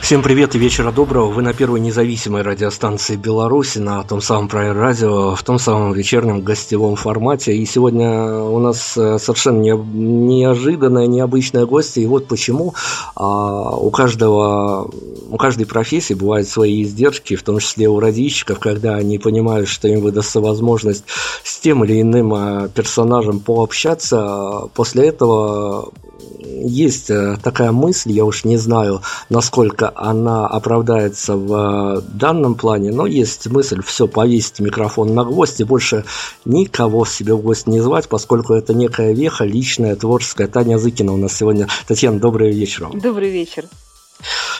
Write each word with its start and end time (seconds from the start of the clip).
Всем 0.00 0.22
привет 0.22 0.54
и 0.54 0.58
вечера 0.58 0.90
доброго. 0.90 1.26
Вы 1.30 1.42
на 1.42 1.52
первой 1.52 1.80
независимой 1.80 2.40
радиостанции 2.40 3.16
Беларуси, 3.16 3.78
на 3.78 4.02
том 4.04 4.22
самом 4.22 4.48
Прайер 4.48 4.74
Радио, 4.74 5.34
в 5.34 5.42
том 5.42 5.58
самом 5.58 5.92
вечернем 5.92 6.40
гостевом 6.40 6.96
формате. 6.96 7.54
И 7.54 7.66
сегодня 7.66 8.32
у 8.32 8.58
нас 8.58 8.96
э, 8.96 9.18
совершенно 9.18 9.58
не, 9.58 9.72
неожиданная, 9.72 11.06
необычная 11.06 11.66
гостья. 11.66 12.00
И 12.00 12.06
вот 12.06 12.26
почему 12.26 12.74
а, 13.16 13.76
у 13.76 13.90
каждого, 13.90 14.90
у 15.30 15.36
каждой 15.36 15.66
профессии 15.66 16.14
бывают 16.14 16.48
свои 16.48 16.84
издержки, 16.84 17.36
в 17.36 17.42
том 17.42 17.58
числе 17.58 17.88
у 17.88 18.00
радищиков, 18.00 18.58
когда 18.60 18.94
они 18.94 19.18
понимают, 19.18 19.68
что 19.68 19.88
им 19.88 20.00
выдастся 20.00 20.40
возможность 20.40 21.04
с 21.44 21.58
тем 21.58 21.84
или 21.84 22.00
иным 22.00 22.32
а, 22.32 22.68
персонажем 22.68 23.40
пообщаться. 23.40 24.70
После 24.74 25.08
этого 25.08 25.90
есть 26.18 27.10
э, 27.10 27.36
такая 27.42 27.72
мысль, 27.72 28.12
я 28.12 28.24
уж 28.24 28.44
не 28.44 28.56
знаю, 28.56 29.02
насколько 29.28 29.92
она 29.94 30.46
оправдается 30.46 31.36
в 31.36 31.98
э, 31.98 32.00
данном 32.12 32.54
плане, 32.54 32.92
но 32.92 33.06
есть 33.06 33.46
мысль 33.48 33.82
все 33.82 34.06
повесить 34.08 34.60
микрофон 34.60 35.14
на 35.14 35.24
гвоздь 35.24 35.60
и 35.60 35.64
больше 35.64 36.04
никого 36.44 37.04
себе 37.04 37.34
в 37.34 37.42
гвоздь 37.42 37.66
не 37.66 37.80
звать, 37.80 38.08
поскольку 38.08 38.54
это 38.54 38.74
некая 38.74 39.12
веха 39.12 39.44
личная, 39.44 39.96
творческая. 39.96 40.48
Таня 40.48 40.78
Зыкина 40.78 41.12
у 41.12 41.16
нас 41.16 41.36
сегодня. 41.36 41.68
Татьяна, 41.86 42.18
добрый 42.18 42.52
вечер. 42.52 42.88
Добрый 42.92 43.30
вечер. 43.30 43.64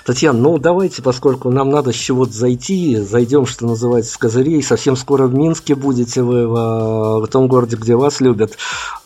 Татьяна, 0.05 0.39
ну 0.39 0.59
давайте, 0.59 1.03
поскольку 1.03 1.51
нам 1.51 1.71
надо 1.71 1.93
с 1.93 1.97
чего-то 1.97 2.33
зайти, 2.33 2.97
зайдем, 2.97 3.45
что 3.45 3.67
называется, 3.67 4.13
с 4.13 4.17
козырей. 4.17 4.63
Совсем 4.63 4.97
скоро 4.97 5.27
в 5.27 5.35
Минске 5.35 5.75
будете 5.75 6.23
вы, 6.23 6.47
в, 6.47 7.21
в 7.21 7.27
том 7.29 7.49
городе, 7.49 7.77
где 7.77 7.97
вас 7.97 8.21
любят. 8.21 8.57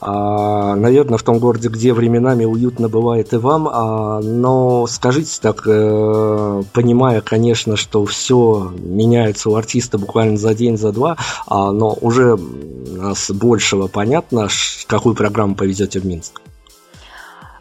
А, 0.01 0.77
наверное, 0.77 1.19
в 1.19 1.23
том 1.23 1.39
городе, 1.39 1.69
где 1.69 1.93
временами 1.93 2.45
уютно 2.45 2.89
бывает 2.89 3.33
и 3.33 3.37
вам. 3.37 3.69
А, 3.69 4.21
но 4.21 4.87
скажите 4.87 5.39
так, 5.41 5.63
э, 5.67 6.63
понимая, 6.73 7.21
конечно, 7.21 7.77
что 7.77 8.05
все 8.05 8.73
меняется 8.79 9.51
у 9.51 9.57
артиста 9.57 9.99
буквально 9.99 10.37
за 10.37 10.55
день, 10.55 10.77
за 10.77 10.93
два, 10.93 11.17
а, 11.47 11.73
но 11.73 11.97
уже 12.01 12.39
нас 12.87 13.31
большего 13.31 13.89
понятно, 13.89 14.49
какую 14.87 15.15
программу 15.15 15.55
повезете 15.55 15.99
в 15.99 16.07
Минск. 16.07 16.41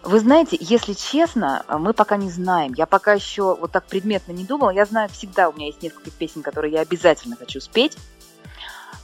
Вы 0.03 0.19
знаете, 0.19 0.57
если 0.59 0.93
честно, 0.93 1.63
мы 1.69 1.93
пока 1.93 2.17
не 2.17 2.31
знаем. 2.31 2.73
Я 2.73 2.87
пока 2.87 3.13
еще 3.13 3.55
вот 3.55 3.71
так 3.71 3.85
предметно 3.85 4.31
не 4.31 4.43
думала. 4.43 4.71
Я 4.71 4.85
знаю 4.85 5.09
всегда, 5.09 5.49
у 5.49 5.53
меня 5.53 5.67
есть 5.67 5.83
несколько 5.83 6.09
песен, 6.09 6.41
которые 6.41 6.73
я 6.73 6.81
обязательно 6.81 7.35
хочу 7.35 7.61
спеть. 7.61 7.97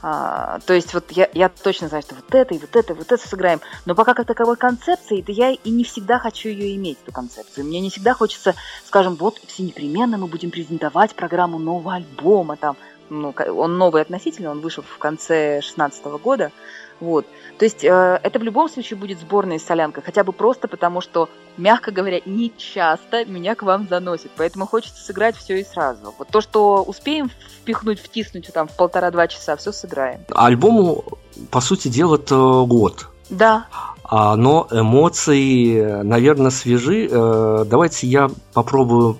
А, 0.02 0.60
то 0.66 0.74
есть 0.74 0.94
вот 0.94 1.12
я, 1.12 1.30
я 1.34 1.50
точно 1.50 1.88
знаю, 1.88 2.04
что 2.04 2.16
вот 2.16 2.34
это 2.34 2.54
и 2.54 2.60
вот 2.60 2.76
это, 2.76 2.94
и 2.94 2.96
вот 2.96 3.12
это 3.12 3.28
сыграем. 3.28 3.62
Но 3.86 3.96
пока 3.96 4.14
как 4.14 4.28
таковой 4.28 4.56
концепции, 4.56 5.22
да 5.22 5.34
я 5.34 5.52
и 5.52 5.70
не 5.70 5.84
всегда 5.84 6.20
хочу 6.20 6.50
ее 6.50 6.76
иметь, 6.76 6.98
эту 7.04 7.12
концепцию. 7.12 7.66
Мне 7.66 7.80
не 7.80 7.90
всегда 7.90 8.14
хочется, 8.14 8.56
скажем, 8.86 9.16
вот 9.16 9.40
все 9.46 9.64
непременно 9.64 10.18
мы 10.18 10.28
будем 10.28 10.52
презентовать 10.52 11.16
программу 11.16 11.58
нового 11.58 11.96
альбома. 11.96 12.58
Там, 12.58 12.76
ну, 13.10 13.34
он 13.56 13.78
новый 13.78 14.02
относительно, 14.02 14.52
он 14.52 14.62
вышел 14.62 14.84
в 14.84 14.98
конце 14.98 15.62
2016 15.62 16.06
года. 16.22 16.52
Вот. 17.00 17.26
То 17.58 17.66
есть 17.66 17.84
э, 17.84 18.20
это 18.24 18.40
в 18.40 18.44
любом 18.44 18.70
случае 18.70 18.98
будет 18.98 19.20
сборная 19.20 19.60
солянка, 19.60 20.02
хотя 20.02 20.24
бы 20.24 20.32
просто 20.32 20.68
потому, 20.68 21.02
что, 21.02 21.30
мягко 21.58 21.92
говоря, 21.92 22.22
не 22.26 22.52
часто 22.56 23.26
меня 23.26 23.56
к 23.56 23.64
вам 23.64 23.88
заносит, 23.88 24.32
поэтому 24.36 24.66
хочется 24.66 25.04
сыграть 25.04 25.36
все 25.36 25.60
и 25.60 25.64
сразу. 25.64 26.14
Вот 26.18 26.28
то, 26.30 26.42
что 26.42 26.84
успеем 26.84 27.30
впихнуть, 27.62 28.00
втиснуть 28.00 28.52
там 28.54 28.68
в 28.68 28.76
полтора-два 28.76 29.28
часа, 29.28 29.56
все 29.56 29.72
сыграем. 29.72 30.22
Альбому, 30.30 31.04
по 31.52 31.62
сути 31.62 31.88
дела, 31.88 32.16
это 32.16 32.64
год. 32.68 33.08
Да. 33.30 33.68
А, 34.10 34.36
но 34.36 34.68
эмоции, 34.72 36.02
наверное, 36.04 36.52
свежи. 36.52 37.10
Э, 37.12 37.66
давайте 37.70 38.08
я 38.08 38.30
попробую 38.54 39.18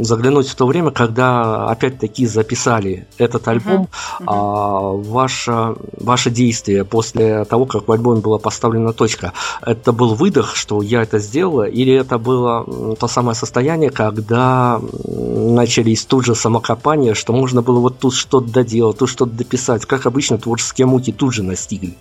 заглянуть 0.00 0.48
в 0.48 0.54
то 0.54 0.66
время, 0.66 0.90
когда 0.90 1.66
опять-таки 1.66 2.26
записали 2.26 3.06
этот 3.16 3.46
альбом. 3.48 3.88
Uh-huh. 4.20 4.26
Uh-huh. 4.26 5.02
Ваше, 5.04 5.76
ваше 5.98 6.30
действие 6.30 6.84
после 6.84 7.44
того, 7.44 7.66
как 7.66 7.86
в 7.86 7.92
альбоме 7.92 8.20
была 8.20 8.38
поставлена 8.38 8.92
точка, 8.92 9.32
это 9.62 9.92
был 9.92 10.14
выдох, 10.14 10.56
что 10.56 10.82
я 10.82 11.02
это 11.02 11.18
сделала, 11.18 11.64
или 11.64 11.92
это 11.92 12.18
было 12.18 12.96
то 12.96 13.06
самое 13.08 13.34
состояние, 13.34 13.90
когда 13.90 14.80
начались 15.04 16.04
тут 16.04 16.24
же 16.24 16.34
самокопания, 16.34 17.14
что 17.14 17.32
можно 17.32 17.62
было 17.62 17.78
вот 17.78 17.98
тут 17.98 18.14
что-то 18.14 18.52
доделать, 18.52 18.98
тут 18.98 19.08
что-то 19.08 19.32
дописать, 19.32 19.86
как 19.86 20.06
обычно 20.06 20.38
творческие 20.38 20.86
муки 20.86 21.12
тут 21.12 21.34
же 21.34 21.42
настигли? 21.42 21.96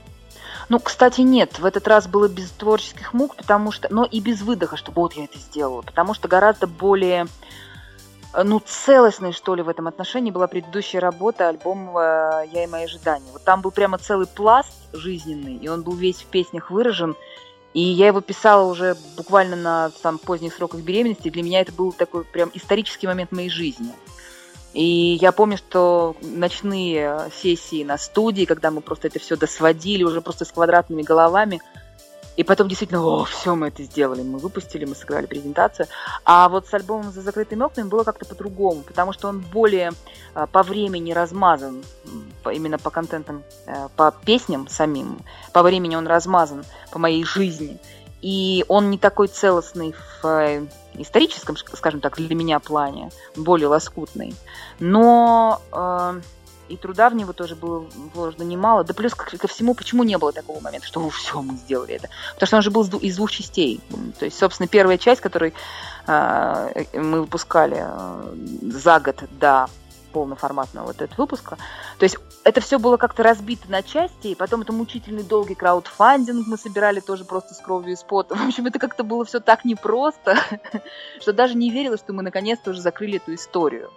Ну, 0.69 0.79
кстати, 0.79 1.21
нет, 1.21 1.59
в 1.59 1.65
этот 1.65 1.87
раз 1.87 2.07
было 2.07 2.27
без 2.27 2.49
творческих 2.51 3.13
мук, 3.13 3.35
потому 3.35 3.71
что, 3.71 3.87
но 3.93 4.05
и 4.05 4.19
без 4.19 4.41
выдоха, 4.41 4.77
что 4.77 4.91
вот 4.91 5.13
я 5.13 5.25
это 5.25 5.37
сделала, 5.37 5.81
потому 5.81 6.13
что 6.13 6.27
гораздо 6.27 6.67
более 6.67 7.27
ну, 8.43 8.59
целостной, 8.65 9.31
что 9.31 9.55
ли, 9.55 9.61
в 9.61 9.69
этом 9.69 9.87
отношении 9.87 10.31
была 10.31 10.47
предыдущая 10.47 11.01
работа, 11.01 11.49
альбом 11.49 11.95
э, 11.97 12.45
«Я 12.51 12.63
и 12.63 12.67
мои 12.67 12.85
ожидания». 12.85 13.31
Вот 13.31 13.43
там 13.43 13.61
был 13.61 13.71
прямо 13.71 13.97
целый 13.97 14.25
пласт 14.25 14.73
жизненный, 14.91 15.57
и 15.57 15.67
он 15.67 15.83
был 15.83 15.93
весь 15.93 16.21
в 16.21 16.25
песнях 16.25 16.71
выражен, 16.71 17.15
и 17.73 17.81
я 17.81 18.07
его 18.07 18.21
писала 18.21 18.63
уже 18.69 18.95
буквально 19.17 19.55
на 19.55 19.91
там, 20.01 20.17
поздних 20.17 20.53
сроках 20.53 20.81
беременности, 20.81 21.27
и 21.27 21.31
для 21.31 21.43
меня 21.43 21.61
это 21.61 21.71
был 21.71 21.91
такой 21.91 22.23
прям 22.23 22.49
исторический 22.53 23.07
момент 23.07 23.31
моей 23.31 23.49
жизни– 23.49 23.91
и 24.73 25.17
я 25.21 25.31
помню, 25.31 25.57
что 25.57 26.15
ночные 26.21 27.29
сессии 27.35 27.83
на 27.83 27.97
студии, 27.97 28.45
когда 28.45 28.71
мы 28.71 28.81
просто 28.81 29.07
это 29.07 29.19
все 29.19 29.35
досводили 29.35 30.03
уже 30.03 30.21
просто 30.21 30.45
с 30.45 30.51
квадратными 30.51 31.03
головами, 31.03 31.61
и 32.35 32.43
потом 32.43 32.67
действительно, 32.67 33.05
о, 33.05 33.25
все, 33.25 33.53
мы 33.53 33.67
это 33.67 33.83
сделали, 33.83 34.23
мы 34.23 34.39
выпустили, 34.39 34.85
мы 34.85 34.95
сыграли 34.95 35.27
презентацию. 35.27 35.87
А 36.25 36.49
вот 36.49 36.67
с 36.67 36.73
альбомом 36.73 37.11
«За 37.11 37.21
закрытыми 37.21 37.61
окнами» 37.61 37.87
было 37.87 38.03
как-то 38.03 38.25
по-другому, 38.25 38.81
потому 38.81 39.13
что 39.13 39.27
он 39.27 39.39
более 39.39 39.91
а, 40.33 40.47
по 40.47 40.63
времени 40.63 41.11
размазан, 41.11 41.83
именно 42.51 42.79
по 42.79 42.89
контентам, 42.89 43.43
э, 43.67 43.87
по 43.95 44.11
песням 44.25 44.67
самим. 44.67 45.19
По 45.53 45.61
времени 45.61 45.95
он 45.95 46.07
размазан 46.07 46.65
по 46.91 46.97
моей 46.97 47.23
жизни. 47.23 47.79
И 48.23 48.63
он 48.69 48.89
не 48.89 48.97
такой 48.97 49.27
целостный 49.27 49.93
в 50.21 50.25
э, 50.25 50.65
историческом, 50.93 51.57
скажем 51.57 51.99
так, 51.99 52.15
для 52.15 52.33
меня 52.33 52.59
плане, 52.59 53.11
более 53.35 53.67
лоскутный. 53.67 54.33
Но 54.79 55.61
э, 55.73 56.21
и 56.69 56.77
труда 56.77 57.09
в 57.09 57.15
него 57.15 57.33
тоже 57.33 57.57
было 57.57 57.85
вложено 58.13 58.43
немало. 58.43 58.85
Да 58.85 58.93
плюс 58.93 59.13
ко, 59.13 59.47
всему, 59.49 59.73
почему 59.73 60.03
не 60.03 60.17
было 60.17 60.31
такого 60.31 60.61
момента, 60.61 60.87
что 60.87 61.07
все, 61.09 61.41
мы 61.41 61.55
сделали 61.57 61.95
это? 61.95 62.07
Потому 62.35 62.47
что 62.47 62.55
он 62.55 62.63
же 62.63 62.71
был 62.71 62.83
из 62.99 63.17
двух 63.17 63.29
частей. 63.29 63.81
То 64.17 64.23
есть, 64.23 64.37
собственно, 64.37 64.67
первая 64.67 64.97
часть, 64.97 65.19
которую 65.19 65.51
э, 66.07 66.85
мы 66.93 67.21
выпускали 67.21 67.85
э, 67.85 68.35
за 68.61 69.01
год 69.01 69.21
до 69.31 69.67
полноформатного 70.13 70.87
вот 70.87 71.01
этого 71.01 71.23
выпуска. 71.23 71.57
То 71.97 72.03
есть 72.03 72.17
это 72.43 72.61
все 72.61 72.79
было 72.79 72.97
как-то 72.97 73.23
разбито 73.23 73.69
на 73.69 73.83
части, 73.83 74.27
и 74.27 74.35
потом 74.35 74.61
это 74.61 74.71
мучительный 74.71 75.23
долгий 75.23 75.55
краудфандинг 75.55 76.47
мы 76.47 76.57
собирали 76.57 76.99
тоже 76.99 77.25
просто 77.25 77.53
с 77.53 77.57
кровью 77.57 77.93
и 77.93 77.95
с 77.95 78.03
потом. 78.03 78.37
В 78.45 78.47
общем, 78.47 78.67
это 78.67 78.79
как-то 78.79 79.03
было 79.03 79.25
все 79.25 79.39
так 79.39 79.65
непросто, 79.65 80.37
что 81.19 81.33
даже 81.33 81.55
не 81.55 81.71
верилось, 81.71 81.99
что 81.99 82.13
мы 82.13 82.23
наконец-то 82.23 82.71
уже 82.71 82.81
закрыли 82.81 83.17
эту 83.17 83.33
историю. 83.33 83.91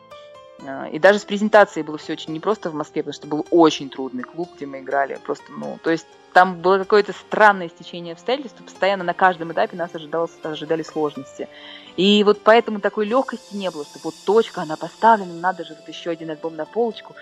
А, 0.64 0.86
и 0.86 0.98
даже 0.98 1.18
с 1.18 1.24
презентацией 1.24 1.84
было 1.84 1.98
все 1.98 2.14
очень 2.14 2.32
непросто 2.32 2.70
в 2.70 2.74
Москве, 2.74 3.02
потому 3.02 3.14
что 3.14 3.26
был 3.26 3.46
очень 3.50 3.90
трудный 3.90 4.22
клуб, 4.22 4.50
где 4.56 4.66
мы 4.66 4.80
играли. 4.80 5.18
Просто, 5.24 5.52
ну, 5.52 5.78
то 5.82 5.90
есть 5.90 6.06
там 6.32 6.60
было 6.60 6.78
какое-то 6.78 7.12
странное 7.12 7.68
стечение 7.68 8.12
обстоятельств, 8.12 8.62
постоянно 8.62 9.04
на 9.04 9.14
каждом 9.14 9.52
этапе 9.52 9.76
нас 9.76 9.94
ожидалось, 9.94 10.32
ожидали 10.42 10.82
сложности. 10.82 11.48
И 11.96 12.22
вот 12.24 12.42
поэтому 12.42 12.80
такой 12.80 13.06
легкости 13.06 13.56
не 13.56 13.70
было, 13.70 13.84
что 13.84 13.98
вот 14.02 14.14
точка, 14.24 14.62
она 14.62 14.76
поставлена, 14.76 15.32
надо 15.32 15.64
же 15.64 15.74
вот 15.74 15.88
еще 15.88 16.10
один 16.10 16.30
альбом 16.30 16.56
на 16.56 16.66
полочку. 16.66 17.14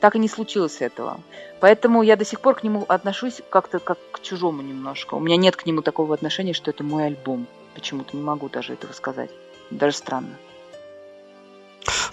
Так 0.00 0.14
и 0.14 0.18
не 0.18 0.28
случилось 0.28 0.82
этого. 0.82 1.20
Поэтому 1.60 2.02
я 2.02 2.16
до 2.16 2.24
сих 2.24 2.40
пор 2.40 2.56
к 2.56 2.62
нему 2.62 2.84
отношусь 2.86 3.40
как-то 3.48 3.78
как 3.78 3.98
к 4.12 4.20
чужому 4.20 4.62
немножко. 4.62 5.14
У 5.14 5.20
меня 5.20 5.36
нет 5.36 5.56
к 5.56 5.64
нему 5.64 5.80
такого 5.80 6.12
отношения, 6.14 6.52
что 6.52 6.70
это 6.70 6.84
мой 6.84 7.06
альбом. 7.06 7.46
Почему-то 7.74 8.16
не 8.16 8.22
могу 8.22 8.48
даже 8.48 8.74
этого 8.74 8.92
сказать. 8.92 9.30
Даже 9.70 9.96
странно. 9.96 10.36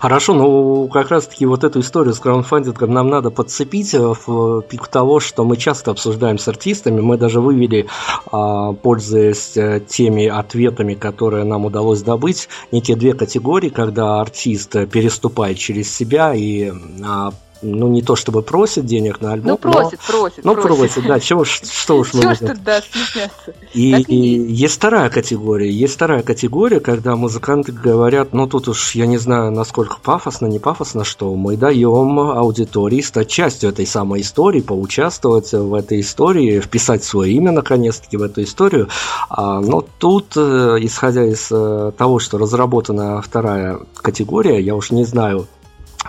Хорошо, 0.03 0.33
ну 0.33 0.89
как 0.89 1.11
раз-таки 1.11 1.45
вот 1.45 1.63
эту 1.63 1.79
историю 1.79 2.13
с 2.13 2.19
краундфандингом 2.19 2.91
нам 2.91 3.07
надо 3.07 3.31
подцепить 3.31 3.93
в 3.93 4.61
пику 4.63 4.87
того, 4.91 5.21
что 5.21 5.45
мы 5.45 5.55
часто 5.55 5.91
обсуждаем 5.91 6.37
с 6.37 6.45
артистами. 6.45 6.99
Мы 6.99 7.15
даже 7.15 7.39
вывели, 7.39 7.87
а, 8.29 8.73
пользуясь 8.73 9.55
э, 9.55 9.79
теми 9.79 10.27
ответами, 10.27 10.95
которые 10.95 11.45
нам 11.45 11.63
удалось 11.63 12.01
добыть, 12.01 12.49
некие 12.73 12.97
две 12.97 13.13
категории, 13.13 13.69
когда 13.69 14.19
артист 14.19 14.73
переступает 14.91 15.57
через 15.57 15.89
себя 15.95 16.33
и 16.33 16.73
а, 17.01 17.31
ну, 17.63 17.87
не 17.87 18.01
то 18.01 18.15
чтобы 18.15 18.41
просит 18.41 18.85
денег 18.85 19.21
на 19.21 19.33
альбом. 19.33 19.51
Ну, 19.51 19.57
просит, 19.57 19.99
но, 20.07 20.19
просит. 20.19 20.45
Ну, 20.45 20.55
просит, 20.55 20.77
просит 20.93 21.07
да, 21.07 21.19
чего, 21.19 21.45
что 21.45 21.97
уж 21.97 22.13
мы 22.13 22.21
Чего 22.21 22.35
тут, 22.35 22.63
да, 22.63 22.81
стесняться. 22.81 23.53
И, 23.73 24.01
и 24.01 24.53
есть 24.53 24.75
вторая 24.75 25.09
категория. 25.09 25.71
Есть 25.71 25.95
вторая 25.95 26.21
категория, 26.21 26.79
когда 26.79 27.15
музыканты 27.15 27.71
говорят, 27.71 28.33
ну, 28.33 28.47
тут 28.47 28.67
уж 28.67 28.95
я 28.95 29.05
не 29.05 29.17
знаю, 29.17 29.51
насколько 29.51 29.97
пафосно, 30.01 30.47
не 30.47 30.59
пафосно, 30.59 31.03
что 31.03 31.33
мы 31.35 31.57
даем 31.57 32.19
аудитории 32.19 33.01
стать 33.01 33.29
частью 33.29 33.69
этой 33.69 33.87
самой 33.87 34.21
истории, 34.21 34.61
поучаствовать 34.61 35.51
в 35.51 35.73
этой 35.73 36.01
истории, 36.01 36.59
вписать 36.59 37.03
свое 37.03 37.33
имя, 37.33 37.51
наконец-таки, 37.51 38.17
в 38.17 38.21
эту 38.21 38.43
историю. 38.43 38.89
А, 39.29 39.59
но 39.59 39.85
тут, 39.97 40.33
э, 40.35 40.77
исходя 40.81 41.25
из 41.25 41.47
э, 41.51 41.91
того, 41.97 42.19
что 42.19 42.37
разработана 42.37 43.21
вторая 43.21 43.79
категория, 43.95 44.59
я 44.59 44.75
уж 44.75 44.91
не 44.91 45.05
знаю, 45.05 45.47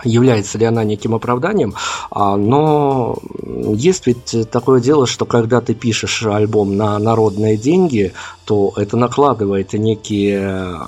является 0.03 0.57
ли 0.57 0.65
она 0.65 0.83
неким 0.83 1.15
оправданием, 1.15 1.73
а, 2.11 2.35
но 2.35 3.17
есть 3.73 4.07
ведь 4.07 4.49
такое 4.51 4.81
дело, 4.81 5.07
что 5.07 5.25
когда 5.25 5.61
ты 5.61 5.73
пишешь 5.73 6.23
альбом 6.25 6.75
на 6.75 6.99
народные 6.99 7.57
деньги, 7.57 8.13
то 8.45 8.73
это 8.75 8.97
накладывает 8.97 9.73
некие 9.73 10.79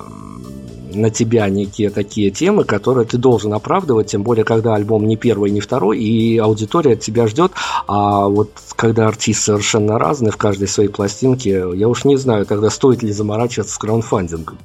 на 0.94 1.10
тебя 1.10 1.48
некие 1.48 1.90
такие 1.90 2.30
темы, 2.30 2.64
которые 2.64 3.06
ты 3.06 3.18
должен 3.18 3.52
оправдывать, 3.52 4.08
тем 4.08 4.22
более, 4.22 4.44
когда 4.44 4.74
альбом 4.74 5.06
не 5.06 5.16
первый, 5.16 5.50
не 5.50 5.60
второй, 5.60 5.98
и 5.98 6.38
аудитория 6.38 6.94
от 6.94 7.00
тебя 7.00 7.26
ждет, 7.26 7.52
а 7.86 8.26
вот 8.28 8.50
когда 8.76 9.06
артист 9.06 9.42
совершенно 9.42 9.98
разный 9.98 10.30
в 10.30 10.36
каждой 10.36 10.68
своей 10.68 10.88
пластинке, 10.88 11.64
я 11.74 11.88
уж 11.88 12.04
не 12.04 12.16
знаю, 12.16 12.46
тогда 12.46 12.70
стоит 12.70 13.02
ли 13.02 13.12
заморачиваться 13.12 13.74
с 13.74 13.78
краундфандингом. 13.78 14.58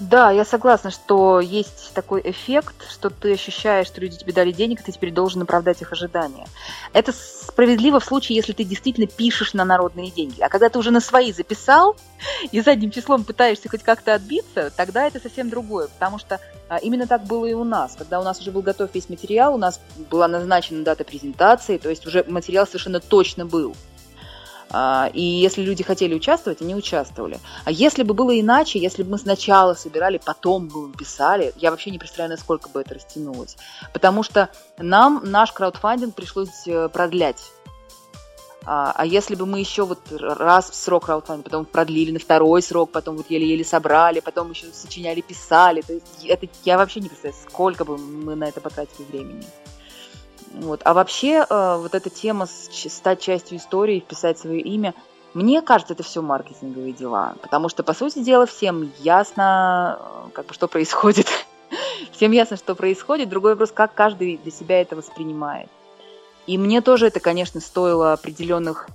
Да, 0.00 0.32
я 0.32 0.44
согласна, 0.44 0.90
что 0.90 1.38
есть 1.38 1.92
такой 1.94 2.20
эффект, 2.24 2.74
что 2.90 3.10
ты 3.10 3.34
ощущаешь, 3.34 3.86
что 3.86 4.00
люди 4.00 4.16
тебе 4.16 4.32
дали 4.32 4.50
денег, 4.50 4.82
ты 4.82 4.90
теперь 4.90 5.12
должен 5.12 5.42
оправдать 5.42 5.82
их 5.82 5.92
ожидания. 5.92 6.48
Это 6.92 7.12
справедливо 7.12 8.00
в 8.00 8.04
случае, 8.04 8.36
если 8.36 8.52
ты 8.52 8.64
действительно 8.64 9.06
пишешь 9.06 9.54
на 9.54 9.64
народные 9.64 10.10
деньги. 10.10 10.40
А 10.40 10.48
когда 10.48 10.68
ты 10.68 10.80
уже 10.80 10.90
на 10.90 11.00
свои 11.00 11.32
записал 11.32 11.96
и 12.50 12.60
задним 12.60 12.90
числом 12.90 13.22
пытаешься 13.22 13.68
хоть 13.68 13.84
как-то 13.84 14.14
отбиться, 14.14 14.72
тогда 14.76 15.06
это 15.06 15.20
совсем 15.20 15.48
другое. 15.48 15.86
Потому 15.86 16.18
что 16.18 16.40
а, 16.68 16.78
именно 16.78 17.06
так 17.06 17.24
было 17.24 17.46
и 17.46 17.52
у 17.52 17.62
нас. 17.62 17.94
Когда 17.96 18.18
у 18.18 18.24
нас 18.24 18.40
уже 18.40 18.50
был 18.50 18.62
готов 18.62 18.92
весь 18.92 19.08
материал, 19.08 19.54
у 19.54 19.58
нас 19.58 19.80
была 20.10 20.26
назначена 20.26 20.82
дата 20.82 21.04
презентации, 21.04 21.78
то 21.78 21.88
есть 21.88 22.04
уже 22.04 22.24
материал 22.26 22.66
совершенно 22.66 22.98
точно 22.98 23.46
был. 23.46 23.76
А, 24.70 25.10
и 25.12 25.22
если 25.22 25.62
люди 25.62 25.82
хотели 25.82 26.14
участвовать, 26.14 26.60
они 26.62 26.74
участвовали. 26.74 27.38
А 27.64 27.70
если 27.70 28.02
бы 28.02 28.14
было 28.14 28.38
иначе, 28.38 28.78
если 28.78 29.02
бы 29.02 29.12
мы 29.12 29.18
сначала 29.18 29.74
собирали, 29.74 30.20
потом 30.24 30.68
бы 30.68 30.92
писали, 30.92 31.52
я 31.56 31.70
вообще 31.70 31.90
не 31.90 31.98
представляю, 31.98 32.30
насколько 32.30 32.68
бы 32.68 32.80
это 32.80 32.94
растянулось. 32.94 33.56
Потому 33.92 34.22
что 34.22 34.50
нам 34.78 35.20
наш 35.24 35.52
краудфандинг 35.52 36.14
пришлось 36.14 36.66
э, 36.66 36.88
продлять. 36.88 37.42
А, 38.66 38.92
а 38.96 39.04
если 39.04 39.34
бы 39.34 39.46
мы 39.46 39.60
еще 39.60 39.84
вот 39.84 40.00
раз 40.10 40.70
в 40.70 40.74
срок 40.74 41.06
краудфандинга, 41.06 41.50
потом 41.50 41.64
продлили 41.66 42.12
на 42.12 42.18
второй 42.18 42.62
срок, 42.62 42.90
потом 42.92 43.16
вот 43.16 43.26
еле-еле 43.28 43.64
собрали, 43.64 44.20
потом 44.20 44.50
еще 44.50 44.66
сочиняли, 44.72 45.20
писали, 45.20 45.82
то 45.82 45.92
есть 45.92 46.06
это 46.24 46.46
я 46.64 46.78
вообще 46.78 47.00
не 47.00 47.08
представляю, 47.08 47.42
сколько 47.48 47.84
бы 47.84 47.98
мы 47.98 48.34
на 48.34 48.44
это 48.44 48.60
потратили 48.60 49.04
времени. 49.04 49.44
Вот. 50.54 50.80
А 50.84 50.94
вообще, 50.94 51.44
э, 51.48 51.76
вот 51.78 51.94
эта 51.94 52.10
тема 52.10 52.46
стать 52.46 53.20
частью 53.20 53.58
истории, 53.58 54.00
вписать 54.00 54.38
свое 54.38 54.60
имя, 54.60 54.94
мне 55.34 55.62
кажется, 55.62 55.94
это 55.94 56.04
все 56.04 56.22
маркетинговые 56.22 56.92
дела. 56.92 57.34
Потому 57.42 57.68
что, 57.68 57.82
по 57.82 57.92
сути 57.92 58.20
дела, 58.20 58.46
всем 58.46 58.92
ясно, 59.00 59.98
э, 60.00 60.30
как 60.32 60.46
бы, 60.46 60.54
что 60.54 60.68
происходит. 60.68 61.26
всем 62.12 62.30
ясно, 62.30 62.56
что 62.56 62.74
происходит. 62.76 63.28
Другой 63.28 63.52
вопрос, 63.52 63.72
как 63.72 63.94
каждый 63.94 64.36
для 64.36 64.52
себя 64.52 64.80
это 64.80 64.94
воспринимает. 64.94 65.68
И 66.46 66.56
мне 66.56 66.80
тоже 66.80 67.08
это, 67.08 67.18
конечно, 67.18 67.60
стоило 67.60 68.12
определенных, 68.12 68.88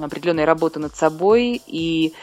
определенной 0.00 0.46
работы 0.46 0.80
над 0.80 0.96
собой. 0.96 1.60
И 1.66 2.14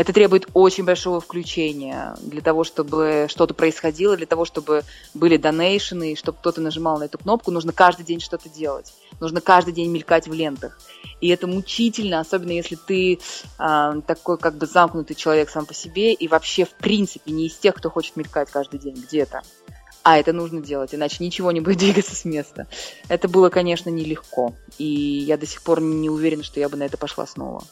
это 0.00 0.14
требует 0.14 0.48
очень 0.54 0.84
большого 0.84 1.20
включения 1.20 2.16
для 2.22 2.40
того, 2.40 2.64
чтобы 2.64 3.26
что-то 3.28 3.52
происходило, 3.52 4.16
для 4.16 4.24
того, 4.24 4.46
чтобы 4.46 4.82
были 5.12 5.36
донейшены, 5.36 6.16
чтобы 6.16 6.38
кто-то 6.38 6.62
нажимал 6.62 6.98
на 6.98 7.04
эту 7.04 7.18
кнопку. 7.18 7.50
Нужно 7.50 7.74
каждый 7.74 8.06
день 8.06 8.18
что-то 8.18 8.48
делать. 8.48 8.94
Нужно 9.20 9.42
каждый 9.42 9.74
день 9.74 9.90
мелькать 9.90 10.26
в 10.26 10.32
лентах. 10.32 10.80
И 11.20 11.28
это 11.28 11.46
мучительно, 11.46 12.18
особенно 12.18 12.52
если 12.52 12.76
ты 12.76 13.18
э, 13.58 14.00
такой 14.06 14.38
как 14.38 14.54
бы 14.56 14.64
замкнутый 14.64 15.14
человек 15.14 15.50
сам 15.50 15.66
по 15.66 15.74
себе 15.74 16.14
и 16.14 16.28
вообще 16.28 16.64
в 16.64 16.70
принципе 16.70 17.30
не 17.30 17.48
из 17.48 17.58
тех, 17.58 17.74
кто 17.74 17.90
хочет 17.90 18.16
мелькать 18.16 18.50
каждый 18.50 18.80
день 18.80 18.94
где-то. 18.94 19.42
А 20.02 20.16
это 20.16 20.32
нужно 20.32 20.62
делать, 20.62 20.94
иначе 20.94 21.22
ничего 21.22 21.52
не 21.52 21.60
будет 21.60 21.76
двигаться 21.80 22.16
с 22.16 22.24
места. 22.24 22.68
Это 23.08 23.28
было, 23.28 23.50
конечно, 23.50 23.90
нелегко. 23.90 24.54
И 24.78 24.86
я 24.86 25.36
до 25.36 25.44
сих 25.44 25.60
пор 25.60 25.82
не 25.82 26.08
уверена, 26.08 26.42
что 26.42 26.58
я 26.58 26.70
бы 26.70 26.78
на 26.78 26.84
это 26.84 26.96
пошла 26.96 27.26
снова. 27.26 27.64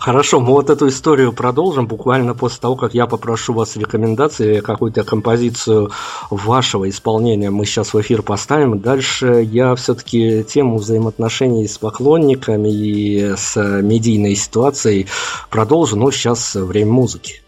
Хорошо, 0.00 0.40
мы 0.40 0.52
вот 0.52 0.70
эту 0.70 0.88
историю 0.88 1.32
продолжим 1.32 1.86
буквально 1.86 2.34
после 2.34 2.60
того, 2.60 2.76
как 2.76 2.94
я 2.94 3.06
попрошу 3.06 3.52
вас 3.52 3.76
рекомендации, 3.76 4.60
какую-то 4.60 5.04
композицию 5.04 5.90
вашего 6.30 6.88
исполнения 6.88 7.50
мы 7.50 7.64
сейчас 7.64 7.92
в 7.92 8.00
эфир 8.00 8.22
поставим. 8.22 8.80
Дальше 8.80 9.42
я 9.42 9.74
все-таки 9.74 10.44
тему 10.44 10.78
взаимоотношений 10.78 11.66
с 11.66 11.78
поклонниками 11.78 12.68
и 12.68 13.34
с 13.36 13.56
медийной 13.56 14.34
ситуацией 14.36 15.06
продолжу, 15.50 15.96
но 15.96 16.10
сейчас 16.10 16.54
время 16.54 16.92
музыки. 16.92 17.42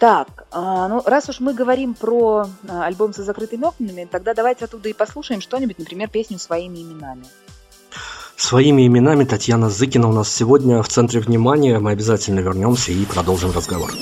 Так, 0.00 0.46
а, 0.50 0.88
ну 0.88 1.02
раз 1.04 1.28
уж 1.28 1.40
мы 1.40 1.52
говорим 1.52 1.92
про 1.92 2.46
а, 2.66 2.84
альбом 2.86 3.12
со 3.12 3.22
закрытыми 3.22 3.64
окнами, 3.64 4.08
тогда 4.10 4.32
давайте 4.32 4.64
оттуда 4.64 4.88
и 4.88 4.94
послушаем 4.94 5.42
что-нибудь, 5.42 5.78
например, 5.78 6.08
песню 6.08 6.38
своими 6.38 6.78
именами. 6.78 7.26
Своими 8.40 8.86
именами 8.86 9.24
Татьяна 9.24 9.68
Зыкина 9.68 10.08
у 10.08 10.12
нас 10.12 10.34
сегодня 10.34 10.82
в 10.82 10.88
центре 10.88 11.20
внимания. 11.20 11.78
Мы 11.78 11.90
обязательно 11.90 12.40
вернемся 12.40 12.90
и 12.90 13.04
продолжим 13.04 13.52
разговор. 13.52 13.92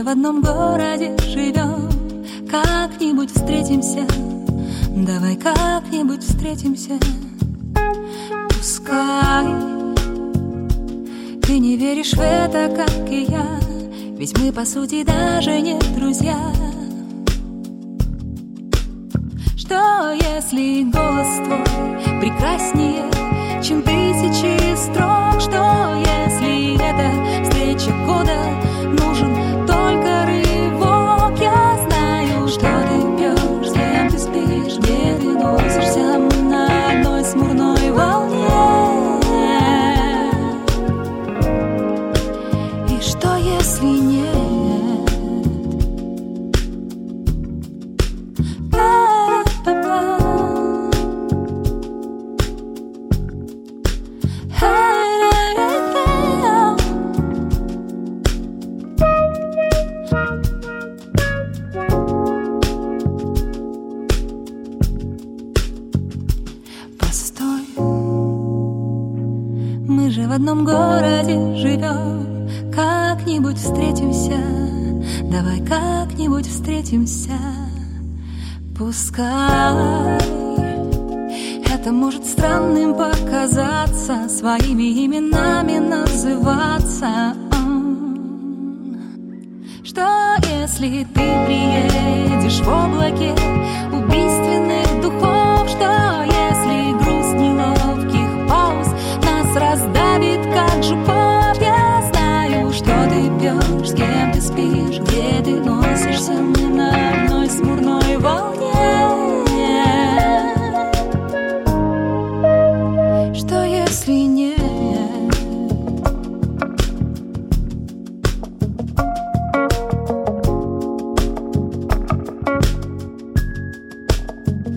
В 0.00 0.08
одном 0.08 0.40
городе 0.40 1.14
живем. 1.28 1.88
Как-нибудь 2.48 3.30
встретимся. 3.30 4.06
Давай 4.96 5.36
как-нибудь 5.36 6.22
встретимся. 6.22 6.98
Пускай 8.48 9.44
Ты 11.42 11.58
не 11.58 11.76
веришь 11.76 12.12
в 12.12 12.20
это, 12.20 12.68
как 12.74 13.10
и 13.10 13.24
я 13.24 13.58
Ведь 14.16 14.38
мы, 14.38 14.52
по 14.52 14.64
сути, 14.64 15.02
даже 15.02 15.60
не 15.60 15.78
друзья. 15.96 16.38
Что, 19.56 20.12
если 20.12 20.84
голос 20.84 21.28
твой 21.44 22.20
прекраснее, 22.20 23.10
чем 23.62 23.82
тысячи 23.82 24.76
строк? 24.76 25.40
Что, 25.40 25.96
если 25.98 26.74
эта 26.76 27.42
встреча 27.44 27.90
года 28.06 28.61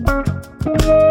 А 0.06 1.05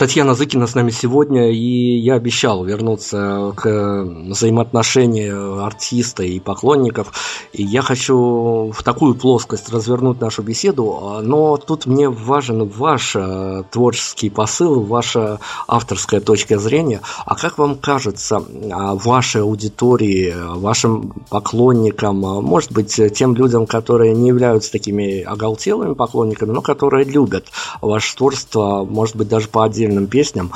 Татьяна 0.00 0.34
Зыкина 0.34 0.66
с 0.66 0.74
нами 0.74 0.92
сегодня, 0.92 1.52
и 1.52 1.98
я 1.98 2.14
обещал 2.14 2.64
вернуться 2.64 3.52
к 3.54 4.02
взаимоотношению 4.28 5.62
артиста 5.62 6.22
и 6.22 6.40
поклонников. 6.40 7.12
И 7.52 7.62
я 7.62 7.82
хочу 7.82 8.72
в 8.74 8.82
такую 8.82 9.14
плоскость 9.14 9.68
развернуть 9.68 10.18
нашу 10.18 10.42
беседу, 10.42 11.20
но 11.22 11.58
тут 11.58 11.84
мне 11.84 12.08
важен 12.08 12.66
ваш 12.66 13.14
э, 13.14 13.64
творческий 13.70 14.30
посыл, 14.30 14.80
ваша 14.80 15.38
авторская 15.68 16.22
точка 16.22 16.58
зрения. 16.58 17.02
А 17.26 17.36
как 17.36 17.58
вам 17.58 17.74
кажется, 17.74 18.42
а, 18.72 18.94
вашей 18.94 19.42
аудитории, 19.42 20.34
вашим 20.34 21.12
поклонникам, 21.28 22.24
а, 22.24 22.40
может 22.40 22.72
быть, 22.72 22.98
тем 23.12 23.34
людям, 23.34 23.66
которые 23.66 24.14
не 24.14 24.28
являются 24.28 24.72
такими 24.72 25.20
оголтелыми 25.20 25.92
поклонниками, 25.92 26.52
но 26.52 26.62
которые 26.62 27.04
любят 27.04 27.48
ваше 27.82 28.16
творчество, 28.16 28.86
может 28.88 29.14
быть, 29.14 29.28
даже 29.28 29.48
по 29.48 29.66
отдельности 29.66 29.89
отдельным 29.90 30.06
песням, 30.06 30.52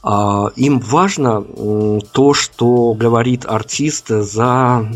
а, 0.00 0.50
им 0.54 0.78
важно 0.78 1.42
то, 2.12 2.32
что 2.32 2.94
говорит 2.94 3.44
артист 3.46 4.08
за 4.08 4.88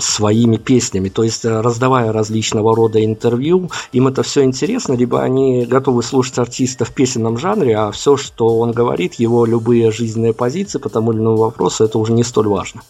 своими 0.00 0.56
песнями. 0.56 1.08
То 1.10 1.22
есть, 1.22 1.44
раздавая 1.44 2.12
различного 2.12 2.74
рода 2.74 3.04
интервью, 3.04 3.70
им 3.92 4.08
это 4.08 4.22
все 4.22 4.42
интересно, 4.42 4.94
либо 4.94 5.22
они 5.22 5.64
готовы 5.64 6.02
слушать 6.02 6.38
артиста 6.38 6.84
в 6.84 6.90
песенном 6.90 7.38
жанре, 7.38 7.76
а 7.76 7.92
все, 7.92 8.16
что 8.16 8.58
он 8.58 8.72
говорит, 8.72 9.14
его 9.14 9.46
любые 9.46 9.92
жизненные 9.92 10.32
позиции 10.32 10.78
по 10.78 10.88
тому 10.88 11.12
или 11.12 11.20
иному 11.20 11.36
вопросу, 11.36 11.84
это 11.84 11.98
уже 11.98 12.12
не 12.12 12.24
столь 12.24 12.48
важно. 12.48 12.82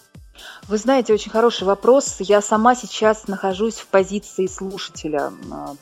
Вы 0.73 0.79
знаете, 0.79 1.13
очень 1.13 1.31
хороший 1.31 1.65
вопрос. 1.65 2.17
Я 2.21 2.41
сама 2.41 2.75
сейчас 2.75 3.29
нахожусь 3.29 3.75
в 3.75 3.89
позиции 3.89 4.47
слушателя 4.47 5.31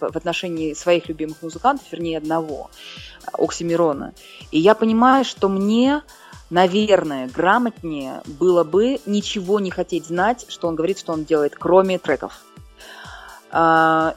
в 0.00 0.16
отношении 0.16 0.74
своих 0.74 1.08
любимых 1.08 1.40
музыкантов, 1.42 1.86
вернее 1.92 2.18
одного. 2.18 2.72
Оксимирона. 3.32 4.14
И 4.50 4.58
я 4.58 4.74
понимаю, 4.74 5.24
что 5.24 5.48
мне, 5.48 6.02
наверное, 6.50 7.28
грамотнее 7.28 8.20
было 8.26 8.64
бы 8.64 8.98
ничего 9.06 9.60
не 9.60 9.70
хотеть 9.70 10.06
знать, 10.06 10.46
что 10.48 10.66
он 10.66 10.74
говорит, 10.74 10.98
что 10.98 11.12
он 11.12 11.24
делает, 11.24 11.54
кроме 11.56 12.00
треков. 12.00 12.40
А, 13.52 14.16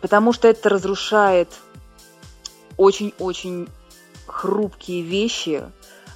потому 0.00 0.32
что 0.32 0.48
это 0.48 0.70
разрушает 0.70 1.50
очень-очень 2.78 3.68
хрупкие 4.26 5.02
вещи, 5.02 5.64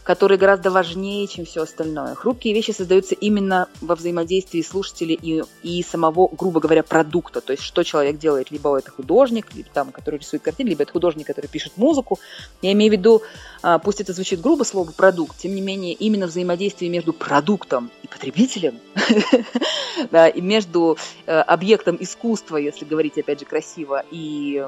которые 0.09 0.39
гораздо 0.39 0.71
важнее, 0.71 1.27
чем 1.27 1.45
все 1.45 1.65
остальное. 1.65 2.15
Хрупкие 2.15 2.55
вещи 2.55 2.71
создаются 2.71 3.15
именно 3.15 3.69
во 3.83 3.95
взаимодействии 3.95 4.63
слушателей 4.63 5.19
и, 5.21 5.43
и 5.63 5.83
самого, 5.83 6.31
грубо 6.33 6.61
говоря, 6.61 6.83
продукта. 6.83 7.43
То 7.43 7.53
есть, 7.53 7.63
что 7.63 7.83
человек 7.83 8.17
делает. 8.17 8.51
Либо 8.51 8.79
это 8.79 8.91
художник, 8.91 9.55
либо 9.55 9.69
там, 9.71 9.93
который 9.93 10.19
рисует 10.19 10.43
картины, 10.43 10.71
либо 10.71 10.85
это 10.85 10.93
художник, 10.93 11.27
который 11.27 11.49
пишет 11.49 11.75
музыку. 11.77 12.19
Я 12.63 12.73
имею 12.73 12.91
в 12.91 12.97
виду, 12.97 13.21
а, 13.61 13.79
пусть 13.79 14.01
это 14.01 14.15
звучит 14.15 14.41
грубо, 14.41 14.65
слово 14.65 14.93
«продукт», 14.93 15.37
тем 15.37 15.55
не 15.55 15.61
менее, 15.61 15.93
именно 15.93 16.27
взаимодействие 16.27 16.91
между 16.91 17.13
продуктом 17.13 17.91
и 18.03 18.07
потребителем, 18.07 18.79
и 20.35 20.41
между 20.41 20.97
э, 21.27 21.39
объектом 21.39 21.99
искусства, 22.01 22.57
если 22.57 22.87
говорить, 22.87 23.19
опять 23.19 23.41
же, 23.41 23.45
красиво, 23.45 24.03
и 24.11 24.67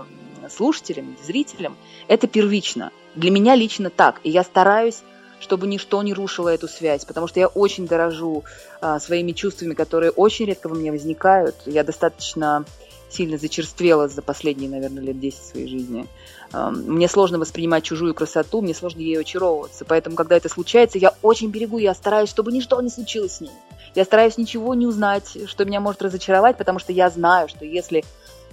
слушателем, 0.55 1.17
зрителем, 1.25 1.79
это 2.09 2.27
первично. 2.27 2.91
Для 3.15 3.31
меня 3.31 3.55
лично 3.55 3.89
так. 3.89 4.21
И 4.23 4.29
я 4.29 4.45
стараюсь 4.45 5.03
чтобы 5.41 5.67
ничто 5.67 6.03
не 6.03 6.15
рушило 6.15 6.49
эту 6.49 6.69
связь, 6.69 7.05
потому 7.05 7.27
что 7.27 7.41
я 7.41 7.49
очень 7.49 7.89
дорожу 7.89 8.45
а, 8.81 9.01
своими 9.01 9.33
чувствами, 9.33 9.75
которые 9.75 10.11
очень 10.11 10.47
редко 10.47 10.69
во 10.69 10.77
мне 10.77 10.93
возникают. 10.93 11.57
Я 11.67 11.83
достаточно 11.83 12.65
сильно 13.11 13.39
зачерствела 13.39 14.09
за 14.09 14.23
последние, 14.23 14.71
наверное, 14.71 15.03
лет 15.03 15.19
10 15.19 15.43
своей 15.43 15.69
жизни. 15.69 16.07
Мне 16.53 17.09
сложно 17.09 17.39
воспринимать 17.39 17.85
чужую 17.85 18.15
красоту, 18.15 18.61
мне 18.61 18.75
сложно 18.75 19.01
ею 19.01 19.21
очаровываться. 19.21 19.85
Поэтому, 19.85 20.17
когда 20.17 20.37
это 20.37 20.49
случается, 20.49 20.99
я 20.99 21.15
очень 21.23 21.51
берегу, 21.51 21.79
я 21.79 21.95
стараюсь, 21.95 22.29
чтобы 22.29 22.53
ничто 22.53 22.81
не 22.81 22.91
случилось 22.91 23.37
с 23.37 23.41
ней. 23.41 23.51
Я 23.95 24.05
стараюсь 24.05 24.37
ничего 24.37 24.75
не 24.75 24.87
узнать, 24.87 25.37
что 25.47 25.65
меня 25.65 25.81
может 25.81 26.03
разочаровать, 26.03 26.57
потому 26.57 26.79
что 26.79 26.93
я 26.93 27.11
знаю, 27.11 27.49
что 27.49 27.65
если 27.65 28.05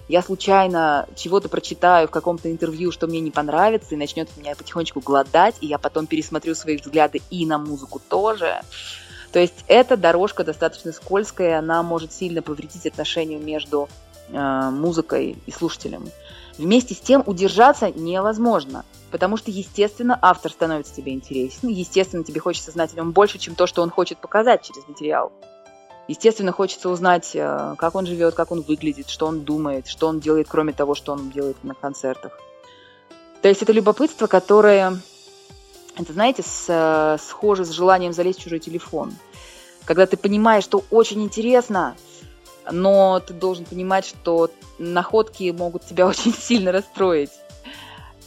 я 0.07 0.21
случайно 0.21 1.07
чего-то 1.15 1.49
прочитаю 1.49 2.07
в 2.07 2.11
каком-то 2.11 2.51
интервью, 2.51 2.91
что 2.91 3.07
мне 3.07 3.19
не 3.19 3.31
понравится, 3.31 3.93
и 3.93 3.97
начнет 3.97 4.29
меня 4.37 4.55
потихонечку 4.55 5.01
голодать, 5.01 5.55
и 5.61 5.67
я 5.67 5.77
потом 5.77 6.07
пересмотрю 6.07 6.55
свои 6.55 6.77
взгляды 6.77 7.21
и 7.29 7.45
на 7.45 7.57
музыку 7.57 7.99
тоже. 7.99 8.61
То 9.31 9.39
есть 9.39 9.65
эта 9.67 9.97
дорожка 9.97 10.43
достаточно 10.43 10.91
скользкая, 10.93 11.59
она 11.59 11.83
может 11.83 12.13
сильно 12.13 12.41
повредить 12.41 12.85
отношению 12.85 13.39
между 13.39 13.89
э, 14.29 14.69
музыкой 14.71 15.37
и 15.45 15.51
слушателем. 15.51 16.09
Вместе 16.57 16.95
с 16.95 16.99
тем 16.99 17.21
удержаться 17.25 17.91
невозможно, 17.91 18.83
потому 19.11 19.37
что, 19.37 19.51
естественно, 19.51 20.17
автор 20.21 20.51
становится 20.51 20.95
тебе 20.95 21.13
интересен, 21.13 21.67
естественно, 21.67 22.23
тебе 22.23 22.39
хочется 22.39 22.71
знать 22.71 22.93
о 22.93 22.95
нем 22.95 23.11
больше, 23.11 23.37
чем 23.37 23.55
то, 23.55 23.67
что 23.67 23.83
он 23.83 23.91
хочет 23.91 24.17
показать 24.19 24.63
через 24.63 24.87
материал. 24.87 25.31
Естественно, 26.07 26.53
хочется 26.53 26.89
узнать, 26.89 27.31
э, 27.35 27.75
как 27.77 27.95
он 27.95 28.05
живет, 28.05 28.33
как 28.33 28.51
он 28.51 28.61
выглядит, 28.61 29.09
что 29.09 29.25
он 29.25 29.41
думает, 29.41 29.87
что 29.87 30.07
он 30.07 30.19
делает, 30.19 30.47
кроме 30.49 30.71
того, 30.71 30.95
что 30.95 31.11
он 31.11 31.29
делает 31.29 31.61
на 31.63 31.73
концертах. 31.73 32.39
То 33.41 33.49
есть 33.49 33.61
это 33.61 33.73
любопытство, 33.73 34.27
которое, 34.27 34.99
это, 35.97 36.13
знаете, 36.13 36.43
с, 36.43 36.65
э, 36.69 37.17
схоже 37.21 37.65
с 37.65 37.71
желанием 37.71 38.13
залезть 38.13 38.39
в 38.39 38.43
чужой 38.43 38.59
телефон. 38.59 39.13
Когда 39.83 40.05
ты 40.05 40.15
понимаешь, 40.15 40.63
что 40.63 40.83
очень 40.91 41.23
интересно, 41.23 41.95
но 42.71 43.19
ты 43.19 43.33
должен 43.33 43.65
понимать, 43.65 44.05
что 44.05 44.49
находки 44.79 45.51
могут 45.51 45.85
тебя 45.85 46.07
очень 46.07 46.33
сильно 46.33 46.71
расстроить. 46.71 47.31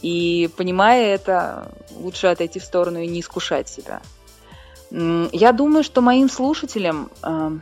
И 0.03 0.49
понимая 0.55 1.15
это, 1.15 1.71
лучше 1.95 2.27
отойти 2.27 2.59
в 2.59 2.63
сторону 2.63 2.99
и 2.99 3.07
не 3.07 3.21
искушать 3.21 3.69
себя. 3.69 4.01
Я 4.91 5.53
думаю, 5.53 5.83
что 5.83 6.01
моим 6.01 6.29
слушателям 6.29 7.09
эм, 7.23 7.61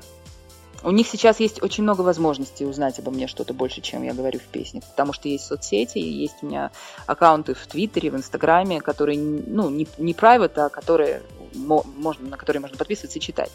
у 0.83 0.91
них 0.91 1.07
сейчас 1.07 1.39
есть 1.39 1.61
очень 1.61 1.83
много 1.83 2.01
возможностей 2.01 2.65
узнать 2.65 2.97
обо 2.99 3.11
мне 3.11 3.27
что-то 3.27 3.53
больше, 3.53 3.81
чем 3.81 4.03
я 4.03 4.13
говорю 4.13 4.39
в 4.39 4.43
песнях, 4.43 4.83
потому 4.85 5.13
что 5.13 5.27
есть 5.27 5.45
соцсети, 5.45 5.99
есть 5.99 6.37
у 6.41 6.47
меня 6.47 6.71
аккаунты 7.05 7.53
в 7.53 7.67
Твиттере, 7.67 8.09
в 8.09 8.15
Инстаграме, 8.15 8.81
которые, 8.81 9.19
ну, 9.19 9.69
не, 9.69 9.87
не 9.97 10.13
private, 10.13 10.59
а 10.59 10.69
которые 10.69 11.21
можно, 11.53 12.29
на 12.29 12.37
которые 12.37 12.61
можно 12.61 12.77
подписываться 12.77 13.19
и 13.19 13.21
читать. 13.21 13.51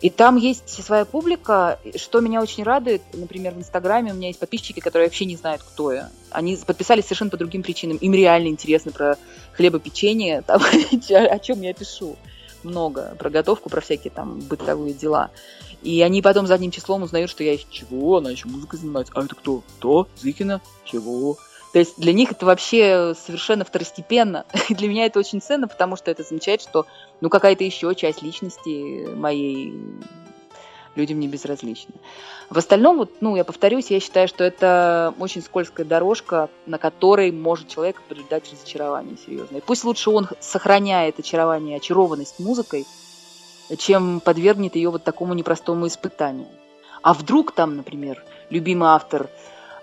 И 0.00 0.10
там 0.10 0.36
есть 0.36 0.84
своя 0.84 1.04
публика, 1.04 1.80
что 1.96 2.20
меня 2.20 2.40
очень 2.40 2.62
радует. 2.62 3.02
Например, 3.12 3.52
в 3.52 3.58
Инстаграме 3.58 4.12
у 4.12 4.14
меня 4.14 4.28
есть 4.28 4.38
подписчики, 4.38 4.78
которые 4.78 5.08
вообще 5.08 5.24
не 5.24 5.34
знают, 5.34 5.62
кто 5.62 5.92
я. 5.92 6.10
Они 6.30 6.56
подписались 6.56 7.04
совершенно 7.04 7.30
по 7.30 7.36
другим 7.36 7.64
причинам. 7.64 7.96
Им 7.96 8.14
реально 8.14 8.46
интересно 8.46 8.92
про 8.92 9.16
хлебопечение, 9.54 10.42
там, 10.42 10.62
о 11.10 11.38
чем 11.40 11.62
я 11.62 11.74
пишу 11.74 12.16
много 12.64 13.14
про 13.18 13.30
готовку, 13.30 13.68
про 13.68 13.80
всякие 13.80 14.10
там 14.10 14.40
бытовые 14.40 14.94
дела. 14.94 15.30
И 15.82 16.02
они 16.02 16.22
потом 16.22 16.46
задним 16.46 16.70
числом 16.70 17.02
узнают, 17.02 17.30
что 17.30 17.44
я 17.44 17.54
из 17.54 17.64
чего, 17.70 18.16
она 18.16 18.30
еще 18.30 18.48
музыкой 18.48 18.78
занимается. 18.78 19.12
А 19.14 19.24
это 19.24 19.34
кто? 19.34 19.62
Кто? 19.78 20.08
Зыкина? 20.16 20.60
Чего? 20.84 21.36
То 21.72 21.78
есть 21.78 21.98
для 21.98 22.12
них 22.12 22.32
это 22.32 22.46
вообще 22.46 23.14
совершенно 23.14 23.64
второстепенно. 23.64 24.46
И 24.68 24.74
для 24.74 24.88
меня 24.88 25.06
это 25.06 25.18
очень 25.18 25.40
ценно, 25.40 25.68
потому 25.68 25.96
что 25.96 26.10
это 26.10 26.22
означает, 26.22 26.62
что 26.62 26.86
ну 27.20 27.28
какая-то 27.28 27.64
еще 27.64 27.94
часть 27.94 28.22
личности 28.22 29.06
моей 29.14 29.74
людям 30.98 31.20
не 31.20 31.28
безразличны. 31.28 31.94
В 32.50 32.58
остальном, 32.58 32.98
вот, 32.98 33.10
ну, 33.20 33.36
я 33.36 33.44
повторюсь, 33.44 33.90
я 33.90 34.00
считаю, 34.00 34.28
что 34.28 34.44
это 34.44 35.14
очень 35.18 35.42
скользкая 35.42 35.86
дорожка, 35.86 36.50
на 36.66 36.78
которой 36.78 37.32
может 37.32 37.68
человек 37.68 38.02
поджидать 38.08 38.50
разочарование 38.52 39.16
серьезное. 39.24 39.60
пусть 39.60 39.84
лучше 39.84 40.10
он 40.10 40.28
сохраняет 40.40 41.18
очарование, 41.18 41.76
очарованность 41.76 42.38
музыкой, 42.38 42.86
чем 43.78 44.20
подвергнет 44.20 44.76
ее 44.76 44.90
вот 44.90 45.04
такому 45.04 45.34
непростому 45.34 45.86
испытанию. 45.86 46.48
А 47.02 47.14
вдруг 47.14 47.52
там, 47.52 47.76
например, 47.76 48.24
любимый 48.50 48.88
автор 48.88 49.28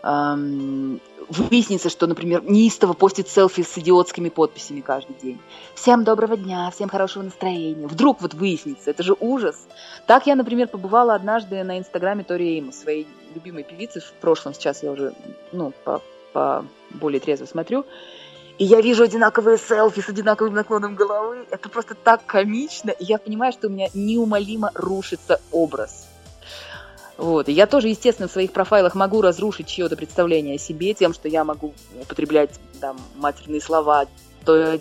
эм, 0.04 1.00
выяснится, 1.30 1.90
что, 1.90 2.08
например, 2.08 2.44
неистово 2.44 2.94
постит 2.94 3.28
селфи 3.28 3.64
с 3.64 3.78
идиотскими 3.78 4.30
подписями 4.30 4.82
каждый 4.82 5.16
день. 5.22 5.40
Всем 5.74 6.04
доброго 6.04 6.38
дня, 6.38 6.70
всем 6.72 6.90
хорошего 6.90 7.24
настроения. 7.24 7.88
Вдруг 7.88 8.22
вот 8.22 8.34
выяснится, 8.34 8.90
это 8.90 9.04
же 9.04 9.16
ужас. 9.20 9.68
Так 10.08 10.28
я, 10.28 10.36
например, 10.36 10.68
побывала 10.68 11.16
однажды 11.16 11.64
на 11.64 11.78
инстаграме 11.78 12.24
Тори 12.24 12.56
Эйму, 12.56 12.72
своей 12.72 13.08
любимой 13.34 13.64
певицы 13.64 14.00
в 14.00 14.12
прошлом, 14.14 14.54
сейчас 14.54 14.84
я 14.84 14.92
уже, 14.92 15.14
ну, 15.52 15.74
по, 15.84 16.02
по 16.34 16.66
более 16.92 17.20
трезво 17.20 17.46
смотрю. 17.46 17.86
И 18.58 18.64
я 18.64 18.80
вижу 18.80 19.04
одинаковые 19.04 19.58
селфи 19.58 20.02
с 20.02 20.08
одинаковым 20.08 20.54
наклоном 20.54 20.96
головы. 20.96 21.46
Это 21.52 21.68
просто 21.68 21.94
так 21.94 22.26
комично. 22.26 22.92
И 22.92 23.04
я 23.04 23.18
понимаю, 23.18 23.52
что 23.52 23.68
у 23.68 23.70
меня 23.70 23.88
неумолимо 23.94 24.72
рушится 24.76 25.42
образ 25.52 26.08
вот. 27.18 27.50
И 27.50 27.54
я 27.54 27.66
тоже, 27.68 27.88
естественно, 27.88 28.28
в 28.28 28.32
своих 28.32 28.52
профайлах 28.52 28.96
могу 28.96 29.22
разрушить 29.22 29.68
чье-то 29.68 29.96
представление 29.96 30.56
о 30.56 30.60
себе 30.60 30.94
тем, 30.94 31.14
что 31.14 31.28
я 31.28 31.44
могу 31.44 31.74
употреблять 32.02 32.52
там, 32.82 32.98
матерные 33.16 33.62
слова, 33.62 34.06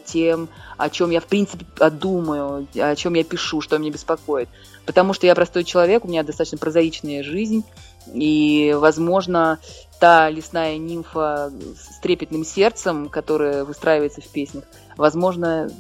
тем, 0.05 0.49
о 0.77 0.91
чем 0.91 1.11
я 1.11 1.21
в 1.21 1.25
принципе 1.25 1.65
думаю, 1.91 2.69
о 2.77 2.95
чем 2.97 3.15
я 3.15 3.25
пишу, 3.25 3.63
что 3.63 3.79
меня 3.79 3.91
беспокоит. 3.91 4.49
Потому 4.85 5.15
что 5.15 5.27
я 5.27 5.35
простой 5.35 5.65
человек, 5.65 6.05
у 6.05 6.09
меня 6.09 6.23
достаточно 6.23 6.59
прозаичная 6.59 7.23
жизнь, 7.23 7.65
и, 8.13 8.75
возможно, 8.77 9.59
та 10.01 10.29
лесная 10.29 10.77
нимфа 10.77 11.51
с 11.79 11.99
трепетным 12.01 12.45
сердцем, 12.45 13.09
которая 13.09 13.65
выстраивается 13.65 14.21
в 14.21 14.29
песнях, 14.29 14.65
возможно, 14.99 15.71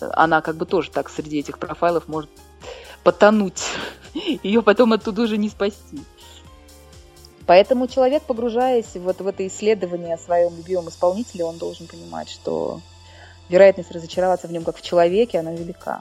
она 0.00 0.40
как 0.40 0.56
бы 0.56 0.64
тоже 0.64 0.90
так 0.90 1.10
среди 1.10 1.40
этих 1.40 1.58
профайлов 1.58 2.08
может 2.08 2.30
потонуть. 3.04 3.62
Ее 4.14 4.62
потом 4.62 4.92
оттуда 4.92 5.22
уже 5.22 5.36
не 5.36 5.48
спасти. 5.48 6.00
Поэтому 7.46 7.88
человек, 7.88 8.22
погружаясь 8.22 8.94
вот 8.94 9.20
в 9.20 9.26
это 9.26 9.46
исследование 9.46 10.14
о 10.14 10.18
своем 10.18 10.56
любимом 10.56 10.88
исполнителе, 10.88 11.44
он 11.44 11.58
должен 11.58 11.86
понимать, 11.86 12.30
что 12.30 12.80
вероятность 13.48 13.90
разочароваться 13.90 14.48
в 14.48 14.52
нем 14.52 14.64
как 14.64 14.76
в 14.76 14.82
человеке, 14.82 15.38
она 15.38 15.52
велика. 15.52 16.00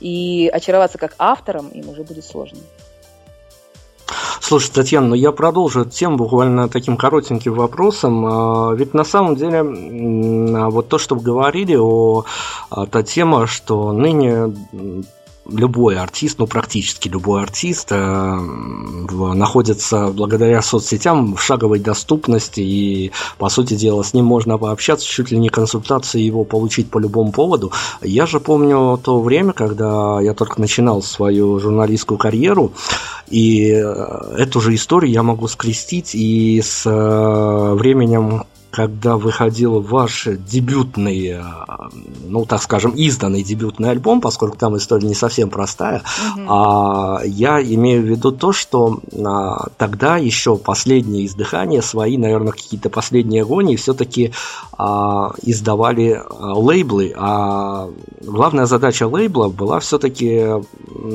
И 0.00 0.50
очароваться 0.52 0.98
как 0.98 1.14
автором 1.18 1.68
им 1.68 1.88
уже 1.88 2.02
будет 2.02 2.24
сложно. 2.24 2.58
Слушай, 4.40 4.72
Татьяна, 4.72 5.06
ну 5.06 5.14
я 5.14 5.30
продолжу 5.30 5.82
эту 5.82 5.90
тему 5.90 6.16
буквально 6.16 6.68
таким 6.68 6.96
коротеньким 6.96 7.54
вопросом. 7.54 8.26
А, 8.26 8.74
ведь 8.74 8.92
на 8.92 9.04
самом 9.04 9.36
деле 9.36 9.60
а, 9.60 10.68
вот 10.68 10.88
то, 10.88 10.98
что 10.98 11.14
вы 11.14 11.22
говорили 11.22 11.76
о, 11.76 12.24
о 12.68 12.86
та 12.86 13.04
тема, 13.04 13.46
что 13.46 13.92
ныне 13.92 14.52
любой 15.48 15.98
артист, 15.98 16.38
ну 16.38 16.46
практически 16.46 17.08
любой 17.08 17.42
артист 17.42 17.88
э, 17.90 17.96
находится 18.36 20.08
благодаря 20.08 20.62
соцсетям 20.62 21.34
в 21.34 21.42
шаговой 21.42 21.80
доступности 21.80 22.60
и, 22.60 23.12
по 23.38 23.48
сути 23.48 23.74
дела, 23.74 24.02
с 24.02 24.14
ним 24.14 24.24
можно 24.24 24.58
пообщаться, 24.58 25.06
чуть 25.06 25.30
ли 25.30 25.38
не 25.38 25.48
консультации 25.48 26.20
его 26.20 26.44
получить 26.44 26.90
по 26.90 26.98
любому 26.98 27.32
поводу. 27.32 27.72
Я 28.02 28.26
же 28.26 28.40
помню 28.40 28.98
то 29.02 29.20
время, 29.20 29.52
когда 29.52 30.20
я 30.20 30.34
только 30.34 30.60
начинал 30.60 31.02
свою 31.02 31.58
журналистскую 31.58 32.18
карьеру, 32.18 32.72
и 33.28 33.72
э, 33.72 34.34
эту 34.38 34.60
же 34.60 34.74
историю 34.74 35.12
я 35.12 35.22
могу 35.22 35.48
скрестить 35.48 36.14
и 36.14 36.60
с 36.62 36.86
э, 36.86 37.74
временем 37.74 38.44
когда 38.72 39.18
выходил 39.18 39.80
ваш 39.80 40.26
дебютный, 40.26 41.28
э, 41.28 41.42
ну, 42.24 42.46
так 42.46 42.62
скажем, 42.62 42.92
изданный 42.92 43.42
дебютный 43.42 43.90
альбом, 43.90 44.22
поскольку 44.22 44.56
там 44.56 44.78
история 44.78 45.06
не 45.06 45.14
совсем 45.14 45.50
простая, 45.50 46.02
угу. 46.34 46.46
а, 46.48 47.20
я 47.22 47.62
имею 47.62 48.02
в 48.02 48.06
виду 48.06 48.32
то, 48.32 48.52
что 48.52 49.00
а, 49.14 49.68
тогда 49.76 50.16
еще 50.16 50.56
последние 50.56 51.26
издыхания 51.26 51.82
свои, 51.82 52.16
наверное, 52.16 52.52
какие-то 52.52 52.88
последние 52.88 53.42
агонии 53.42 53.76
все-таки 53.76 54.32
а, 54.78 55.32
издавали 55.42 56.22
а, 56.24 56.54
лейблы, 56.54 57.12
а 57.14 57.90
главная 58.22 58.64
задача 58.64 59.06
лейбла 59.06 59.48
была 59.48 59.80
все-таки 59.80 60.46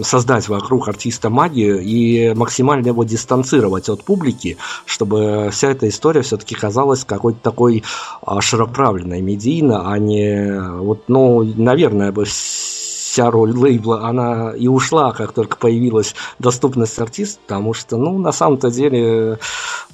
создать 0.04 0.48
вокруг 0.48 0.90
артиста 0.90 1.32
магию 1.32 1.82
и 1.82 2.36
максимально 2.36 2.88
его 2.88 3.04
дистанцировать 3.04 3.90
от 3.90 4.04
публики, 4.04 4.58
чтобы 4.86 5.50
вся 5.52 5.72
эта 5.72 5.90
история 5.90 6.22
все-таки 6.22 6.54
казалась 6.54 7.04
какой-то 7.04 7.47
такой 7.50 7.84
а, 8.26 8.42
широправленной 8.42 9.22
медийно, 9.22 9.90
а 9.92 9.98
не 9.98 10.60
вот, 10.80 11.04
ну, 11.08 11.44
наверное, 11.56 12.12
бы 12.12 12.26
вся 13.18 13.32
роль 13.32 13.52
лейбла, 13.52 14.08
она 14.08 14.52
и 14.52 14.68
ушла, 14.68 15.12
как 15.12 15.32
только 15.32 15.58
появилась 15.58 16.14
доступность 16.38 17.00
артиста, 17.00 17.40
потому 17.48 17.74
что, 17.74 17.98
ну, 17.98 18.20
на 18.20 18.32
самом-то 18.32 18.70
деле, 18.70 19.40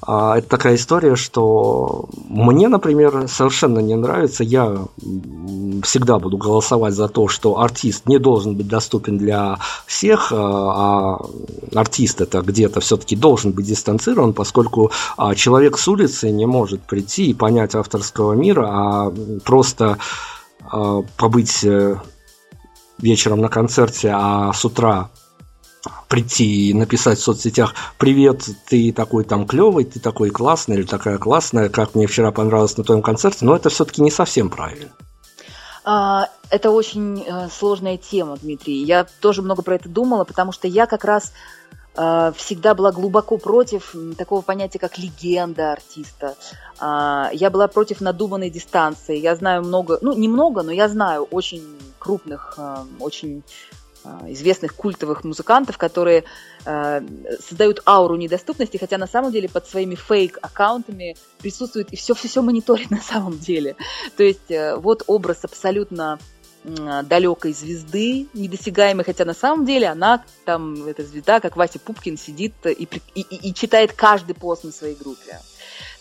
а, 0.01 0.37
это 0.37 0.49
такая 0.49 0.75
история, 0.75 1.15
что 1.15 2.09
мне, 2.27 2.67
например, 2.67 3.29
совершенно 3.29 3.79
не 3.79 3.95
нравится. 3.95 4.43
Я 4.43 4.77
всегда 5.83 6.19
буду 6.19 6.35
голосовать 6.35 6.95
за 6.95 7.07
то, 7.07 7.29
что 7.29 7.61
артист 7.61 8.09
не 8.09 8.19
должен 8.19 8.57
быть 8.57 8.67
доступен 8.67 9.17
для 9.17 9.57
всех, 9.85 10.33
а, 10.33 11.15
а 11.15 11.79
артист 11.79 12.19
это 12.19 12.41
где-то 12.41 12.81
все-таки 12.81 13.15
должен 13.15 13.53
быть 13.53 13.67
дистанцирован, 13.67 14.33
поскольку 14.33 14.91
а, 15.15 15.33
человек 15.33 15.77
с 15.77 15.87
улицы 15.87 16.29
не 16.29 16.45
может 16.45 16.81
прийти 16.81 17.27
и 17.27 17.33
понять 17.33 17.73
авторского 17.73 18.33
мира, 18.33 18.67
а 18.69 19.13
просто 19.45 19.97
побыть 21.17 21.63
э, 21.65 21.97
вечером 23.03 23.41
на 23.41 23.49
концерте, 23.49 24.11
а 24.15 24.51
с 24.53 24.65
утра 24.65 25.09
прийти 26.07 26.69
и 26.69 26.73
написать 26.73 27.19
в 27.19 27.23
соцсетях 27.23 27.75
«Привет, 27.97 28.43
ты 28.69 28.91
такой 28.93 29.25
там 29.25 29.45
клевый, 29.45 29.83
ты 29.83 29.99
такой 29.99 30.29
классный 30.29 30.77
или 30.77 30.83
такая 30.83 31.17
классная, 31.17 31.69
как 31.69 31.93
мне 31.93 32.07
вчера 32.07 32.31
понравилось 32.31 32.77
на 32.77 32.83
твоем 32.83 33.01
концерте», 33.01 33.45
но 33.45 33.55
это 33.55 33.69
все-таки 33.69 34.01
не 34.01 34.11
совсем 34.11 34.49
правильно. 34.49 34.89
А, 35.85 36.29
это 36.49 36.71
очень 36.71 37.23
э, 37.27 37.49
сложная 37.49 37.97
тема, 37.97 38.37
Дмитрий. 38.41 38.83
Я 38.83 39.05
тоже 39.19 39.41
много 39.41 39.63
про 39.63 39.75
это 39.75 39.89
думала, 39.89 40.23
потому 40.23 40.53
что 40.53 40.67
я 40.67 40.85
как 40.85 41.03
раз 41.03 41.33
всегда 41.93 42.73
была 42.73 42.91
глубоко 42.91 43.37
против 43.37 43.95
такого 44.17 44.41
понятия, 44.41 44.79
как 44.79 44.97
легенда 44.97 45.73
артиста. 45.73 46.35
А, 46.79 47.29
я 47.33 47.49
была 47.49 47.67
против 47.67 48.01
надуманной 48.01 48.49
дистанции. 48.49 49.17
Я 49.17 49.35
знаю 49.35 49.63
много, 49.63 49.99
ну, 50.01 50.13
немного, 50.13 50.63
но 50.63 50.71
я 50.71 50.89
знаю 50.89 51.23
очень 51.23 51.63
крупных, 51.99 52.55
э, 52.57 52.77
очень 52.99 53.43
э, 54.03 54.09
известных 54.33 54.75
культовых 54.75 55.23
музыкантов, 55.23 55.77
которые 55.77 56.25
э, 56.65 57.01
создают 57.39 57.81
ауру 57.85 58.15
недоступности, 58.15 58.77
хотя 58.77 58.97
на 58.97 59.07
самом 59.07 59.31
деле 59.31 59.47
под 59.47 59.65
своими 59.67 59.95
фейк-аккаунтами 59.95 61.15
присутствует 61.39 61.93
и 61.93 61.95
все-все-все 61.95 62.41
мониторит 62.41 62.91
на 62.97 63.01
самом 63.01 63.39
деле. 63.39 63.75
То 64.17 64.23
есть 64.23 64.51
вот 64.77 65.03
образ 65.07 65.45
абсолютно 65.45 66.19
далекой 66.63 67.53
звезды, 67.53 68.27
недосягаемой, 68.33 69.03
хотя 69.03 69.25
на 69.25 69.33
самом 69.33 69.65
деле 69.65 69.87
она 69.87 70.23
там, 70.45 70.85
эта 70.85 71.03
звезда, 71.03 71.39
как 71.39 71.57
Вася 71.57 71.79
Пупкин, 71.79 72.17
сидит 72.17 72.53
и, 72.65 72.71
и, 72.71 72.87
и, 73.15 73.49
и 73.49 73.53
читает 73.53 73.93
каждый 73.93 74.33
пост 74.33 74.63
на 74.63 74.71
своей 74.71 74.95
группе. 74.95 75.39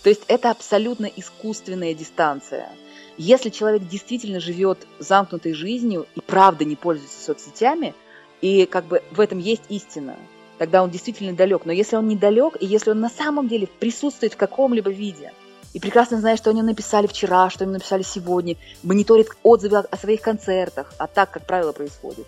То 0.02 0.08
есть 0.08 0.22
это 0.28 0.50
абсолютно 0.50 1.06
искусственная 1.06 1.94
дистанция. 1.94 2.68
Если 3.16 3.50
человек 3.50 3.86
действительно 3.88 4.40
живет 4.40 4.86
замкнутой 4.98 5.52
жизнью 5.52 6.06
и 6.14 6.20
правда 6.20 6.64
не 6.64 6.76
пользуется 6.76 7.22
соцсетями, 7.22 7.94
и 8.40 8.66
как 8.66 8.86
бы 8.86 9.02
в 9.10 9.20
этом 9.20 9.38
есть 9.38 9.62
истина, 9.68 10.16
тогда 10.58 10.82
он 10.82 10.90
действительно 10.90 11.32
далек. 11.34 11.64
Но 11.64 11.72
если 11.72 11.96
он 11.96 12.08
недалек, 12.08 12.56
и 12.60 12.66
если 12.66 12.90
он 12.90 13.00
на 13.00 13.10
самом 13.10 13.48
деле 13.48 13.66
присутствует 13.66 14.34
в 14.34 14.36
каком-либо 14.36 14.90
виде, 14.90 15.32
и 15.72 15.80
прекрасно 15.80 16.18
знает, 16.18 16.38
что 16.38 16.50
они 16.50 16.62
написали 16.62 17.06
вчера, 17.06 17.50
что 17.50 17.64
они 17.64 17.72
написали 17.72 18.02
сегодня, 18.02 18.56
мониторит 18.82 19.28
отзывы 19.42 19.78
о 19.78 19.96
своих 19.96 20.20
концертах, 20.20 20.92
а 20.98 21.06
так, 21.06 21.30
как 21.30 21.46
правило, 21.46 21.72
происходит, 21.72 22.26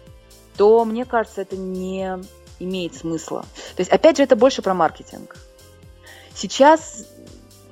то, 0.57 0.85
мне 0.85 1.04
кажется, 1.04 1.42
это 1.42 1.57
не 1.57 2.18
имеет 2.59 2.94
смысла. 2.94 3.42
То 3.76 3.80
есть, 3.80 3.90
опять 3.90 4.16
же, 4.16 4.22
это 4.22 4.37
больше 4.37 4.62
про 4.62 4.74
маркетинг. 4.74 5.37
Сейчас 6.35 7.07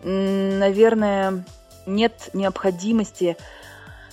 наверное, 0.04 1.44
нет 1.86 2.30
необходимости 2.32 3.36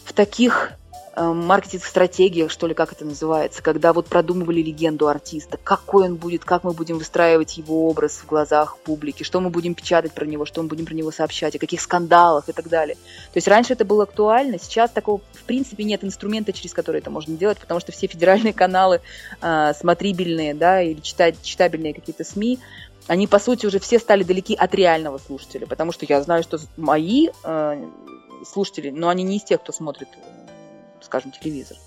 в 0.04 0.14
таких 0.14 0.72
э, 1.16 1.24
маркетинг 1.24 1.84
стратегиях, 1.84 2.52
что 2.52 2.68
ли, 2.68 2.74
как 2.74 2.92
это 2.92 3.06
называется, 3.06 3.62
когда 3.62 3.94
вот 3.94 4.08
продумывали 4.08 4.62
легенду 4.62 5.08
артиста, 5.08 5.58
какой 5.64 6.06
он 6.06 6.16
будет, 6.16 6.46
как 6.46 6.64
мы 6.64 6.74
будем 6.74 6.98
выстраивать 6.98 7.58
его 7.58 7.88
образ 7.88 8.14
в 8.18 8.26
глазах 8.26 8.78
публики, 8.78 9.24
что 9.24 9.40
мы 9.40 9.50
будем 9.50 9.74
печатать 9.74 10.14
про 10.14 10.26
него, 10.26 10.46
что 10.46 10.62
мы 10.62 10.68
будем 10.68 10.86
про 10.86 10.94
него 10.94 11.12
сообщать, 11.12 11.56
о 11.56 11.60
каких 11.60 11.82
скандалах 11.82 12.50
и 12.50 12.54
так 12.54 12.70
далее. 12.70 12.96
То 12.96 13.38
есть 13.38 13.48
раньше 13.48 13.74
это 13.74 13.86
было 13.86 14.04
актуально, 14.04 14.60
сейчас 14.60 14.92
такого 14.92 15.22
в 15.34 15.44
принципе 15.44 15.84
нет 15.84 16.04
инструмента, 16.04 16.54
через 16.54 16.74
который 16.74 17.02
это 17.02 17.10
можно 17.10 17.36
делать, 17.36 17.58
потому 17.60 17.80
что 17.80 17.92
все 17.92 18.08
федеральные 18.08 18.54
каналы 18.54 19.02
э, 19.42 19.74
смотрибельные, 19.80 20.54
да, 20.54 20.82
или 20.82 21.00
читать, 21.00 21.36
читабельные 21.42 21.94
какие-то 21.94 22.24
СМИ, 22.24 22.60
они, 23.08 23.26
по 23.26 23.40
сути, 23.40 23.66
уже 23.66 23.80
все 23.80 23.98
стали 23.98 24.24
далеки 24.24 24.54
от 24.54 24.76
реального 24.76 25.18
слушателя, 25.18 25.66
потому 25.66 25.92
что 25.92 26.06
я 26.08 26.22
знаю, 26.22 26.44
что 26.44 26.60
мои 26.78 27.30
э, 27.44 27.84
слушатели, 28.46 28.92
но 28.92 29.10
они 29.10 29.24
не 29.24 29.38
из 29.38 29.44
тех, 29.44 29.62
кто 29.62 29.72
смотрит, 29.72 30.08
скажем, 31.04 31.32
телевизор. 31.32 31.78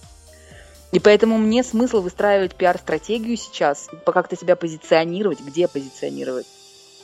И 0.92 0.98
поэтому 0.98 1.38
мне 1.38 1.62
смысл 1.62 2.00
выстраивать 2.00 2.54
пиар-стратегию 2.54 3.36
сейчас, 3.36 3.88
как-то 4.04 4.36
себя 4.36 4.56
позиционировать, 4.56 5.40
где 5.40 5.66
позиционировать. 5.68 6.46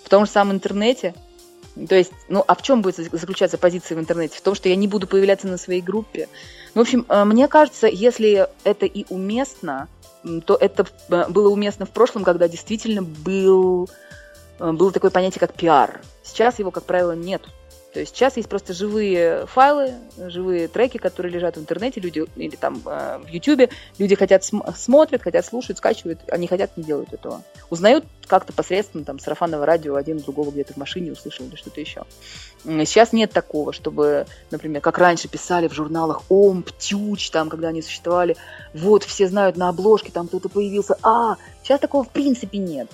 В 0.04 0.08
том 0.08 0.26
же 0.26 0.30
самом 0.30 0.56
интернете. 0.56 1.14
То 1.88 1.94
есть, 1.94 2.12
ну, 2.28 2.44
а 2.46 2.54
в 2.54 2.62
чем 2.62 2.82
будет 2.82 2.96
заключаться 2.96 3.56
позиция 3.56 3.96
в 3.96 4.00
интернете? 4.00 4.36
В 4.36 4.40
том, 4.42 4.54
что 4.54 4.68
я 4.68 4.76
не 4.76 4.88
буду 4.88 5.06
появляться 5.06 5.46
на 5.46 5.56
своей 5.58 5.80
группе. 5.80 6.28
В 6.74 6.80
общем, 6.80 7.06
э, 7.08 7.24
мне 7.24 7.48
кажется, 7.48 7.86
если 7.86 8.48
это 8.64 8.84
и 8.84 9.06
уместно, 9.08 9.88
то 10.44 10.56
это 10.56 10.86
э, 11.08 11.28
было 11.28 11.48
уместно 11.48 11.86
в 11.86 11.90
прошлом, 11.90 12.24
когда 12.24 12.48
действительно 12.48 13.02
был 13.02 13.88
Э, 14.58 14.72
было 14.72 14.92
такое 14.92 15.10
понятие, 15.10 15.40
как 15.40 15.54
пиар. 15.54 16.00
Сейчас 16.22 16.58
его, 16.58 16.70
как 16.70 16.84
правило, 16.84 17.12
нет. 17.12 17.42
То 17.98 18.02
есть 18.02 18.14
сейчас 18.14 18.36
есть 18.36 18.48
просто 18.48 18.74
живые 18.74 19.46
файлы, 19.46 19.92
живые 20.16 20.68
треки, 20.68 20.98
которые 20.98 21.32
лежат 21.32 21.56
в 21.56 21.60
интернете, 21.60 21.98
люди 21.98 22.24
или 22.36 22.54
там 22.54 22.80
э, 22.86 23.18
в 23.24 23.26
Ютубе, 23.26 23.70
люди 23.98 24.14
хотят 24.14 24.44
см- 24.44 24.72
смотрят, 24.76 25.20
хотят 25.20 25.44
слушать, 25.44 25.78
скачивают, 25.78 26.20
они 26.28 26.46
хотят, 26.46 26.76
не 26.76 26.84
делают 26.84 27.12
этого. 27.12 27.42
Узнают 27.70 28.04
как-то 28.28 28.52
посредством 28.52 29.02
там 29.02 29.18
сарафанного 29.18 29.66
радио 29.66 29.96
один 29.96 30.18
другого 30.18 30.52
где-то 30.52 30.74
в 30.74 30.76
машине 30.76 31.10
услышал 31.10 31.46
или 31.46 31.56
что-то 31.56 31.80
еще. 31.80 32.04
Сейчас 32.62 33.12
нет 33.12 33.32
такого, 33.32 33.72
чтобы, 33.72 34.26
например, 34.52 34.80
как 34.80 34.96
раньше 34.98 35.26
писали 35.26 35.66
в 35.66 35.74
журналах 35.74 36.22
Ом, 36.28 36.62
Птюч, 36.62 37.30
там, 37.30 37.48
когда 37.48 37.70
они 37.70 37.82
существовали, 37.82 38.36
вот, 38.74 39.02
все 39.02 39.26
знают 39.26 39.56
на 39.56 39.70
обложке, 39.70 40.12
там 40.12 40.28
кто-то 40.28 40.48
появился, 40.48 40.96
а, 41.02 41.34
сейчас 41.64 41.80
такого 41.80 42.04
в 42.04 42.10
принципе 42.10 42.58
нет. 42.58 42.88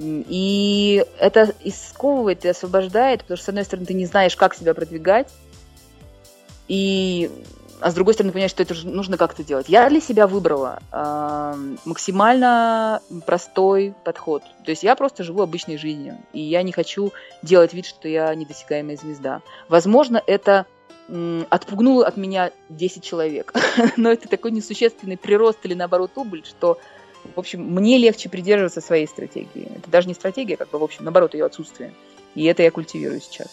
И 0.00 1.04
это 1.18 1.52
исковывает 1.64 2.44
и 2.44 2.48
освобождает, 2.48 3.22
потому 3.22 3.36
что, 3.36 3.46
с 3.46 3.48
одной 3.48 3.64
стороны, 3.64 3.86
ты 3.86 3.94
не 3.94 4.06
знаешь, 4.06 4.36
как 4.36 4.54
себя 4.54 4.72
продвигать, 4.72 5.28
и, 6.68 7.30
а 7.80 7.90
с 7.90 7.94
другой 7.94 8.14
стороны, 8.14 8.32
понимаешь, 8.32 8.52
что 8.52 8.62
это 8.62 8.74
нужно 8.86 9.16
как-то 9.16 9.42
делать. 9.42 9.68
Я 9.68 9.88
для 9.88 10.00
себя 10.00 10.28
выбрала 10.28 10.78
э, 10.92 11.54
максимально 11.84 13.00
простой 13.26 13.94
подход. 14.04 14.42
То 14.64 14.70
есть 14.70 14.84
я 14.84 14.94
просто 14.94 15.24
живу 15.24 15.42
обычной 15.42 15.78
жизнью, 15.78 16.18
и 16.32 16.40
я 16.40 16.62
не 16.62 16.70
хочу 16.70 17.12
делать 17.42 17.72
вид, 17.72 17.86
что 17.86 18.06
я 18.06 18.32
недосягаемая 18.34 18.96
звезда. 18.96 19.40
Возможно, 19.68 20.22
это 20.26 20.66
отпугнуло 21.48 22.06
от 22.06 22.18
меня 22.18 22.52
10 22.68 23.02
человек. 23.02 23.54
Но 23.96 24.12
это 24.12 24.28
такой 24.28 24.50
несущественный 24.50 25.16
прирост 25.16 25.58
или, 25.64 25.74
наоборот, 25.74 26.12
убыль, 26.16 26.44
что 26.44 26.78
в 27.34 27.38
общем, 27.38 27.62
мне 27.62 27.98
легче 27.98 28.28
придерживаться 28.28 28.80
своей 28.80 29.06
стратегии. 29.06 29.68
Это 29.76 29.90
даже 29.90 30.08
не 30.08 30.14
стратегия, 30.14 30.56
как 30.56 30.70
бы, 30.70 30.78
в 30.78 30.84
общем, 30.84 31.04
наоборот, 31.04 31.34
ее 31.34 31.44
отсутствие. 31.46 31.92
И 32.34 32.44
это 32.44 32.62
я 32.62 32.70
культивирую 32.70 33.20
сейчас. 33.20 33.48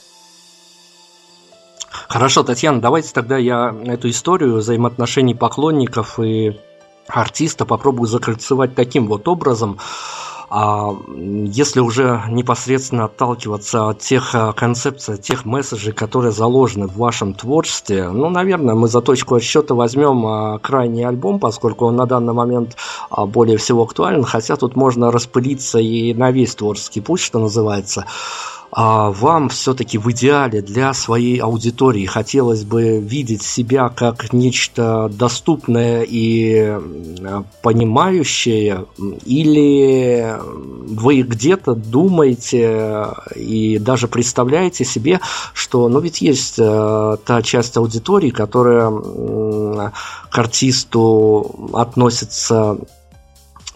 Хорошо, 1.90 2.44
Татьяна, 2.44 2.82
давайте 2.82 3.14
тогда 3.14 3.38
я 3.38 3.76
эту 3.86 4.10
историю 4.10 4.58
взаимоотношений 4.58 5.34
поклонников 5.34 6.20
и 6.20 6.60
артиста 7.08 7.66
попробую 7.66 8.08
закольцевать 8.08 8.76
таким 8.76 9.08
вот 9.08 9.28
образом. 9.28 9.80
А 10.50 10.96
если 11.08 11.80
уже 11.80 12.22
непосредственно 12.30 13.06
отталкиваться 13.06 13.90
от 13.90 14.00
тех 14.00 14.36
а, 14.36 14.54
концепций, 14.54 15.18
тех 15.18 15.46
месседжей, 15.46 15.94
которые 15.94 16.32
заложены 16.32 16.88
в 16.88 16.98
вашем 16.98 17.34
творчестве, 17.34 18.10
ну, 18.10 18.30
наверное, 18.30 18.76
мы 18.76 18.88
за 18.88 19.02
точку 19.02 19.36
отсчета 19.36 19.74
возьмем 19.74 20.26
а, 20.26 20.60
крайний 20.60 21.06
альбом, 21.06 21.40
поскольку 21.40 21.86
он 21.86 21.96
на 21.96 22.06
данный 22.06 22.34
момент 22.34 22.76
а, 23.10 23.26
более 23.26 23.58
всего 23.58 23.84
актуален, 23.84 24.24
хотя 24.24 24.56
тут 24.56 24.76
можно 24.76 25.12
распылиться 25.12 25.80
и 25.80 26.14
на 26.14 26.32
весь 26.32 26.56
творческий 26.56 27.02
путь, 27.02 27.22
что 27.22 27.40
называется. 27.40 28.06
А 28.78 29.10
вам 29.10 29.48
все-таки 29.48 29.98
в 29.98 30.12
идеале 30.12 30.62
для 30.62 30.94
своей 30.94 31.38
аудитории 31.38 32.06
хотелось 32.06 32.66
бы 32.66 33.00
видеть 33.00 33.42
себя 33.42 33.88
как 33.88 34.34
нечто 34.34 35.10
доступное 35.14 36.06
и 36.06 36.78
понимающее, 37.62 38.86
или 39.26 40.38
вы 40.90 41.22
где-то 41.22 41.74
думаете 41.74 43.08
и 43.34 43.78
даже 43.80 44.10
представляете 44.10 44.84
себе, 44.84 45.22
что, 45.54 45.88
ну 45.88 46.02
ведь 46.02 46.22
есть 46.22 46.56
э, 46.58 47.18
та 47.26 47.42
часть 47.44 47.78
аудитории, 47.78 48.30
которая 48.30 48.92
к 48.92 50.38
артисту 50.38 51.70
относится 51.74 52.78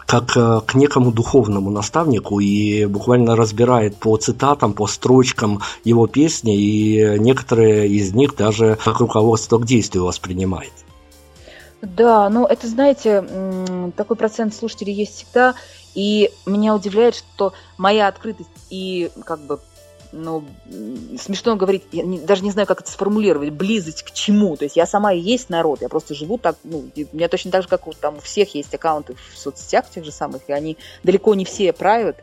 как 0.10 0.36
э, 0.36 0.62
к 0.66 0.74
некому 0.74 1.12
духовному 1.12 1.70
наставнику 1.70 2.40
и 2.40 2.86
буквально 2.86 3.36
разбирает 3.36 3.96
по 3.96 4.18
цитатам, 4.18 4.74
по 4.74 4.88
строчкам 4.88 5.62
его 5.84 6.08
песни, 6.08 6.58
и 6.58 7.20
некоторые 7.20 7.88
из 7.88 8.12
них 8.16 8.36
даже 8.36 8.80
как 8.84 9.00
руководство 9.00 9.60
к 9.60 9.66
действию 9.68 10.06
воспринимает. 10.06 10.74
Да, 11.84 12.28
ну 12.30 12.48
это, 12.48 12.68
знаете, 12.68 13.24
такой 13.96 14.18
процент 14.18 14.56
слушателей 14.56 14.94
есть 14.94 15.16
всегда, 15.16 15.54
и 15.94 16.32
меня 16.48 16.76
удивляет, 16.76 17.14
что 17.14 17.54
моя 17.78 18.08
открытость 18.08 18.50
и 18.72 19.12
как 19.26 19.40
бы 19.42 19.60
ну, 20.12 20.44
смешно 21.20 21.56
говорить, 21.56 21.84
я 21.92 22.04
не, 22.04 22.20
даже 22.20 22.44
не 22.44 22.52
знаю, 22.52 22.68
как 22.68 22.82
это 22.82 22.92
сформулировать, 22.92 23.52
близость 23.52 24.04
к 24.04 24.12
чему. 24.12 24.58
То 24.58 24.66
есть 24.66 24.76
я 24.76 24.86
сама 24.86 25.14
и 25.14 25.20
есть 25.20 25.50
народ, 25.50 25.82
я 25.82 25.90
просто 25.90 26.16
живу 26.16 26.38
так, 26.38 26.56
ну, 26.64 26.90
у 26.96 27.16
меня 27.16 27.28
точно 27.28 27.52
так 27.52 27.64
же, 27.64 27.68
как 27.68 27.88
у, 27.88 27.94
там, 27.94 28.18
у 28.18 28.22
всех 28.22 28.54
есть 28.56 28.74
аккаунты 28.74 29.16
в 29.16 29.38
соцсетях 29.38 29.90
тех 29.90 30.04
же 30.04 30.12
самых, 30.12 30.42
и 30.48 30.54
они 30.54 30.78
далеко 31.04 31.36
не 31.36 31.46
все 31.46 31.74
правят. 31.74 32.18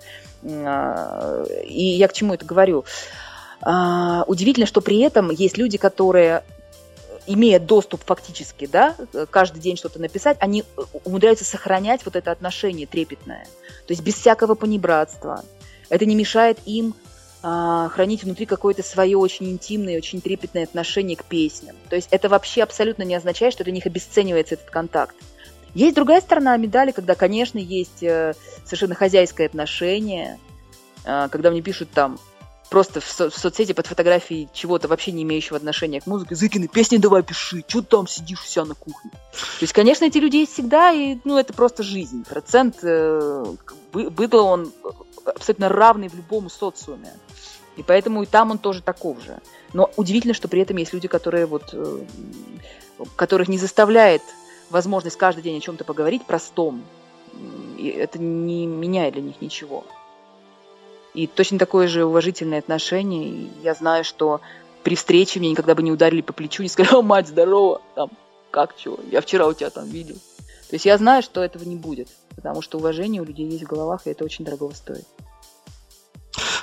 А, 0.44 1.44
и 1.64 1.84
я 1.84 2.08
к 2.08 2.12
чему 2.12 2.34
это 2.34 2.44
говорю? 2.44 2.84
А, 3.62 4.24
удивительно, 4.26 4.66
что 4.66 4.80
при 4.80 5.00
этом 5.00 5.30
есть 5.30 5.56
люди, 5.56 5.78
которые 5.78 6.42
имея 7.26 7.58
доступ 7.58 8.04
фактически, 8.04 8.66
да, 8.66 8.94
каждый 9.30 9.60
день 9.60 9.76
что-то 9.76 10.00
написать, 10.00 10.36
они 10.40 10.64
умудряются 11.04 11.44
сохранять 11.44 12.02
вот 12.04 12.14
это 12.16 12.30
отношение 12.30 12.86
трепетное. 12.86 13.46
То 13.86 13.92
есть 13.92 14.02
без 14.02 14.14
всякого 14.14 14.54
понебратства. 14.54 15.44
Это 15.88 16.04
не 16.04 16.14
мешает 16.14 16.58
им 16.66 16.94
хранить 17.92 18.24
внутри 18.24 18.46
какое-то 18.46 18.82
свое 18.82 19.16
очень 19.16 19.50
интимное, 19.50 19.98
очень 19.98 20.20
трепетное 20.20 20.64
отношение 20.64 21.16
к 21.16 21.24
песням. 21.24 21.76
То 21.88 21.96
есть 21.96 22.08
это 22.10 22.28
вообще 22.28 22.62
абсолютно 22.62 23.02
не 23.02 23.14
означает, 23.14 23.52
что 23.52 23.64
для 23.64 23.72
них 23.72 23.86
обесценивается 23.86 24.54
этот 24.54 24.70
контакт. 24.70 25.14
Есть 25.74 25.94
другая 25.94 26.20
сторона 26.20 26.56
медали, 26.56 26.90
когда, 26.90 27.14
конечно, 27.14 27.58
есть 27.58 28.02
э, 28.02 28.34
совершенно 28.64 28.94
хозяйское 28.94 29.46
отношение, 29.46 30.38
а, 31.04 31.28
когда 31.28 31.50
мне 31.50 31.62
пишут 31.62 31.90
там 31.90 32.18
просто 32.70 33.00
в, 33.00 33.04
со- 33.04 33.30
в 33.30 33.36
соцсети 33.36 33.72
под 33.72 33.86
фотографией 33.86 34.48
чего-то 34.52 34.88
вообще 34.88 35.12
не 35.12 35.22
имеющего 35.22 35.56
отношения 35.56 36.00
к 36.00 36.06
музыке, 36.06 36.34
Зыкины, 36.34 36.68
песни 36.68 36.96
давай 36.96 37.22
пиши, 37.22 37.64
что 37.66 37.82
там 37.82 38.06
сидишь 38.06 38.40
вся 38.40 38.64
на 38.64 38.74
кухне. 38.74 39.10
То 39.10 39.62
есть, 39.62 39.72
конечно, 39.72 40.04
эти 40.04 40.18
люди 40.18 40.36
есть 40.36 40.52
всегда, 40.52 40.92
и 40.92 41.18
ну, 41.24 41.38
это 41.38 41.52
просто 41.52 41.82
жизнь. 41.82 42.24
Процент 42.24 42.78
э, 42.82 43.44
быдла, 43.92 44.42
он 44.42 44.72
абсолютно 45.24 45.68
равный 45.68 46.08
в 46.08 46.14
любом 46.14 46.50
социуме. 46.50 47.12
И 47.76 47.82
поэтому 47.82 48.22
и 48.22 48.26
там 48.26 48.50
он 48.50 48.58
тоже 48.58 48.82
таков 48.82 49.22
же. 49.22 49.38
Но 49.72 49.90
удивительно, 49.96 50.34
что 50.34 50.48
при 50.48 50.62
этом 50.62 50.78
есть 50.78 50.92
люди, 50.92 51.08
которые 51.08 51.46
вот, 51.46 51.70
э, 51.72 52.04
которых 53.16 53.48
не 53.48 53.58
заставляет 53.58 54.22
возможность 54.70 55.16
каждый 55.16 55.42
день 55.42 55.58
о 55.58 55.60
чем-то 55.60 55.84
поговорить 55.84 56.24
простом. 56.24 56.82
И 57.78 57.88
это 57.88 58.18
не 58.18 58.66
меняет 58.66 59.14
для 59.14 59.22
них 59.22 59.40
ничего. 59.40 59.84
И 61.16 61.26
точно 61.26 61.58
такое 61.58 61.88
же 61.88 62.04
уважительное 62.04 62.58
отношение. 62.58 63.28
И 63.28 63.50
я 63.62 63.72
знаю, 63.72 64.04
что 64.04 64.42
при 64.84 64.94
встрече 64.94 65.40
меня 65.40 65.52
никогда 65.52 65.74
бы 65.74 65.82
не 65.82 65.90
ударили 65.90 66.20
по 66.20 66.34
плечу, 66.34 66.62
не 66.62 66.68
сказали, 66.68 67.02
мать, 67.02 67.26
здорово, 67.26 67.80
там, 67.94 68.10
как, 68.50 68.76
чего, 68.76 69.00
я 69.10 69.22
вчера 69.22 69.46
у 69.46 69.54
тебя 69.54 69.70
там 69.70 69.88
видел. 69.88 70.16
То 70.68 70.74
есть 70.74 70.84
я 70.84 70.98
знаю, 70.98 71.22
что 71.22 71.42
этого 71.42 71.64
не 71.64 71.74
будет, 71.74 72.08
потому 72.36 72.60
что 72.60 72.76
уважение 72.76 73.22
у 73.22 73.24
людей 73.24 73.48
есть 73.48 73.64
в 73.64 73.66
головах, 73.66 74.06
и 74.06 74.10
это 74.10 74.24
очень 74.24 74.44
дорого 74.44 74.74
стоит. 74.74 75.06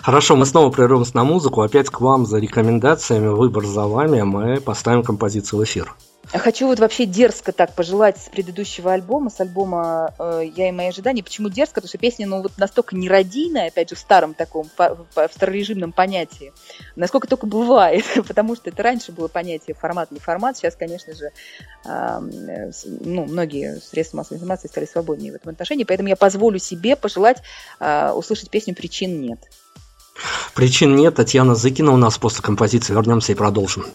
Хорошо, 0.04 0.36
мы 0.36 0.46
снова 0.46 0.70
прервемся 0.70 1.16
на 1.16 1.24
музыку. 1.24 1.62
Опять 1.62 1.90
к 1.90 2.02
вам 2.02 2.26
за 2.26 2.38
рекомендациями. 2.38 3.28
Выбор 3.28 3.66
за 3.66 3.86
вами. 3.86 4.22
Мы 4.24 4.60
поставим 4.60 5.02
композицию 5.02 5.62
в 5.62 5.64
эфир. 5.64 5.96
Хочу 6.28 6.68
вот 6.68 6.80
вообще 6.80 7.06
дерзко 7.06 7.54
так 7.54 7.74
пожелать 7.74 8.18
с 8.18 8.28
предыдущего 8.28 8.92
альбома, 8.92 9.30
с 9.30 9.40
альбома 9.40 10.14
э, 10.20 10.42
«Я 10.58 10.68
и 10.68 10.72
мои 10.74 10.88
ожидания». 10.88 11.24
Почему 11.24 11.48
дерзко? 11.48 11.76
Потому 11.76 11.88
что 11.88 11.98
песня 12.00 12.28
ну, 12.28 12.42
вот 12.42 12.52
настолько 12.58 12.98
нерадийная, 12.98 13.68
опять 13.68 13.90
же, 13.90 13.96
в 13.96 14.00
старом 14.00 14.34
таком, 14.34 14.70
в, 14.78 15.30
старорежимном 15.34 15.94
понятии, 15.94 16.52
насколько 16.98 17.28
только 17.28 17.46
бывает, 17.46 18.04
потому 18.28 18.58
что 18.58 18.72
это 18.72 18.84
раньше 18.84 19.14
было 19.14 19.30
понятие 19.30 19.74
формат, 19.74 20.12
не 20.12 20.20
формат. 20.20 20.58
Сейчас, 20.58 20.76
конечно 20.76 21.14
же, 21.14 21.32
ну, 21.86 23.26
многие 23.26 23.80
средства 23.80 24.18
массовой 24.18 24.38
информации 24.38 24.68
стали 24.68 24.86
свободнее 24.86 25.32
в 25.32 25.36
этом 25.36 25.52
отношении, 25.52 25.86
поэтому 25.86 26.10
я 26.10 26.18
позволю 26.18 26.60
себе 26.60 26.98
пожелать 26.98 27.42
э, 27.80 28.12
услышать 28.12 28.50
песню 28.50 28.76
«Причин 28.76 29.22
нет». 29.22 29.40
Причин 30.54 30.96
нет. 30.96 31.16
Татьяна 31.16 31.56
Зыкина 31.56 31.92
у 31.92 31.98
нас 31.98 32.18
после 32.18 32.42
композиции. 32.42 32.94
Вернемся 32.94 33.32
и 33.32 33.36
продолжим. 33.36 33.86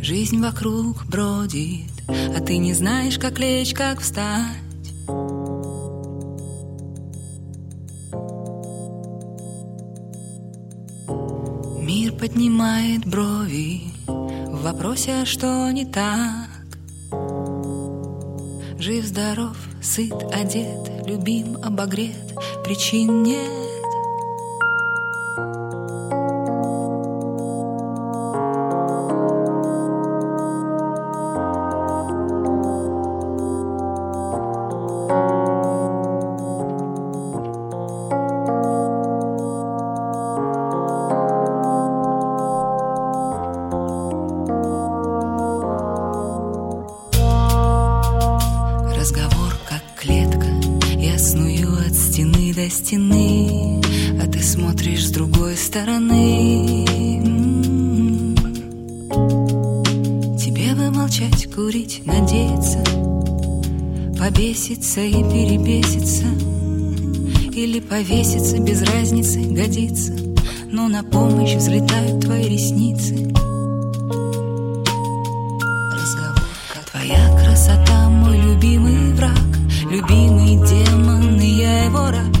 Жизнь 0.00 0.40
вокруг 0.40 1.04
бродит, 1.06 1.90
а 2.08 2.40
ты 2.40 2.58
не 2.58 2.74
знаешь, 2.74 3.18
как 3.18 3.40
лечь, 3.40 3.74
как 3.74 4.00
встать. 4.00 4.62
Мир 11.80 12.12
поднимает 12.12 13.04
брови 13.04 13.82
в 14.06 14.62
вопросе, 14.62 15.22
а 15.22 15.26
что 15.26 15.70
не 15.72 15.84
так. 15.84 16.45
Жив-здоров, 18.78 19.56
сыт, 19.82 20.12
одет, 20.32 21.06
любим, 21.06 21.56
обогрет, 21.64 22.34
причин 22.62 23.22
нет. 23.22 23.65
Перебеситься 65.46 66.26
Или 67.52 67.80
повеситься 67.80 68.58
без 68.58 68.82
разницы 68.82 69.40
годится. 69.40 70.12
Но 70.70 70.88
на 70.88 71.04
помощь 71.04 71.54
взлетают 71.54 72.20
твои 72.20 72.48
ресницы. 72.48 73.14
Разговорка 75.94 76.78
Твоя 76.90 77.38
красота, 77.38 78.08
мой 78.08 78.38
любимый 78.38 79.14
враг. 79.14 79.38
Любимый 79.88 80.56
демон, 80.66 81.40
и 81.40 81.46
я 81.46 81.84
его 81.84 82.10
раб 82.10 82.36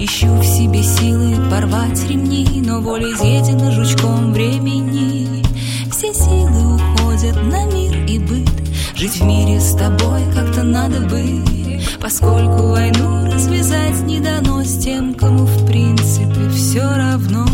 Ищу 0.00 0.26
в 0.26 0.44
себе 0.44 0.82
силы 0.82 1.36
порвать 1.50 2.08
ремни 2.08 2.60
Но 2.64 2.80
воля 2.80 3.12
изъедена 3.12 3.70
жучком 3.70 4.32
времени. 4.32 5.44
Все 5.92 6.12
силы 6.12 6.74
уходят 6.74 7.36
на 7.36 7.64
мир 7.66 8.04
и 8.08 8.18
быт. 8.18 8.50
Жить 8.96 9.20
в 9.20 9.24
мире 9.24 9.60
с 9.60 9.74
тобой 9.74 10.22
как-то 10.34 10.64
надо 10.64 11.00
быть 11.02 11.57
Поскольку 12.00 12.68
войну 12.68 13.26
развязать 13.26 14.00
не 14.06 14.20
дано 14.20 14.62
с 14.62 14.78
тем, 14.78 15.14
кому 15.14 15.44
в 15.44 15.66
принципе 15.66 16.48
все 16.50 16.82
равно. 16.82 17.44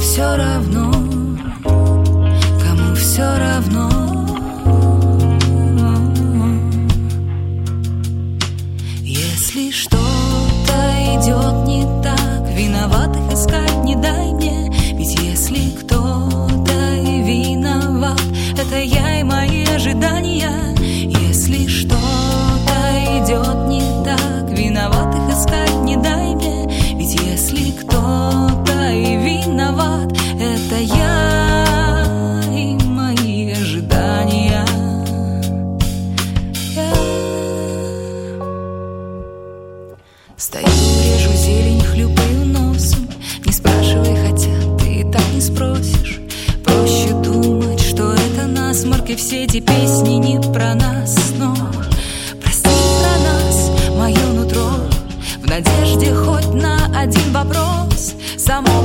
Все 0.00 0.36
равно, 0.36 0.92
кому 1.62 2.94
все 2.96 3.22
равно. 3.38 3.88
Если 9.02 9.70
что-то 9.70 10.76
идет 11.14 11.66
не 11.66 11.86
так, 12.02 12.48
виноватых 12.54 13.32
искать 13.32 13.84
не 13.84 13.94
дай 13.96 14.32
мне. 14.32 14.70
Ведь 14.98 15.18
если 15.20 15.70
кто-то 15.80 16.94
и 16.96 17.22
виноват, 17.22 18.20
это 18.58 18.78
я 18.78 19.20
и 19.20 19.22
мои 19.22 19.64
ожидания. 19.64 20.52
Если 20.78 21.66
что 21.68 21.91
плескать 25.32 25.82
не 25.82 25.96
дай 25.96 26.34
мне. 26.34 26.68
Ведь 26.96 27.14
если 27.14 27.70
кто-то 27.72 28.90
и 28.90 29.16
виноват 29.16 30.12
Это 30.38 30.78
я 30.78 32.04
и 32.52 32.76
мои 32.84 33.52
ожидания. 33.52 34.64
Я... 36.74 36.94
Стою, 40.36 40.66
режу 40.66 41.32
зелень, 41.34 41.82
хлюпаю 41.82 42.46
носом. 42.46 43.08
Не 43.46 43.52
спрашивай, 43.52 44.16
хотя 44.16 44.50
ты 44.78 45.00
и 45.00 45.10
так 45.10 45.24
не 45.34 45.40
спросишь. 45.40 46.20
Проще 46.64 47.12
думать, 47.22 47.80
что 47.80 48.12
это 48.12 48.46
насморк 48.46 49.10
И 49.10 49.16
все 49.16 49.44
эти 49.44 49.60
песни 49.60 50.14
не 50.14 50.40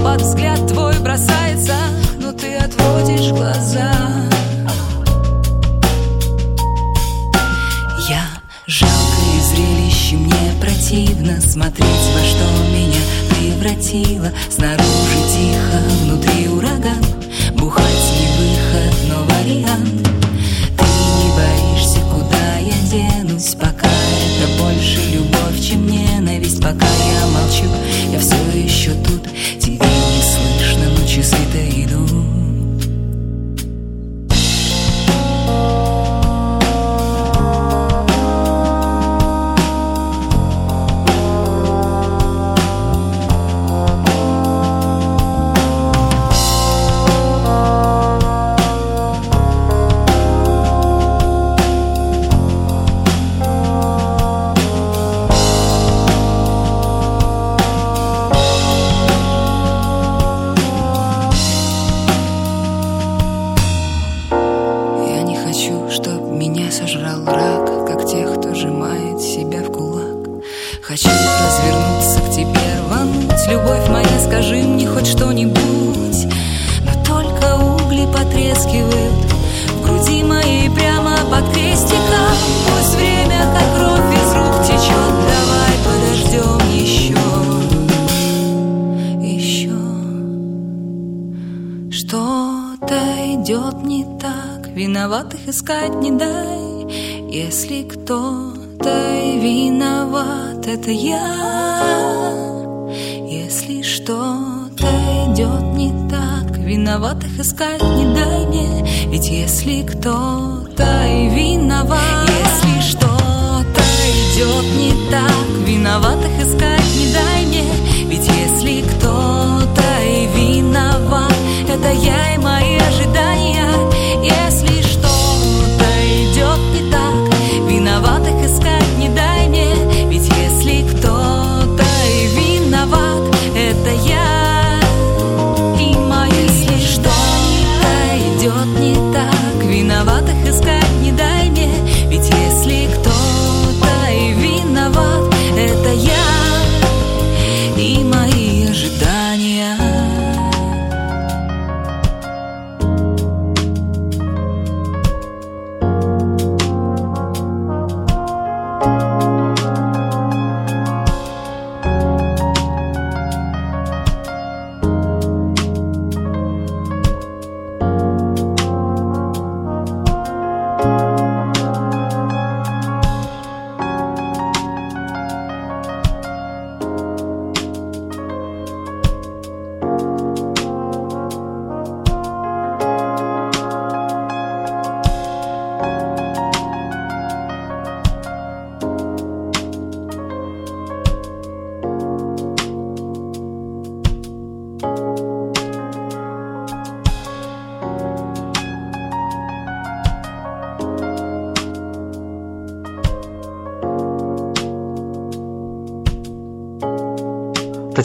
Под 0.08 0.22
взгляд 0.22 0.66
твой 0.68 0.98
бросается, 1.00 1.76
но 2.22 2.32
ты 2.32 2.56
отводишь 2.56 3.30
глаза. 3.32 3.92
Я 8.08 8.24
жалкое 8.68 9.42
зрелище, 9.52 10.16
мне 10.16 10.54
противно 10.62 11.42
Смотреть, 11.42 12.08
во 12.16 12.26
что 12.26 12.46
меня 12.72 13.02
превратило. 13.32 14.32
Снаружи 14.50 15.20
тихо, 15.30 15.78
внутри 16.04 16.48
ураган 16.48 17.04
Бухать 17.58 17.84
не 18.18 18.28
выход, 18.38 18.96
но 19.10 19.26
вариант. 19.26 20.08
Ты 20.78 20.86
не 21.20 21.30
боишься, 21.36 22.00
куда 22.10 22.58
я 22.60 22.80
денусь 22.90 23.56
Пока 23.56 23.90
это 23.90 24.64
больше 24.64 25.02
любовь, 25.12 25.62
чем 25.62 25.86
ненависть. 25.86 26.62
Пока 26.62 26.86
я 26.86 27.28
молчу, 27.28 27.66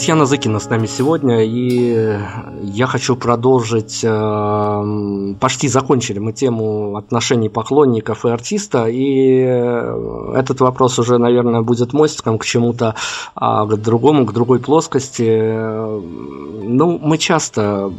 Татьяна 0.03 0.25
Зыкина 0.25 0.59
с 0.59 0.69
нами 0.69 0.85
сегодня, 0.85 1.45
и 1.45 2.19
я 2.61 2.87
хочу 2.87 3.15
продолжить, 3.15 4.01
э, 4.03 5.33
почти 5.39 5.69
закончили 5.69 6.19
мы 6.19 6.33
тему 6.33 6.97
отношений 6.97 7.47
поклонников 7.47 8.25
и 8.25 8.29
артиста, 8.29 8.87
и 8.89 9.37
этот 10.35 10.59
вопрос 10.59 10.99
уже, 10.99 11.17
наверное, 11.19 11.61
будет 11.61 11.93
мостиком 11.93 12.37
к 12.37 12.43
чему-то 12.43 12.95
а, 13.33 13.65
к 13.65 13.77
другому, 13.77 14.25
к 14.25 14.33
другой 14.33 14.59
плоскости. 14.59 15.53
Ну, 15.53 16.99
мы 17.01 17.17
часто 17.17 17.93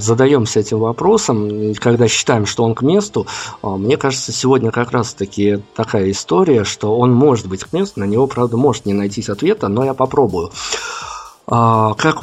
задаемся 0.00 0.58
этим 0.58 0.80
вопросом, 0.80 1.72
когда 1.76 2.08
считаем, 2.08 2.46
что 2.46 2.64
он 2.64 2.74
к 2.74 2.82
месту. 2.82 3.28
А, 3.62 3.76
Мне 3.76 3.96
кажется, 3.96 4.32
сегодня 4.32 4.72
как 4.72 4.90
раз-таки 4.90 5.60
такая 5.76 6.10
история, 6.10 6.64
что 6.64 6.98
он 6.98 7.12
может 7.12 7.46
быть 7.46 7.62
к 7.62 7.72
месту, 7.72 8.00
на 8.00 8.04
него, 8.06 8.26
правда, 8.26 8.56
может 8.56 8.86
не 8.86 8.92
найтись 8.92 9.28
ответа, 9.28 9.68
но 9.68 9.84
я 9.84 9.94
попробую. 9.94 10.50
А, 11.46 11.92
Как, 11.94 12.20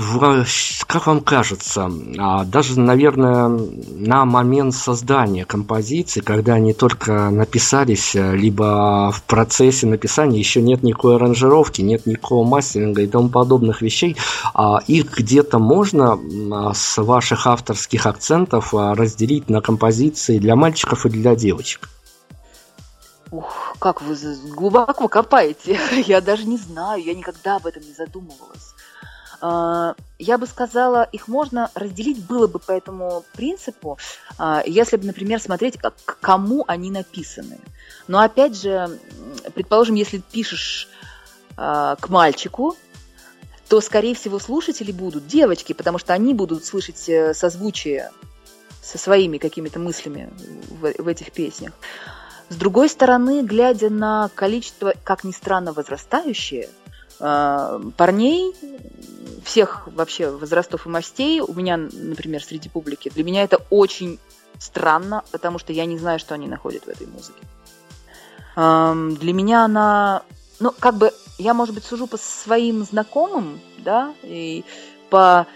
как 0.88 1.06
вам 1.06 1.22
кажется, 1.22 1.92
а, 2.18 2.44
даже, 2.44 2.80
наверное, 2.80 3.50
на 3.50 4.26
момент 4.26 4.74
создания 4.74 5.46
композиции, 5.46 6.22
когда 6.22 6.56
они 6.56 6.74
только 6.74 7.30
написались, 7.30 8.16
э, 8.16 8.36
либо 8.36 9.12
в 9.12 9.22
процессе 9.24 9.86
написания 9.86 10.40
еще 10.40 10.62
нет 10.64 10.82
никакой 10.82 11.18
аранжировки, 11.18 11.82
нет 11.84 12.08
никакого 12.08 12.48
мастеринга 12.48 13.04
и 13.04 13.08
тому 13.08 13.30
подобных 13.30 13.84
вещей, 13.84 14.18
а, 14.56 14.80
их 14.88 15.16
где-то 15.16 15.60
можно 15.60 16.18
с 16.74 17.00
ваших 17.00 17.46
авторских 17.46 18.08
акцентов 18.08 18.74
разделить 18.74 19.50
на 19.52 19.62
композиции 19.62 20.40
для 20.40 20.56
мальчиков 20.56 21.06
и 21.06 21.10
для 21.10 21.36
девочек? 21.36 21.90
Ух, 23.30 23.76
как 23.80 24.02
вы 24.02 24.18
глубоко 24.56 25.08
копаете. 25.08 25.80
Я 26.08 26.22
даже 26.22 26.46
не 26.46 26.58
знаю, 26.58 27.02
я 27.04 27.14
никогда 27.14 27.56
об 27.58 27.66
этом 27.66 27.82
не 27.84 27.94
задумывалась. 27.94 28.71
А, 29.42 29.96
Я 30.20 30.38
бы 30.38 30.46
сказала, 30.46 31.04
их 31.12 31.28
можно 31.28 31.72
разделить 31.74 32.24
было 32.24 32.48
бы 32.48 32.60
по 32.60 32.72
этому 32.72 33.26
принципу, 33.34 33.98
а, 34.38 34.64
если 34.66 34.98
бы, 34.98 35.06
например, 35.06 35.42
смотреть, 35.42 35.78
к 35.80 36.20
кому 36.20 36.64
они 36.68 36.92
написаны. 36.92 37.60
Но 38.08 38.20
опять 38.20 38.56
же, 38.56 39.00
предположим, 39.56 39.96
если 39.96 40.20
пишешь 40.20 40.88
а, 41.58 41.96
к 41.96 42.10
мальчику, 42.10 42.78
то, 43.68 43.82
скорее 43.82 44.14
всего, 44.16 44.38
слушатели 44.38 44.92
будут 44.92 45.28
девочки, 45.28 45.74
потому 45.74 45.98
что 45.98 46.14
они 46.14 46.34
будут 46.34 46.66
слышать 46.66 47.08
э, 47.08 47.34
созвучие 47.34 48.12
со 48.82 48.98
своими 48.98 49.38
какими-то 49.38 49.80
мыслями 49.80 50.30
в, 50.70 51.08
этих 51.08 51.32
песнях. 51.32 51.72
С 52.50 52.56
другой 52.56 52.90
стороны, 52.90 53.44
глядя 53.44 53.90
на 53.90 54.30
количество, 54.36 54.94
как 55.06 55.24
ни 55.24 55.32
странно, 55.32 55.72
возрастающее, 55.72 56.68
парней 57.18 58.54
всех 59.44 59.88
вообще 59.88 60.30
возрастов 60.30 60.86
и 60.86 60.90
мастей, 60.90 61.42
у 61.42 61.54
меня, 61.54 61.78
например, 61.78 62.44
среди 62.44 62.70
публики, 62.70 63.10
для 63.10 63.24
меня 63.24 63.44
это 63.44 63.60
очень 63.70 64.20
странно, 64.60 65.24
потому 65.32 65.60
что 65.60 65.74
я 65.74 65.86
не 65.86 65.98
знаю, 65.98 66.20
что 66.20 66.36
они 66.36 66.48
находят 66.48 66.86
в 66.86 66.88
этой 66.90 67.08
музыке. 67.08 67.40
Для 68.56 69.34
меня 69.34 69.66
она, 69.66 70.24
ну, 70.60 70.74
как 70.78 70.96
бы, 70.96 71.12
я, 71.38 71.54
может 71.54 71.74
быть, 71.74 71.84
сужу 71.84 72.08
по 72.08 72.18
своим 72.18 72.84
знакомым, 72.84 73.60
да, 73.80 74.14
и 74.24 74.64
по, 75.10 75.48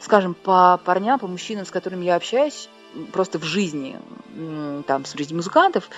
скажем, 0.00 0.34
по 0.34 0.80
парням, 0.84 1.18
по 1.18 1.26
мужчинам, 1.26 1.64
с 1.64 1.70
которыми 1.70 2.04
я 2.04 2.16
общаюсь, 2.16 2.68
просто 3.12 3.38
в 3.38 3.44
жизни, 3.44 3.98
там, 4.86 5.04
среди 5.04 5.34
музыкантов, 5.34 5.88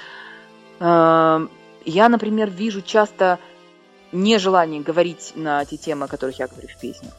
я, 0.78 1.48
например, 2.08 2.50
вижу 2.50 2.82
часто 2.82 3.38
нежелание 4.12 4.80
говорить 4.80 5.32
на 5.34 5.64
те 5.64 5.76
темы, 5.76 6.04
о 6.04 6.08
которых 6.08 6.38
я 6.38 6.46
говорю 6.46 6.68
в 6.68 6.78
песнях. 6.80 7.12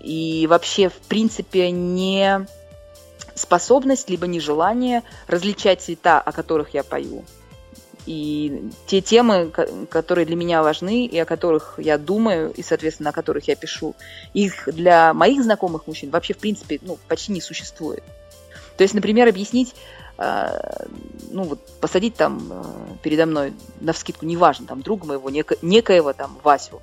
И 0.00 0.46
вообще, 0.48 0.88
в 0.88 0.98
принципе, 1.08 1.70
не 1.70 2.46
способность, 3.34 4.10
либо 4.10 4.26
нежелание 4.26 5.02
различать 5.26 5.80
цвета, 5.80 6.20
о 6.20 6.32
которых 6.32 6.74
я 6.74 6.82
пою. 6.84 7.24
И 8.06 8.70
те 8.86 9.00
темы, 9.00 9.50
которые 9.88 10.26
для 10.26 10.36
меня 10.36 10.62
важны, 10.62 11.06
и 11.06 11.18
о 11.18 11.24
которых 11.24 11.74
я 11.78 11.96
думаю, 11.96 12.52
и, 12.52 12.62
соответственно, 12.62 13.10
о 13.10 13.12
которых 13.14 13.48
я 13.48 13.56
пишу, 13.56 13.94
их 14.34 14.68
для 14.70 15.14
моих 15.14 15.42
знакомых 15.42 15.86
мужчин 15.86 16.10
вообще, 16.10 16.34
в 16.34 16.38
принципе, 16.38 16.78
ну, 16.82 16.98
почти 17.08 17.32
не 17.32 17.40
существует. 17.40 18.04
То 18.76 18.82
есть, 18.82 18.92
например, 18.92 19.26
объяснить, 19.28 19.74
ну, 20.16 21.42
вот 21.42 21.60
посадить 21.80 22.14
там 22.14 22.48
э, 22.50 22.62
передо 23.02 23.26
мной, 23.26 23.52
на 23.80 23.92
вскидку, 23.92 24.26
неважно, 24.26 24.66
там, 24.66 24.80
друга 24.80 25.06
моего, 25.06 25.28
неко, 25.30 25.56
некоего 25.60 26.12
там 26.12 26.38
Васю, 26.44 26.80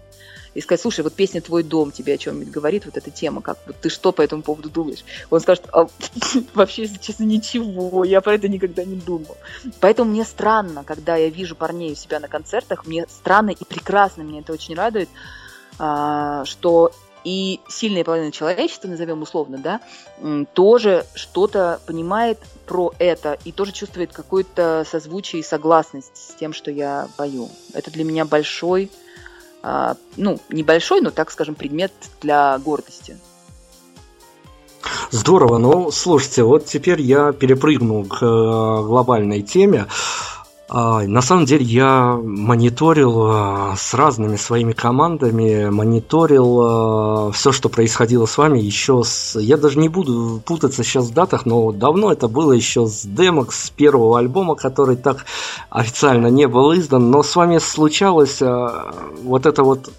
и 0.54 0.60
сказать, 0.60 0.82
слушай, 0.82 1.02
вот 1.02 1.14
песня 1.14 1.42
«Твой 1.42 1.64
дом» 1.64 1.92
тебе 1.92 2.16
о 2.16 2.18
чем-нибудь 2.18 2.52
говорит, 2.52 2.86
вот 2.86 2.98
эта 2.98 3.10
тема, 3.10 3.42
как 3.42 3.58
вот 3.66 3.78
ты 3.78 3.90
что 3.90 4.12
по 4.12 4.22
этому 4.22 4.42
поводу 4.42 4.70
думаешь? 4.70 5.06
Он 5.30 5.40
скажет, 5.40 5.66
а, 5.72 5.88
вообще, 6.54 6.84
если 6.84 6.98
честно, 6.98 7.24
ничего, 7.24 8.04
я 8.04 8.20
про 8.20 8.36
это 8.36 8.50
никогда 8.50 8.84
не 8.84 8.98
думал. 8.98 9.38
Поэтому 9.80 10.12
мне 10.12 10.26
странно, 10.26 10.84
когда 10.84 11.16
я 11.16 11.30
вижу 11.30 11.56
парней 11.56 11.94
у 11.94 11.96
себя 11.96 12.20
на 12.20 12.28
концертах, 12.28 12.86
мне 12.86 13.06
странно 13.10 13.52
и 13.52 13.64
прекрасно, 13.64 14.24
меня 14.24 14.42
это 14.42 14.52
очень 14.52 14.76
радует, 14.76 15.10
а, 15.80 16.44
что 16.44 16.92
и 17.24 17.60
сильная 17.70 18.04
половина 18.04 18.32
человечества, 18.32 18.88
назовем 18.88 19.22
условно, 19.22 19.58
да, 19.58 19.82
тоже 20.54 21.06
что-то 21.14 21.80
понимает 21.86 22.40
про 22.66 22.94
это 23.00 23.38
и 23.44 23.52
тоже 23.52 23.72
чувствует 23.72 24.12
какое-то 24.14 24.86
созвучие 24.90 25.42
и 25.42 25.44
согласность 25.44 26.16
с 26.16 26.34
тем, 26.36 26.54
что 26.54 26.72
я 26.72 27.08
пою. 27.18 27.50
Это 27.74 27.92
для 27.92 28.04
меня 28.04 28.26
большой 28.26 28.92
а, 29.64 29.96
ну, 30.18 30.40
небольшой, 30.50 31.02
но, 31.02 31.12
так 31.12 31.32
скажем, 31.32 31.56
предмет 31.56 31.92
для 32.22 32.58
гордости. 32.58 33.18
Здорово. 35.12 35.58
Ну, 35.58 35.92
слушайте, 35.92 36.44
вот 36.44 36.66
теперь 36.66 37.02
я 37.02 37.32
перепрыгну 37.34 38.06
к 38.06 38.24
э, 38.24 38.84
глобальной 38.84 39.42
теме. 39.42 39.86
А, 40.74 41.02
на 41.02 41.22
самом 41.22 41.44
деле 41.44 41.66
я 41.66 42.18
мониторил 42.24 43.26
а, 43.26 43.76
с 43.78 43.94
разными 43.94 44.38
своими 44.38 44.72
командами, 44.72 45.70
мониторил 45.70 46.62
а, 46.62 47.32
все, 47.34 47.52
что 47.52 47.68
происходило 47.68 48.26
с 48.26 48.38
вами. 48.38 48.60
Еще 48.60 49.04
с... 49.04 49.38
Я 49.38 49.58
даже 49.58 49.78
не 49.80 49.90
буду 49.90 50.42
путаться 50.46 50.86
сейчас 50.86 51.08
в 51.08 51.14
датах, 51.14 51.46
но 51.46 51.74
давно 51.74 52.14
это 52.14 52.30
было 52.30 52.54
еще 52.54 52.88
с 52.88 53.04
демок, 53.04 53.52
с 53.52 53.70
первого 53.70 54.18
альбома, 54.18 54.56
который 54.56 54.96
так 54.96 55.26
официально 55.70 56.28
не 56.28 56.48
был 56.48 56.74
издан, 56.74 57.12
но 57.12 57.22
с 57.22 57.36
вами 57.36 57.58
случалось 57.58 58.40
вот 58.40 59.46
это 59.46 59.64
вот 59.66 59.90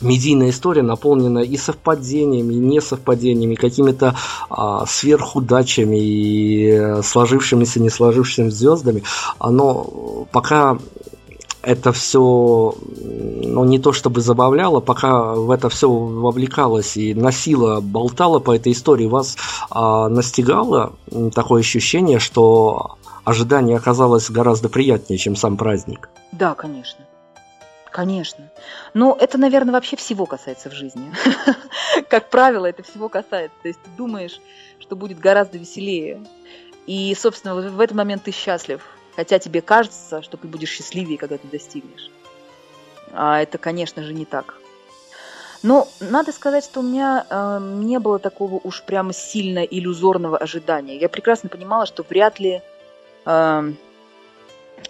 медийная 0.00 0.50
история 0.50 0.82
наполнена 0.82 1.40
и 1.40 1.56
совпадениями, 1.56 2.54
и 2.54 2.58
несовпадениями, 2.58 3.54
какими-то 3.54 4.16
а, 4.48 4.86
сверхудачами 4.86 5.96
и 5.96 6.70
э, 6.70 7.02
сложившимися, 7.02 7.80
не 7.80 7.90
сложившимися 7.90 8.56
звездами. 8.56 9.02
Оно 9.38 9.84
пока 10.32 10.78
это 11.62 11.92
все, 11.92 12.18
ну, 12.20 13.64
не 13.64 13.78
то 13.78 13.92
чтобы 13.92 14.20
забавляло, 14.20 14.80
пока 14.80 15.34
в 15.34 15.50
это 15.50 15.68
все 15.68 15.90
вовлекалось 15.90 16.96
и 16.96 17.14
носило, 17.14 17.80
болтало 17.80 18.38
по 18.38 18.56
этой 18.56 18.72
истории, 18.72 19.06
вас 19.06 19.36
а, 19.70 20.08
настигало 20.08 20.92
такое 21.34 21.60
ощущение, 21.60 22.18
что 22.18 22.96
ожидание 23.24 23.76
оказалось 23.76 24.30
гораздо 24.30 24.68
приятнее, 24.68 25.18
чем 25.18 25.36
сам 25.36 25.56
праздник? 25.56 26.08
Да, 26.32 26.54
конечно. 26.54 27.04
Конечно. 27.90 28.50
Но 28.94 29.16
это, 29.18 29.36
наверное, 29.36 29.72
вообще 29.72 29.96
всего 29.96 30.26
касается 30.26 30.70
в 30.70 30.72
жизни. 30.72 31.12
Как 32.08 32.30
правило, 32.30 32.66
это 32.66 32.82
всего 32.82 33.08
касается. 33.08 33.56
То 33.62 33.68
есть 33.68 33.82
ты 33.82 33.90
думаешь, 33.96 34.40
что 34.78 34.96
будет 34.96 35.18
гораздо 35.18 35.58
веселее. 35.58 36.24
И, 36.86 37.14
собственно, 37.14 37.54
в 37.54 37.80
этот 37.80 37.96
момент 37.96 38.24
ты 38.24 38.30
счастлив. 38.30 38.82
Хотя 39.16 39.38
тебе 39.38 39.60
кажется, 39.60 40.22
что 40.22 40.36
ты 40.36 40.46
будешь 40.46 40.70
счастливее, 40.70 41.18
когда 41.18 41.36
ты 41.36 41.48
достигнешь. 41.48 42.10
А 43.12 43.40
это, 43.40 43.58
конечно 43.58 44.02
же, 44.02 44.14
не 44.14 44.24
так. 44.24 44.54
Но 45.62 45.88
надо 46.00 46.32
сказать, 46.32 46.64
что 46.64 46.80
у 46.80 46.82
меня 46.82 47.26
э, 47.28 47.58
не 47.60 47.98
было 47.98 48.18
такого 48.18 48.60
уж 48.62 48.82
прямо 48.82 49.12
сильно 49.12 49.58
иллюзорного 49.58 50.38
ожидания. 50.38 50.96
Я 50.96 51.08
прекрасно 51.08 51.48
понимала, 51.48 51.84
что 51.84 52.04
вряд 52.08 52.40
ли 52.40 52.62
э, 53.26 53.72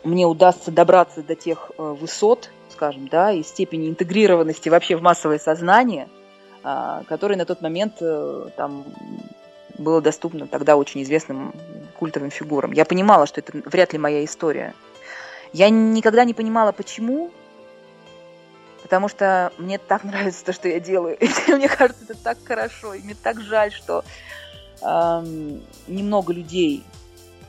мне 0.05 0.27
удастся 0.27 0.71
добраться 0.71 1.23
до 1.23 1.35
тех 1.35 1.73
э, 1.77 1.83
высот, 1.83 2.51
скажем, 2.81 3.09
да, 3.09 3.31
и 3.31 3.43
степени 3.43 3.91
интегрированности 3.91 4.71
вообще 4.71 4.97
в 4.97 5.03
массовое 5.03 5.39
сознание, 5.39 6.09
а, 6.63 7.03
которое 7.07 7.37
на 7.37 7.45
тот 7.45 7.61
момент 7.61 7.97
э, 8.01 8.47
там 8.57 8.87
было 9.77 10.01
доступно 10.01 10.47
тогда 10.47 10.77
очень 10.77 11.03
известным 11.03 11.53
культовым 11.99 12.31
фигурам. 12.31 12.73
Я 12.73 12.87
понимала, 12.87 13.27
что 13.27 13.41
это 13.43 13.53
вряд 13.67 13.93
ли 13.93 13.99
моя 13.99 14.25
история. 14.25 14.73
Я 15.53 15.69
никогда 15.69 16.25
не 16.25 16.33
понимала, 16.33 16.73
почему, 16.73 17.31
потому 18.83 19.09
что 19.09 19.53
мне 19.59 19.77
так 19.77 20.03
нравится 20.11 20.43
то, 20.43 20.55
что 20.55 20.67
я 20.67 20.81
делаю. 20.81 21.19
И 21.19 21.29
мне 21.53 21.69
кажется, 21.69 22.05
это 22.09 22.17
так 22.17 22.39
хорошо. 22.43 22.95
И 22.95 23.03
мне 23.03 23.15
так 23.15 23.43
жаль, 23.43 23.73
что 23.73 24.05
эм, 24.81 25.61
немного 25.87 26.33
людей 26.33 26.83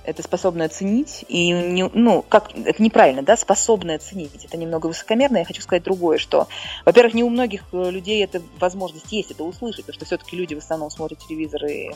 это 0.04 0.24
способны 0.24 0.64
оценить, 0.64 1.26
и, 1.28 1.52
не, 1.52 1.88
ну, 1.88 2.24
как, 2.28 2.56
это 2.56 2.82
неправильно, 2.82 3.22
да, 3.22 3.38
способны 3.38 3.91
оценить, 3.91 4.45
это 4.45 4.58
немного 4.58 4.88
высокомерно, 4.88 5.38
я 5.38 5.45
хочу 5.45 5.62
сказать 5.62 5.84
другое, 5.84 6.18
что, 6.18 6.47
во-первых, 6.86 7.14
не 7.14 7.24
у 7.24 7.30
многих 7.30 7.64
э, 7.72 7.91
людей 7.91 8.24
эта 8.24 8.41
возможность 8.60 9.12
есть, 9.12 9.32
это 9.32 9.43
услышать, 9.43 9.86
потому 9.86 9.95
что 9.95 10.06
все-таки 10.06 10.36
люди 10.36 10.56
в 10.56 10.60
основном 10.60 10.89
смотрят 10.89 11.20
телевизор, 11.20 11.66
и 11.66 11.91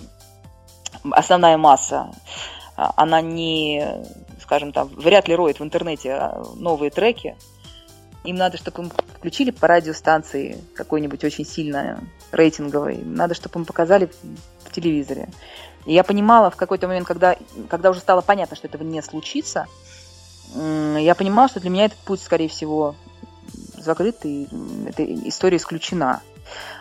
основная 1.11 1.57
масса, 1.57 2.11
а, 2.75 2.93
она 2.95 3.21
не, 3.21 3.83
скажем 4.41 4.71
там, 4.71 4.87
вряд 4.89 5.27
ли 5.27 5.35
роет 5.35 5.59
в 5.59 5.63
интернете 5.63 6.13
а, 6.13 6.43
новые 6.55 6.91
треки, 6.91 7.35
им 8.23 8.35
надо, 8.37 8.57
чтобы 8.57 8.83
им 8.83 8.91
включили 9.17 9.51
по 9.51 9.67
радиостанции 9.67 10.63
какой-нибудь 10.75 11.23
очень 11.23 11.45
сильно 11.45 12.03
рейтинговый, 12.31 12.97
надо, 12.97 13.35
чтобы 13.35 13.59
им 13.59 13.65
показали 13.65 14.09
в 14.63 14.71
телевизоре. 14.71 15.29
И 15.85 15.93
я 15.93 16.03
понимала 16.03 16.49
в 16.49 16.55
какой-то 16.55 16.87
момент, 16.87 17.07
когда, 17.07 17.35
когда 17.69 17.89
уже 17.89 17.99
стало 17.99 18.21
понятно, 18.21 18.55
что 18.55 18.67
этого 18.67 18.83
не 18.83 19.01
случится, 19.01 19.67
я 20.53 21.15
понимала, 21.15 21.47
что 21.47 21.59
для 21.59 21.69
меня 21.69 21.85
этот 21.85 21.99
путь, 21.99 22.21
скорее 22.21 22.47
всего, 22.47 22.95
закрыт, 23.77 24.17
и 24.23 24.47
эта 24.87 25.03
история 25.27 25.57
исключена. 25.57 26.21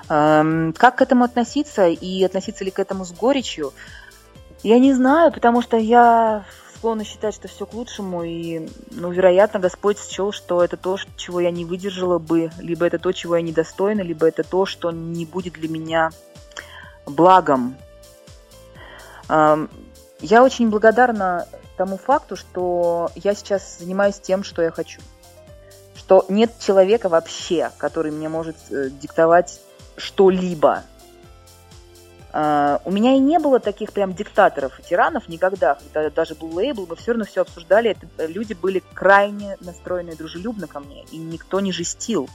Эм, 0.08 0.74
как 0.76 0.96
к 0.96 1.02
этому 1.02 1.24
относиться 1.24 1.86
и 1.86 2.22
относиться 2.24 2.64
ли 2.64 2.70
к 2.70 2.78
этому 2.78 3.04
с 3.04 3.12
горечью, 3.12 3.72
я 4.62 4.78
не 4.78 4.92
знаю, 4.92 5.32
потому 5.32 5.62
что 5.62 5.76
я 5.76 6.44
склонна 6.74 7.04
считать, 7.04 7.34
что 7.34 7.48
все 7.48 7.64
к 7.64 7.72
лучшему, 7.72 8.22
и, 8.22 8.68
ну, 8.90 9.10
вероятно, 9.10 9.58
Господь 9.60 9.98
счел, 9.98 10.32
что 10.32 10.62
это 10.62 10.76
то, 10.76 10.98
чего 11.16 11.40
я 11.40 11.50
не 11.50 11.64
выдержала 11.64 12.18
бы, 12.18 12.50
либо 12.58 12.86
это 12.86 12.98
то, 12.98 13.12
чего 13.12 13.36
я 13.36 13.42
недостойна, 13.42 14.02
либо 14.02 14.26
это 14.26 14.42
то, 14.42 14.66
что 14.66 14.90
не 14.90 15.24
будет 15.24 15.54
для 15.54 15.68
меня 15.68 16.10
благом. 17.06 17.76
Я 19.28 20.42
очень 20.42 20.70
благодарна 20.70 21.46
тому 21.76 21.96
факту, 21.96 22.36
что 22.36 23.10
я 23.14 23.34
сейчас 23.34 23.78
занимаюсь 23.78 24.18
тем, 24.20 24.44
что 24.44 24.62
я 24.62 24.70
хочу. 24.70 25.00
Что 25.96 26.24
нет 26.28 26.52
человека 26.58 27.08
вообще, 27.08 27.70
который 27.78 28.10
мне 28.10 28.28
может 28.28 28.56
э, 28.70 28.90
диктовать 28.90 29.60
что-либо. 29.96 30.82
Uh, 32.32 32.80
у 32.84 32.90
меня 32.90 33.14
и 33.14 33.20
не 33.20 33.38
было 33.38 33.60
таких 33.60 33.92
прям 33.92 34.12
диктаторов 34.12 34.80
и 34.80 34.82
тиранов 34.82 35.28
никогда. 35.28 35.78
Когда 35.92 36.10
даже 36.10 36.34
был 36.34 36.52
лейбл, 36.52 36.84
мы 36.88 36.96
все 36.96 37.12
равно 37.12 37.24
все 37.24 37.42
обсуждали. 37.42 37.90
Это, 37.90 38.26
люди 38.26 38.54
были 38.54 38.82
крайне 38.92 39.56
настроены 39.60 40.16
дружелюбно 40.16 40.66
ко 40.66 40.80
мне, 40.80 41.04
и 41.12 41.16
никто 41.16 41.60
не 41.60 41.70
жестил. 41.70 42.28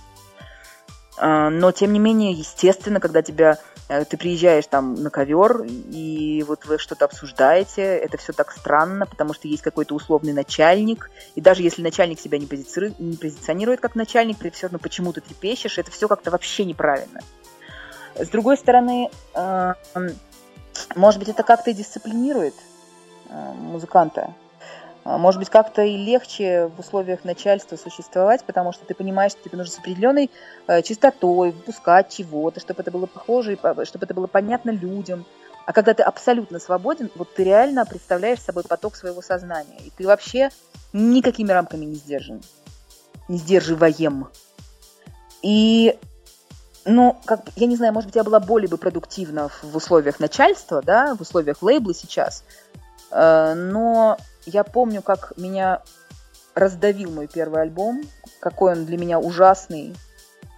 Uh, 1.22 1.50
но, 1.50 1.74
тем 1.74 1.92
не 1.92 2.00
менее, 2.00 2.32
естественно, 2.32 3.02
когда 3.02 3.22
тебя 3.22 3.60
Э, 3.90 4.06
ты 4.06 4.18
приезжаешь 4.18 4.68
там 4.68 4.94
на 4.94 5.10
ковер, 5.10 5.64
и 5.64 6.46
вот 6.48 6.66
вы 6.66 6.78
что-то 6.78 7.06
обсуждаете, 7.06 7.82
это 7.82 8.18
все 8.18 8.34
так 8.34 8.52
странно, 8.52 9.08
потому 9.08 9.34
что 9.34 9.48
есть 9.48 9.64
какой-то 9.64 9.96
условный 9.96 10.32
начальник, 10.32 11.10
и 11.34 11.42
даже 11.42 11.64
если 11.64 11.82
начальник 11.82 12.20
себя 12.20 12.38
не, 12.38 12.46
позицирует, 12.46 13.00
не 13.00 13.18
позиционирует 13.18 13.82
как 13.82 13.96
начальник, 13.96 14.38
ты 14.38 14.52
все 14.52 14.68
равно 14.68 14.78
почему 14.78 15.12
то 15.12 15.22
трепещешь, 15.22 15.80
это 15.80 15.90
все 15.90 16.08
как-то 16.08 16.30
вообще 16.30 16.66
неправильно. 16.66 17.22
С 18.16 18.30
другой 18.30 18.58
стороны, 18.58 19.10
э, 19.34 19.74
может 20.96 21.20
быть, 21.20 21.30
это 21.30 21.42
как-то 21.42 21.72
и 21.72 21.74
дисциплинирует 21.74 22.54
э, 23.30 23.54
музыканта. 23.54 24.36
А, 25.10 25.18
может 25.18 25.40
быть, 25.40 25.50
как-то 25.50 25.82
и 25.82 25.98
легче 25.98 26.70
в 26.76 26.80
условиях 26.80 27.24
начальства 27.24 27.78
существовать, 27.78 28.44
потому 28.44 28.72
что 28.72 28.86
ты 28.86 28.94
понимаешь, 28.94 29.32
что 29.32 29.42
тебе 29.42 29.58
нужно 29.58 29.74
с 29.74 29.80
определенной 29.80 30.30
э, 30.68 30.84
чистотой 30.84 31.52
выпускать 31.52 32.16
чего-то, 32.16 32.60
чтобы 32.60 32.82
это 32.84 32.92
было 32.92 33.08
похоже, 33.08 33.58
чтобы 33.58 34.06
это 34.06 34.14
было 34.14 34.28
понятно 34.28 34.70
людям. 34.70 35.26
А 35.66 35.74
когда 35.74 35.96
ты 35.96 36.04
абсолютно 36.04 36.60
свободен, 36.60 37.10
вот 37.16 37.34
ты 37.34 37.44
реально 37.44 37.88
представляешь 37.88 38.40
собой 38.40 38.64
поток 38.64 38.96
своего 38.96 39.24
сознания. 39.24 39.80
И 39.84 39.90
ты 39.90 40.06
вообще 40.06 40.50
никакими 40.94 41.52
рамками 41.52 41.86
не 41.86 41.96
сдержан. 41.96 42.44
Не 43.28 43.40
сдерживаем. 43.40 44.28
И, 45.42 45.98
ну, 46.86 47.18
как 47.26 47.50
я 47.56 47.66
не 47.66 47.76
знаю, 47.76 47.94
может 47.94 48.10
быть, 48.10 48.16
я 48.16 48.24
была 48.24 48.40
более 48.40 48.70
бы 48.70 48.78
продуктивна 48.78 49.50
в 49.64 49.76
условиях 49.76 50.20
начальства, 50.20 50.84
да, 50.84 51.16
в 51.16 51.22
условиях 51.22 51.64
лейбла 51.64 51.96
сейчас, 51.96 52.44
но 53.12 54.18
я 54.46 54.64
помню, 54.64 55.02
как 55.02 55.34
меня 55.38 55.82
раздавил 56.56 57.12
мой 57.12 57.28
первый 57.28 57.62
альбом, 57.62 58.04
какой 58.40 58.74
он 58.74 58.86
для 58.86 58.98
меня 58.98 59.20
ужасный. 59.20 59.96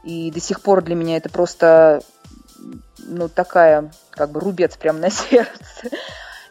И 0.03 0.31
до 0.31 0.39
сих 0.39 0.61
пор 0.61 0.83
для 0.83 0.95
меня 0.95 1.17
это 1.17 1.29
просто, 1.29 2.01
ну, 2.97 3.29
такая, 3.29 3.91
как 4.11 4.31
бы, 4.31 4.39
рубец 4.39 4.75
прямо 4.77 4.99
на 4.99 5.09
сердце. 5.11 5.89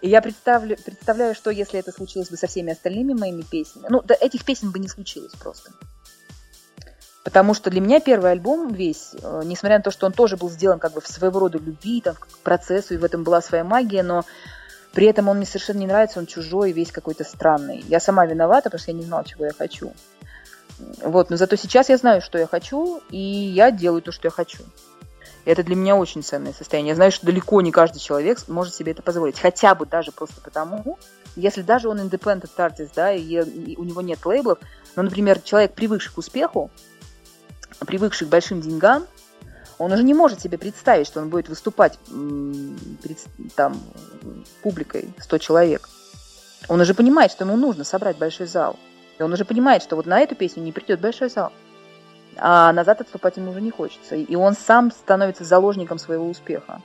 И 0.00 0.08
я 0.08 0.22
представлю, 0.22 0.76
представляю, 0.82 1.34
что 1.34 1.50
если 1.50 1.78
это 1.78 1.92
случилось 1.92 2.30
бы 2.30 2.36
со 2.36 2.46
всеми 2.46 2.72
остальными 2.72 3.12
моими 3.12 3.42
песнями. 3.42 3.86
Ну, 3.90 4.02
да, 4.02 4.14
этих 4.18 4.44
песен 4.44 4.70
бы 4.70 4.78
не 4.78 4.88
случилось 4.88 5.32
просто. 5.32 5.72
Потому 7.22 7.52
что 7.52 7.70
для 7.70 7.82
меня 7.82 8.00
первый 8.00 8.30
альбом 8.30 8.72
весь, 8.72 9.10
э, 9.20 9.42
несмотря 9.44 9.76
на 9.76 9.82
то, 9.82 9.90
что 9.90 10.06
он 10.06 10.12
тоже 10.12 10.38
был 10.38 10.48
сделан 10.48 10.78
как 10.78 10.94
бы 10.94 11.02
в 11.02 11.06
своего 11.06 11.40
рода 11.40 11.58
любви, 11.58 12.00
там, 12.00 12.14
к 12.14 12.26
процессу, 12.38 12.94
и 12.94 12.96
в 12.96 13.04
этом 13.04 13.24
была 13.24 13.42
своя 13.42 13.62
магия, 13.62 14.02
но 14.02 14.24
при 14.92 15.06
этом 15.06 15.28
он 15.28 15.36
мне 15.36 15.46
совершенно 15.46 15.78
не 15.78 15.86
нравится, 15.86 16.18
он 16.18 16.26
чужой, 16.26 16.72
весь 16.72 16.90
какой-то 16.90 17.24
странный. 17.24 17.84
Я 17.88 18.00
сама 18.00 18.26
виновата, 18.26 18.64
потому 18.64 18.80
что 18.80 18.90
я 18.90 18.96
не 18.96 19.04
знала, 19.04 19.24
чего 19.24 19.44
я 19.44 19.52
хочу. 19.52 19.92
Вот, 21.02 21.30
но 21.30 21.36
зато 21.36 21.56
сейчас 21.56 21.88
я 21.88 21.96
знаю, 21.96 22.20
что 22.20 22.38
я 22.38 22.46
хочу, 22.46 23.00
и 23.10 23.18
я 23.18 23.70
делаю 23.70 24.02
то, 24.02 24.12
что 24.12 24.26
я 24.26 24.30
хочу. 24.30 24.62
Это 25.44 25.62
для 25.62 25.76
меня 25.76 25.96
очень 25.96 26.22
ценное 26.22 26.52
состояние. 26.52 26.90
Я 26.90 26.96
знаю, 26.96 27.12
что 27.12 27.26
далеко 27.26 27.60
не 27.60 27.72
каждый 27.72 27.98
человек 27.98 28.46
может 28.48 28.74
себе 28.74 28.92
это 28.92 29.02
позволить. 29.02 29.38
Хотя 29.38 29.74
бы 29.74 29.86
даже 29.86 30.12
просто 30.12 30.40
потому, 30.40 30.98
если 31.36 31.62
даже 31.62 31.88
он 31.88 31.98
independent 31.98 32.50
artist, 32.56 32.90
да, 32.94 33.12
и, 33.12 33.22
и 33.22 33.76
у 33.76 33.84
него 33.84 34.02
нет 34.02 34.24
лейблов, 34.24 34.58
но, 34.96 35.02
например, 35.02 35.40
человек, 35.40 35.72
привыкший 35.72 36.12
к 36.12 36.18
успеху, 36.18 36.70
привыкший 37.86 38.26
к 38.26 38.30
большим 38.30 38.60
деньгам, 38.60 39.06
он 39.80 39.92
уже 39.92 40.02
не 40.02 40.12
может 40.12 40.42
себе 40.42 40.58
представить, 40.58 41.06
что 41.06 41.20
он 41.20 41.30
будет 41.30 41.48
выступать 41.48 41.98
перед 42.06 43.18
там, 43.56 43.80
публикой 44.62 45.08
100 45.18 45.38
человек. 45.38 45.88
Он 46.68 46.80
уже 46.82 46.92
понимает, 46.92 47.32
что 47.32 47.44
ему 47.44 47.56
нужно 47.56 47.82
собрать 47.84 48.18
большой 48.18 48.46
зал. 48.46 48.76
И 49.18 49.22
он 49.22 49.32
уже 49.32 49.46
понимает, 49.46 49.82
что 49.82 49.96
вот 49.96 50.04
на 50.04 50.20
эту 50.20 50.34
песню 50.34 50.62
не 50.62 50.72
придет 50.72 51.00
большой 51.00 51.30
зал. 51.30 51.50
А 52.36 52.72
назад 52.74 53.00
отступать 53.00 53.38
ему 53.38 53.52
уже 53.52 53.62
не 53.62 53.70
хочется. 53.70 54.16
И 54.16 54.36
он 54.36 54.52
сам 54.52 54.90
становится 54.90 55.44
заложником 55.44 55.98
своего 55.98 56.28
успеха. 56.28 56.82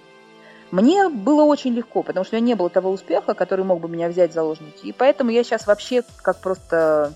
Мне 0.71 1.09
было 1.09 1.43
очень 1.43 1.73
легко, 1.73 2.01
потому 2.01 2.23
что 2.23 2.37
у 2.37 2.39
меня 2.39 2.47
не 2.47 2.55
было 2.55 2.69
того 2.69 2.91
успеха, 2.91 3.33
который 3.33 3.65
мог 3.65 3.81
бы 3.81 3.89
меня 3.89 4.07
взять 4.07 4.31
в 4.31 4.33
заложники. 4.33 4.85
И 4.87 4.93
поэтому 4.93 5.31
я 5.31 5.43
сейчас 5.43 5.67
вообще 5.67 6.03
как 6.21 6.37
просто 6.37 7.13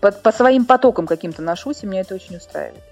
по, 0.00 0.10
по 0.10 0.32
своим 0.32 0.64
потокам 0.64 1.06
каким-то 1.06 1.40
ношусь, 1.40 1.82
и 1.84 1.86
меня 1.86 2.00
это 2.00 2.16
очень 2.16 2.36
устраивает. 2.36 2.82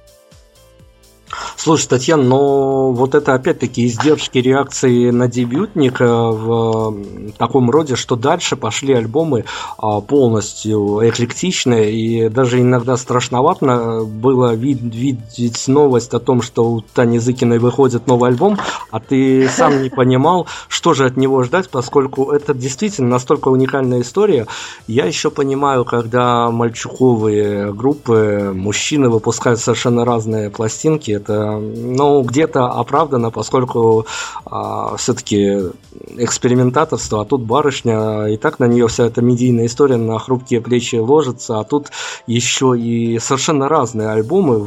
Слушай, 1.64 1.90
Татьяна, 1.90 2.24
но 2.24 2.90
вот 2.90 3.14
это 3.14 3.34
опять-таки 3.34 3.86
издержки 3.86 4.38
реакции 4.38 5.10
на 5.10 5.28
дебютника 5.28 6.32
в 6.32 6.96
таком 7.38 7.70
роде, 7.70 7.94
что 7.94 8.16
дальше 8.16 8.56
пошли 8.56 8.94
альбомы 8.94 9.44
а, 9.78 10.00
полностью 10.00 11.08
эклектичные, 11.08 11.92
и 11.92 12.28
даже 12.28 12.60
иногда 12.60 12.96
страшновато 12.96 14.02
было 14.04 14.54
видеть 14.54 15.68
новость 15.68 16.14
о 16.14 16.18
том, 16.18 16.42
что 16.42 16.68
у 16.68 16.80
Тани 16.80 17.20
Зыкиной 17.20 17.60
выходит 17.60 18.08
новый 18.08 18.30
альбом, 18.30 18.58
а 18.90 18.98
ты 18.98 19.48
сам 19.48 19.84
не 19.84 19.88
понимал, 19.88 20.48
что 20.66 20.94
же 20.94 21.06
от 21.06 21.16
него 21.16 21.44
ждать, 21.44 21.70
поскольку 21.70 22.32
это 22.32 22.54
действительно 22.54 23.10
настолько 23.10 23.50
уникальная 23.50 24.00
история. 24.00 24.48
Я 24.88 25.04
еще 25.04 25.30
понимаю, 25.30 25.84
когда 25.84 26.50
мальчуковые 26.50 27.72
группы, 27.72 28.50
мужчины 28.52 29.08
выпускают 29.08 29.60
совершенно 29.60 30.04
разные 30.04 30.50
пластинки, 30.50 31.12
это, 31.12 31.51
ну, 31.58 32.22
где-то 32.22 32.66
оправдано, 32.66 33.30
поскольку 33.30 34.06
а, 34.44 34.96
все-таки 34.96 35.70
экспериментаторство, 36.16 37.22
а 37.22 37.24
тут 37.24 37.42
барышня, 37.42 38.26
и 38.26 38.36
так 38.36 38.58
на 38.58 38.66
нее 38.66 38.88
вся 38.88 39.06
эта 39.06 39.22
медийная 39.22 39.66
история 39.66 39.96
на 39.96 40.18
хрупкие 40.18 40.60
плечи 40.60 40.96
ложится, 40.96 41.60
а 41.60 41.64
тут 41.64 41.90
еще 42.26 42.78
и 42.78 43.18
совершенно 43.18 43.68
разные 43.68 44.08
альбомы, 44.08 44.66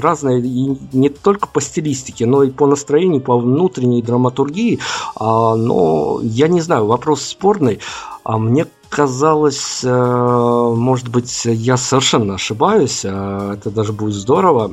разные 0.00 0.40
и 0.40 0.78
не 0.92 1.08
только 1.08 1.48
по 1.48 1.60
стилистике, 1.60 2.26
но 2.26 2.42
и 2.42 2.50
по 2.50 2.66
настроению, 2.66 3.20
по 3.20 3.38
внутренней 3.38 4.02
драматургии. 4.02 4.78
А, 5.16 5.56
но 5.56 6.20
я 6.22 6.48
не 6.48 6.60
знаю, 6.60 6.86
вопрос 6.86 7.22
спорный. 7.22 7.80
А 8.24 8.38
мне 8.38 8.66
казалось, 8.88 9.80
э, 9.84 10.74
может 10.76 11.08
быть, 11.08 11.44
я 11.44 11.76
совершенно 11.76 12.34
ошибаюсь, 12.34 13.02
э, 13.04 13.54
это 13.54 13.70
даже 13.70 13.92
будет 13.92 14.14
здорово, 14.14 14.70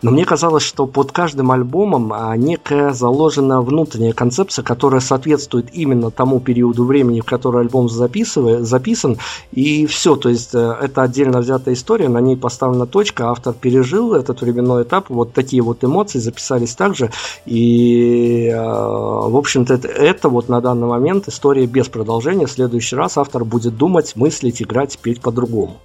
но 0.00 0.10
мне 0.10 0.24
казалось, 0.24 0.62
что 0.62 0.86
под 0.86 1.12
каждым 1.12 1.50
альбомом 1.50 2.12
а, 2.12 2.36
некая 2.36 2.92
заложена 2.92 3.60
внутренняя 3.60 4.12
концепция, 4.12 4.62
которая 4.62 5.00
соответствует 5.00 5.74
именно 5.74 6.10
тому 6.10 6.40
периоду 6.40 6.84
времени, 6.84 7.20
в 7.20 7.24
который 7.24 7.62
альбом 7.62 7.88
записан, 7.88 9.18
и 9.52 9.86
все, 9.86 10.16
то 10.16 10.28
есть 10.28 10.54
э, 10.54 10.76
это 10.80 11.02
отдельно 11.02 11.40
взятая 11.40 11.74
история, 11.74 12.08
на 12.08 12.18
ней 12.18 12.36
поставлена 12.36 12.86
точка, 12.86 13.30
автор 13.30 13.54
пережил 13.54 14.14
этот 14.14 14.40
временной 14.40 14.84
этап, 14.84 15.06
вот 15.08 15.32
такие 15.32 15.62
вот 15.62 15.82
эмоции 15.82 16.20
записались 16.20 16.74
также, 16.76 17.10
и, 17.44 18.52
в 18.54 19.36
общем-то, 19.36 19.74
это, 19.74 19.88
это 19.88 20.28
вот 20.28 20.48
на 20.48 20.60
данный 20.60 20.86
момент 20.86 21.28
история 21.28 21.66
без 21.66 21.88
продолжения, 21.88 22.46
в 22.46 22.52
следующий 22.52 22.94
раз 22.94 23.18
автор 23.18 23.44
будет 23.48 23.76
думать, 23.76 24.14
мыслить, 24.16 24.62
играть, 24.62 24.98
петь 24.98 25.20
по-другому. 25.20 25.78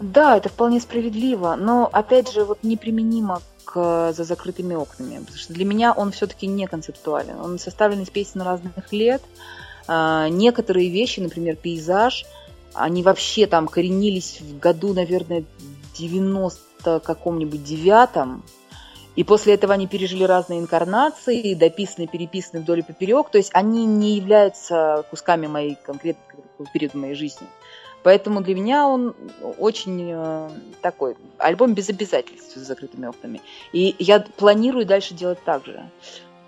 Да, 0.00 0.36
это 0.36 0.48
вполне 0.48 0.80
справедливо, 0.80 1.54
но 1.56 1.88
опять 1.90 2.30
же 2.32 2.44
вот 2.44 2.58
неприменимо 2.62 3.40
к 3.64 4.12
«За 4.12 4.24
закрытыми 4.24 4.74
окнами», 4.74 5.18
потому 5.18 5.38
что 5.38 5.52
для 5.52 5.64
меня 5.64 5.92
он 5.92 6.10
все-таки 6.10 6.46
не 6.46 6.66
концептуален. 6.66 7.40
Он 7.40 7.58
составлен 7.58 8.02
из 8.02 8.10
песен 8.10 8.42
разных 8.42 8.92
лет. 8.92 9.22
А, 9.86 10.28
некоторые 10.28 10.90
вещи, 10.90 11.20
например, 11.20 11.56
пейзаж, 11.56 12.24
они 12.74 13.02
вообще 13.02 13.46
там 13.46 13.68
коренились 13.68 14.40
в 14.40 14.58
году, 14.58 14.92
наверное, 14.92 15.44
90 15.96 17.00
каком-нибудь 17.00 17.62
девятом, 17.62 18.42
и 19.14 19.24
после 19.24 19.54
этого 19.54 19.74
они 19.74 19.86
пережили 19.86 20.24
разные 20.24 20.60
инкарнации, 20.60 21.54
дописаны, 21.54 22.06
переписаны 22.06 22.62
вдоль 22.62 22.80
и 22.80 22.82
поперек. 22.82 23.30
То 23.30 23.38
есть 23.38 23.50
они 23.52 23.84
не 23.84 24.16
являются 24.16 25.04
кусками 25.10 25.46
моей 25.46 25.76
конкретной 25.82 26.31
периода 26.72 26.98
моей 26.98 27.14
жизни. 27.14 27.46
Поэтому 28.02 28.40
для 28.40 28.54
меня 28.54 28.88
он 28.88 29.14
очень 29.58 30.10
э, 30.12 30.50
такой 30.80 31.16
альбом 31.38 31.74
без 31.74 31.88
обязательств 31.88 32.56
с 32.56 32.60
закрытыми 32.60 33.06
окнами. 33.06 33.40
И 33.72 33.94
я 33.98 34.20
планирую 34.20 34.86
дальше 34.86 35.14
делать 35.14 35.38
так 35.44 35.64
же. 35.64 35.88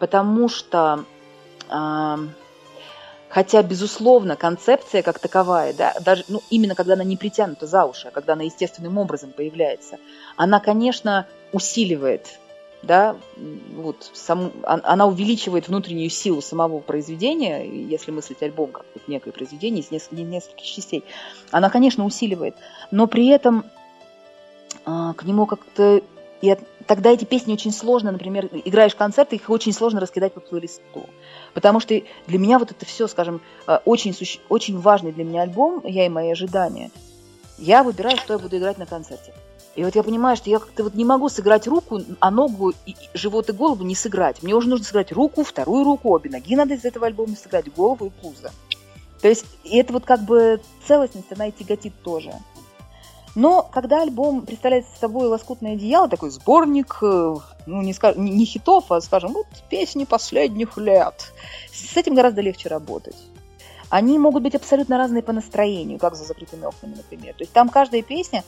Потому 0.00 0.48
что 0.48 1.04
э, 1.70 2.16
Хотя, 3.34 3.64
безусловно, 3.64 4.36
концепция 4.36 5.02
как 5.02 5.18
таковая, 5.18 5.72
да, 5.72 5.92
даже 6.04 6.22
ну, 6.28 6.40
именно 6.50 6.76
когда 6.76 6.92
она 6.92 7.02
не 7.02 7.16
притянута 7.16 7.66
за 7.66 7.84
уши, 7.84 8.06
а 8.06 8.12
когда 8.12 8.34
она 8.34 8.44
естественным 8.44 8.96
образом 8.96 9.32
появляется, 9.32 9.98
она, 10.36 10.60
конечно, 10.60 11.26
усиливает 11.50 12.38
да, 12.84 13.16
вот 13.74 14.10
сам, 14.12 14.52
она 14.64 15.06
увеличивает 15.06 15.68
внутреннюю 15.68 16.10
силу 16.10 16.40
самого 16.42 16.80
произведения, 16.80 17.64
если 17.64 18.10
мыслить 18.10 18.42
альбом 18.42 18.72
как 18.72 18.86
вот 18.94 19.08
некое 19.08 19.32
произведение 19.32 19.82
из 19.82 19.90
нескольких, 19.90 20.24
нескольких 20.24 20.66
частей, 20.66 21.04
она, 21.50 21.70
конечно, 21.70 22.04
усиливает, 22.04 22.54
но 22.90 23.06
при 23.06 23.28
этом 23.28 23.64
а, 24.84 25.14
к 25.14 25.24
нему 25.24 25.46
как-то 25.46 26.02
и 26.42 26.54
тогда 26.86 27.10
эти 27.10 27.24
песни 27.24 27.54
очень 27.54 27.72
сложно, 27.72 28.12
например, 28.12 28.50
играешь 28.66 28.94
концерты, 28.94 29.36
их 29.36 29.48
очень 29.48 29.72
сложно 29.72 30.00
раскидать 30.00 30.34
по 30.34 30.40
плейлисту. 30.40 31.08
Потому 31.54 31.80
что 31.80 31.98
для 32.26 32.38
меня 32.38 32.58
вот 32.58 32.70
это 32.70 32.84
все, 32.84 33.06
скажем, 33.06 33.40
а, 33.66 33.80
очень, 33.86 34.14
очень 34.50 34.78
важный 34.78 35.12
для 35.12 35.24
меня 35.24 35.42
альбом, 35.42 35.80
я 35.84 36.04
и 36.04 36.10
мои 36.10 36.30
ожидания, 36.30 36.90
я 37.56 37.82
выбираю, 37.82 38.18
что 38.18 38.34
я 38.34 38.38
буду 38.38 38.58
играть 38.58 38.76
на 38.76 38.84
концерте. 38.84 39.32
И 39.76 39.84
вот 39.84 39.94
я 39.96 40.02
понимаю, 40.02 40.36
что 40.36 40.50
я 40.50 40.60
как-то 40.60 40.84
вот 40.84 40.94
не 40.94 41.04
могу 41.04 41.28
сыграть 41.28 41.66
руку, 41.66 42.00
а 42.20 42.30
ногу, 42.30 42.72
и, 42.86 42.94
живот 43.12 43.48
и 43.48 43.52
голову 43.52 43.82
не 43.82 43.94
сыграть. 43.94 44.42
Мне 44.42 44.54
уже 44.54 44.68
нужно 44.68 44.84
сыграть 44.84 45.10
руку, 45.10 45.42
вторую 45.42 45.84
руку, 45.84 46.10
обе 46.10 46.30
ноги 46.30 46.54
надо 46.54 46.74
из 46.74 46.84
этого 46.84 47.06
альбома 47.06 47.34
сыграть, 47.36 47.72
голову 47.74 48.06
и 48.06 48.10
пузо. 48.10 48.52
То 49.20 49.28
есть 49.28 49.46
и 49.64 49.78
это 49.78 49.92
вот 49.92 50.04
как 50.04 50.20
бы 50.20 50.60
целостность, 50.86 51.32
она 51.32 51.48
и 51.48 51.52
тяготит 51.52 51.94
тоже. 52.02 52.32
Но 53.34 53.62
когда 53.62 54.02
альбом 54.02 54.42
представляет 54.42 54.86
собой 55.00 55.26
лоскутное 55.26 55.72
одеяло, 55.72 56.08
такой 56.08 56.30
сборник, 56.30 56.98
э, 57.02 57.34
ну, 57.66 57.82
не, 57.82 57.92
скаж... 57.92 58.14
не 58.16 58.44
хитов, 58.44 58.92
а, 58.92 59.00
скажем, 59.00 59.32
вот 59.32 59.46
песни 59.68 60.04
последних 60.04 60.76
лет, 60.78 61.32
с 61.72 61.96
этим 61.96 62.14
гораздо 62.14 62.42
легче 62.42 62.68
работать. 62.68 63.16
они 63.90 64.18
могут 64.18 64.42
быть 64.42 64.54
абсолютно 64.54 64.98
разные 64.98 65.22
по 65.22 65.32
настроению, 65.32 65.98
как 65.98 66.16
за 66.16 66.24
закрытыми 66.24 66.64
окнами, 66.64 66.94
например. 66.96 67.34
То 67.34 67.42
есть 67.42 67.52
там 67.52 67.68
каждая 67.68 68.02
песня, 68.02 68.44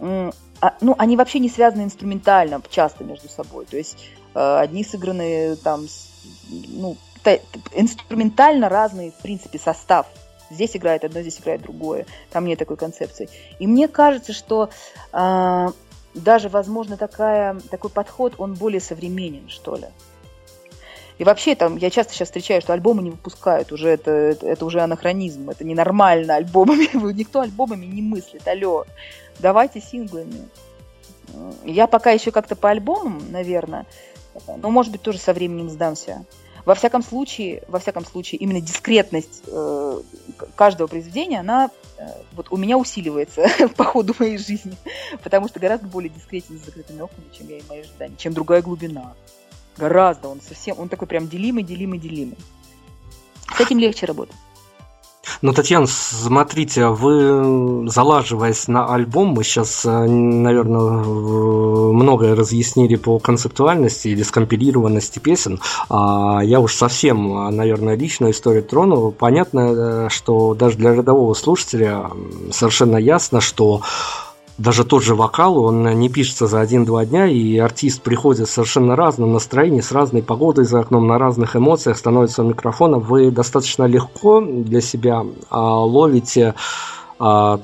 ну, 0.00 0.94
они 0.98 1.16
вообще 1.16 1.38
не 1.38 1.48
связаны 1.48 1.82
инструментально 1.82 2.60
часто 2.68 3.04
между 3.04 3.28
собой. 3.28 3.66
То 3.66 3.76
есть 3.76 3.98
э, 4.34 4.58
одни 4.58 4.84
сыграны 4.84 5.56
там, 5.56 5.86
ну, 6.48 6.96
инструментально 7.72 8.68
разный, 8.68 9.10
в 9.10 9.22
принципе, 9.22 9.58
состав. 9.58 10.06
Здесь 10.50 10.76
играет 10.76 11.04
одно, 11.04 11.20
здесь 11.20 11.38
играет 11.40 11.62
другое. 11.62 12.06
Там 12.30 12.44
нет 12.44 12.58
такой 12.58 12.76
концепции. 12.76 13.28
И 13.58 13.66
мне 13.66 13.88
кажется, 13.88 14.32
что 14.32 14.70
э, 15.12 15.68
даже, 16.14 16.48
возможно, 16.48 16.96
такая, 16.96 17.60
такой 17.70 17.90
подход, 17.90 18.34
он 18.38 18.54
более 18.54 18.80
современен, 18.80 19.48
что 19.48 19.76
ли. 19.76 19.86
И 21.20 21.24
вообще, 21.24 21.54
там, 21.54 21.76
я 21.76 21.90
часто 21.90 22.14
сейчас 22.14 22.28
встречаю, 22.28 22.62
что 22.62 22.72
альбомы 22.72 23.02
не 23.02 23.10
выпускают, 23.10 23.72
уже 23.72 23.90
это, 23.90 24.10
это, 24.10 24.64
уже 24.64 24.80
анахронизм, 24.80 25.50
это 25.50 25.64
ненормально 25.64 26.36
альбомами, 26.36 26.88
никто 27.12 27.42
альбомами 27.42 27.84
не 27.84 28.00
мыслит, 28.00 28.48
алло, 28.48 28.86
давайте 29.38 29.82
синглами. 29.82 30.48
Я 31.66 31.88
пока 31.88 32.10
еще 32.10 32.30
как-то 32.30 32.56
по 32.56 32.70
альбомам, 32.70 33.20
наверное, 33.30 33.84
но, 34.56 34.70
может 34.70 34.92
быть, 34.92 35.02
тоже 35.02 35.18
со 35.18 35.34
временем 35.34 35.68
сдамся. 35.68 36.24
Во 36.64 36.74
всяком 36.74 37.02
случае, 37.02 37.64
во 37.68 37.80
всяком 37.80 38.06
случае, 38.06 38.38
именно 38.38 38.62
дискретность 38.62 39.42
э, 39.46 40.00
каждого 40.54 40.86
произведения, 40.86 41.40
она 41.40 41.70
э, 41.98 42.06
вот 42.32 42.46
у 42.50 42.56
меня 42.56 42.78
усиливается 42.78 43.46
по 43.76 43.84
ходу 43.84 44.14
моей 44.18 44.38
жизни, 44.38 44.74
потому 45.22 45.48
что 45.48 45.60
гораздо 45.60 45.86
более 45.86 46.08
дискретен 46.08 46.58
с 46.58 46.64
закрытыми 46.64 47.02
окнами, 47.02 47.26
чем 47.30 47.48
я 47.48 47.58
и 47.58 47.62
мои 47.68 47.80
ожидания, 47.80 48.16
чем 48.16 48.32
другая 48.32 48.62
глубина. 48.62 49.12
Гораздо. 49.80 50.28
Он 50.28 50.40
совсем, 50.46 50.76
он 50.78 50.88
такой 50.88 51.08
прям 51.08 51.26
делимый, 51.26 51.62
делимый, 51.64 51.98
делимый. 51.98 52.36
С 53.56 53.60
этим 53.60 53.78
легче 53.78 54.06
работать. 54.06 54.36
Ну, 55.42 55.52
Татьяна, 55.52 55.86
смотрите, 55.86 56.88
вы, 56.88 57.88
залаживаясь 57.88 58.68
на 58.68 58.92
альбом, 58.92 59.28
мы 59.28 59.44
сейчас, 59.44 59.84
э, 59.86 60.06
наверное, 60.06 60.80
многое 60.80 62.34
разъяснили 62.34 62.96
по 62.96 63.18
концептуальности 63.18 64.08
или 64.08 64.22
скомпилированности 64.22 65.18
песен. 65.18 65.60
А 65.88 66.40
я 66.42 66.60
уж 66.60 66.74
совсем, 66.74 67.54
наверное, 67.56 67.96
личную 67.96 68.32
историю 68.32 68.64
тронул. 68.64 69.12
Понятно, 69.12 69.60
э, 69.60 70.08
что 70.10 70.54
даже 70.54 70.76
для 70.76 70.94
рядового 70.94 71.34
слушателя 71.34 72.10
совершенно 72.50 72.96
ясно, 72.96 73.40
что 73.40 73.82
даже 74.60 74.84
тот 74.84 75.02
же 75.02 75.14
вокал, 75.14 75.56
он 75.58 75.84
не 75.98 76.10
пишется 76.10 76.46
за 76.46 76.60
один-два 76.60 77.06
дня, 77.06 77.26
и 77.26 77.56
артист 77.56 78.02
приходит 78.02 78.46
совершенно 78.46 78.94
разном 78.94 79.32
настроении, 79.32 79.80
с 79.80 79.90
разной 79.90 80.22
погодой 80.22 80.66
за 80.66 80.80
окном, 80.80 81.06
на 81.06 81.16
разных 81.18 81.56
эмоциях, 81.56 81.96
становится 81.96 82.42
микрофона. 82.42 82.98
Вы 82.98 83.30
достаточно 83.30 83.84
легко 83.84 84.42
для 84.42 84.82
себя 84.82 85.24
а, 85.48 85.78
ловите 85.82 86.54
а, 87.18 87.58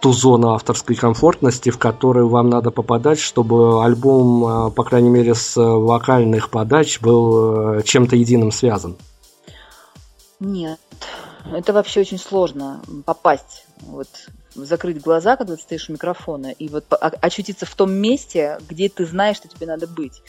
ту 0.00 0.12
зону 0.12 0.50
авторской 0.50 0.96
комфортности, 0.96 1.70
в 1.70 1.78
которую 1.78 2.28
вам 2.28 2.50
надо 2.50 2.72
попадать, 2.72 3.20
чтобы 3.20 3.84
альбом, 3.84 4.44
а, 4.44 4.70
по 4.70 4.82
крайней 4.82 5.10
мере, 5.10 5.36
с 5.36 5.54
вокальных 5.56 6.50
подач 6.50 7.00
был 7.00 7.78
э, 7.78 7.82
чем-то 7.84 8.16
единым 8.16 8.50
связан? 8.50 8.96
Нет, 10.40 10.80
это 11.52 11.72
вообще 11.72 12.00
очень 12.00 12.18
сложно 12.18 12.80
попасть 13.06 13.66
вот 13.82 14.08
закрыть 14.64 15.00
глаза, 15.00 15.36
когда 15.36 15.56
ты 15.56 15.62
стоишь 15.62 15.88
у 15.88 15.92
микрофона, 15.92 16.50
и 16.52 16.68
вот 16.68 16.84
очутиться 16.90 17.66
в 17.66 17.74
том 17.74 17.92
месте, 17.92 18.58
где 18.68 18.88
ты 18.88 19.06
знаешь, 19.06 19.36
что 19.36 19.48
тебе 19.48 19.66
надо 19.66 19.86
быть. 19.86 20.22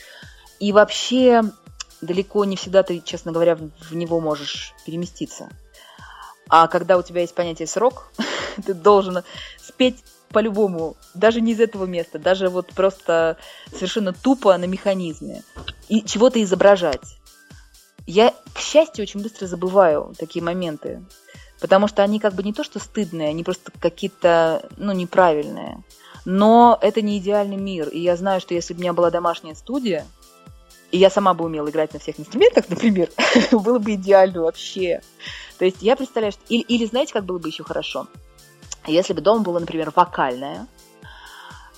И 0.60 0.72
вообще 0.72 1.44
далеко 2.02 2.46
не 2.46 2.56
всегда 2.56 2.84
ты, 2.84 3.00
честно 3.00 3.32
говоря, 3.32 3.56
в 3.56 3.96
него 3.96 4.20
можешь 4.20 4.74
переместиться. 4.86 5.50
А 6.50 6.68
когда 6.68 6.98
у 6.98 7.04
тебя 7.04 7.22
есть 7.22 7.34
понятие 7.34 7.68
срок, 7.68 8.12
ты 8.66 8.74
должен 8.74 9.24
спеть 9.62 10.04
по-любому, 10.30 10.96
даже 11.14 11.42
не 11.42 11.54
из 11.54 11.60
этого 11.60 11.86
места, 11.86 12.20
даже 12.20 12.50
вот 12.50 12.68
просто 12.68 13.38
совершенно 13.74 14.14
тупо 14.14 14.58
на 14.58 14.66
механизме. 14.66 15.44
И 15.90 16.04
чего-то 16.04 16.42
изображать. 16.42 17.20
Я, 18.08 18.34
к 18.54 18.60
счастью, 18.60 19.04
очень 19.04 19.22
быстро 19.22 19.48
забываю 19.48 20.14
такие 20.18 20.44
моменты. 20.44 21.04
Потому 21.62 21.88
что 21.88 22.02
они 22.02 22.20
как 22.20 22.34
бы 22.34 22.44
не 22.44 22.54
то, 22.54 22.64
что 22.64 22.80
стыдные, 22.80 23.30
они 23.30 23.44
просто 23.44 23.72
какие-то, 23.80 24.68
ну, 24.78 24.92
неправильные. 24.92 25.84
Но 26.26 26.78
это 26.82 27.02
не 27.02 27.20
идеальный 27.20 27.56
мир. 27.56 27.88
И 27.88 28.00
я 28.00 28.18
знаю, 28.18 28.42
что 28.42 28.56
если 28.56 28.74
бы 28.74 28.80
у 28.80 28.82
меня 28.82 28.94
была 28.94 29.12
домашняя 29.12 29.54
студия, 29.54 30.06
и 30.92 30.98
я 30.98 31.10
сама 31.10 31.34
бы 31.36 31.46
умела 31.46 31.70
играть 31.70 31.94
на 31.94 32.00
всех 32.00 32.20
инструментах, 32.20 32.68
например, 32.68 33.10
было 33.52 33.78
бы 33.78 33.94
идеально 33.94 34.42
вообще. 34.42 35.02
То 35.60 35.66
есть 35.66 35.78
я 35.82 35.96
представляю, 35.96 36.34
что... 36.34 36.42
Или, 36.50 36.64
или 36.64 36.86
знаете, 36.86 37.14
как 37.14 37.26
было 37.26 37.38
бы 37.38 37.48
еще 37.48 37.64
хорошо? 37.64 38.08
Если 38.88 39.14
бы 39.14 39.22
дома 39.22 39.42
была, 39.44 39.60
например, 39.60 39.94
вокальная, 39.96 40.68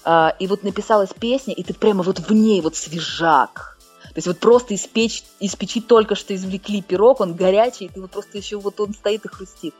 а, 0.05 0.33
и 0.39 0.47
вот 0.47 0.63
написалась 0.63 1.09
песня, 1.13 1.53
и 1.53 1.61
ты 1.61 1.73
прямо 1.73 2.03
вот 2.03 2.19
в 2.19 2.31
ней 2.31 2.61
вот 2.61 2.77
свежак, 2.77 3.72
то 4.13 4.19
есть 4.19 4.27
вот 4.27 4.39
просто 4.39 4.75
из, 4.75 4.85
печь, 4.85 5.23
из 5.39 5.55
печи 5.55 5.81
только 5.81 6.13
что 6.13 6.35
извлекли 6.35 6.83
пирог, 6.83 7.19
он 7.19 7.33
горячий, 7.33 7.85
и 7.85 7.89
ты 7.89 7.99
вот 7.99 8.11
просто 8.11 8.37
еще 8.37 8.59
вот 8.59 8.79
он 8.79 8.93
стоит 8.93 9.25
и 9.25 9.27
хрустит. 9.27 9.73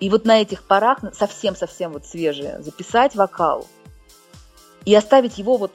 И 0.00 0.10
вот 0.10 0.24
на 0.24 0.40
этих 0.40 0.64
парах, 0.64 0.98
совсем-совсем 1.14 1.92
вот 1.92 2.04
свежие, 2.04 2.60
записать 2.62 3.14
вокал 3.14 3.66
и 4.84 4.94
оставить 4.94 5.38
его 5.38 5.56
вот, 5.56 5.72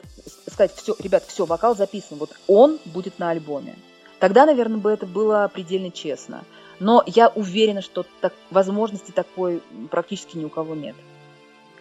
сказать, 0.50 0.74
все, 0.74 0.94
ребят, 0.98 1.24
все, 1.26 1.46
вокал 1.46 1.74
записан, 1.74 2.18
вот 2.18 2.30
он 2.48 2.78
будет 2.84 3.18
на 3.18 3.30
альбоме. 3.30 3.76
Тогда, 4.20 4.44
наверное, 4.44 4.78
бы 4.78 4.90
это 4.90 5.06
было 5.06 5.50
предельно 5.52 5.90
честно. 5.90 6.44
Но 6.80 7.02
я 7.06 7.28
уверена, 7.28 7.80
что 7.80 8.04
так, 8.20 8.34
возможности 8.50 9.10
такой 9.10 9.62
практически 9.90 10.36
ни 10.36 10.44
у 10.44 10.50
кого 10.50 10.74
нет. 10.74 10.96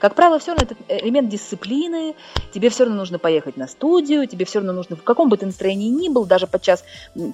Как 0.03 0.15
правило, 0.15 0.37
все 0.37 0.51
равно 0.51 0.67
это 0.69 0.75
элемент 0.89 1.29
дисциплины, 1.29 2.15
тебе 2.53 2.67
все 2.67 2.83
равно 2.83 2.99
нужно 2.99 3.19
поехать 3.19 3.55
на 3.55 3.69
студию, 3.69 4.27
тебе 4.27 4.43
все 4.43 4.59
равно 4.59 4.73
нужно, 4.73 4.97
в 4.97 5.03
каком 5.03 5.29
бы 5.29 5.37
ты 5.37 5.45
настроении 5.45 5.87
ни 5.87 6.09
был, 6.09 6.25
даже 6.25 6.45
подчас 6.45 6.83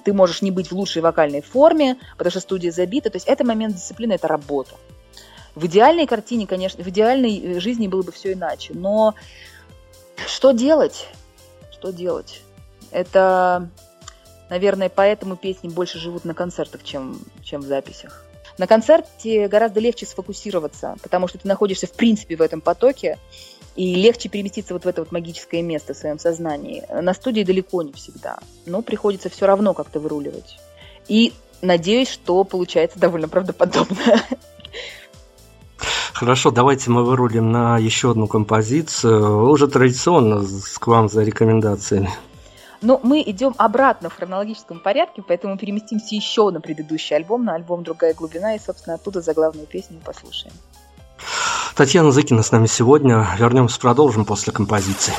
ты 0.04 0.12
можешь 0.12 0.40
не 0.40 0.52
быть 0.52 0.70
в 0.70 0.76
лучшей 0.76 1.02
вокальной 1.02 1.40
форме, 1.42 1.96
потому 2.16 2.30
что 2.30 2.38
студия 2.38 2.70
забита, 2.70 3.10
то 3.10 3.16
есть 3.16 3.26
это 3.26 3.44
момент 3.44 3.74
дисциплины, 3.74 4.12
это 4.12 4.28
работа. 4.28 4.76
В 5.56 5.66
идеальной 5.66 6.06
картине, 6.06 6.46
конечно, 6.46 6.84
в 6.84 6.86
идеальной 6.86 7.40
э, 7.40 7.58
жизни 7.58 7.88
было 7.88 8.02
бы 8.02 8.12
все 8.12 8.34
иначе, 8.34 8.72
но 8.72 9.16
что 10.28 10.52
делать? 10.52 11.08
Что 11.72 11.90
делать? 11.92 12.40
Это, 12.92 13.68
наверное, 14.48 14.90
поэтому 14.90 15.34
песни 15.34 15.66
больше 15.66 15.98
живут 15.98 16.24
на 16.24 16.34
концертах, 16.34 16.84
чем, 16.84 17.18
чем 17.42 17.62
в 17.62 17.64
записях. 17.64 18.29
На 18.58 18.66
концерте 18.66 19.48
гораздо 19.48 19.80
легче 19.80 20.06
сфокусироваться, 20.06 20.96
потому 21.02 21.28
что 21.28 21.38
ты 21.38 21.48
находишься 21.48 21.86
в 21.86 21.92
принципе 21.92 22.36
в 22.36 22.42
этом 22.42 22.60
потоке, 22.60 23.18
и 23.76 23.94
легче 23.94 24.28
переместиться 24.28 24.74
вот 24.74 24.84
в 24.84 24.88
это 24.88 25.02
вот 25.02 25.12
магическое 25.12 25.62
место 25.62 25.94
в 25.94 25.96
своем 25.96 26.18
сознании. 26.18 26.84
На 26.90 27.14
студии 27.14 27.42
далеко 27.42 27.82
не 27.82 27.92
всегда, 27.92 28.38
но 28.66 28.82
приходится 28.82 29.30
все 29.30 29.46
равно 29.46 29.74
как-то 29.74 30.00
выруливать. 30.00 30.58
И 31.08 31.32
надеюсь, 31.62 32.08
что 32.08 32.44
получается 32.44 32.98
довольно 32.98 33.28
правдоподобно. 33.28 33.96
Хорошо, 36.12 36.50
давайте 36.50 36.90
мы 36.90 37.04
вырулим 37.04 37.50
на 37.50 37.78
еще 37.78 38.10
одну 38.10 38.26
композицию. 38.26 39.48
Уже 39.48 39.68
традиционно 39.68 40.44
к 40.78 40.86
вам 40.86 41.08
за 41.08 41.22
рекомендациями. 41.22 42.10
Но 42.82 42.98
мы 43.02 43.22
идем 43.22 43.54
обратно 43.58 44.08
в 44.08 44.16
хронологическом 44.16 44.80
порядке, 44.80 45.22
поэтому 45.26 45.58
переместимся 45.58 46.14
еще 46.14 46.50
на 46.50 46.60
предыдущий 46.60 47.14
альбом, 47.14 47.44
на 47.44 47.54
альбом 47.54 47.82
«Другая 47.82 48.14
глубина», 48.14 48.54
и, 48.54 48.58
собственно, 48.58 48.94
оттуда 48.94 49.20
заглавную 49.20 49.66
песню 49.66 49.98
послушаем. 50.04 50.54
Татьяна 51.76 52.10
Зыкина 52.10 52.42
с 52.42 52.52
нами 52.52 52.66
сегодня. 52.66 53.26
Вернемся, 53.38 53.78
продолжим 53.78 54.24
после 54.24 54.52
композиции. 54.52 55.14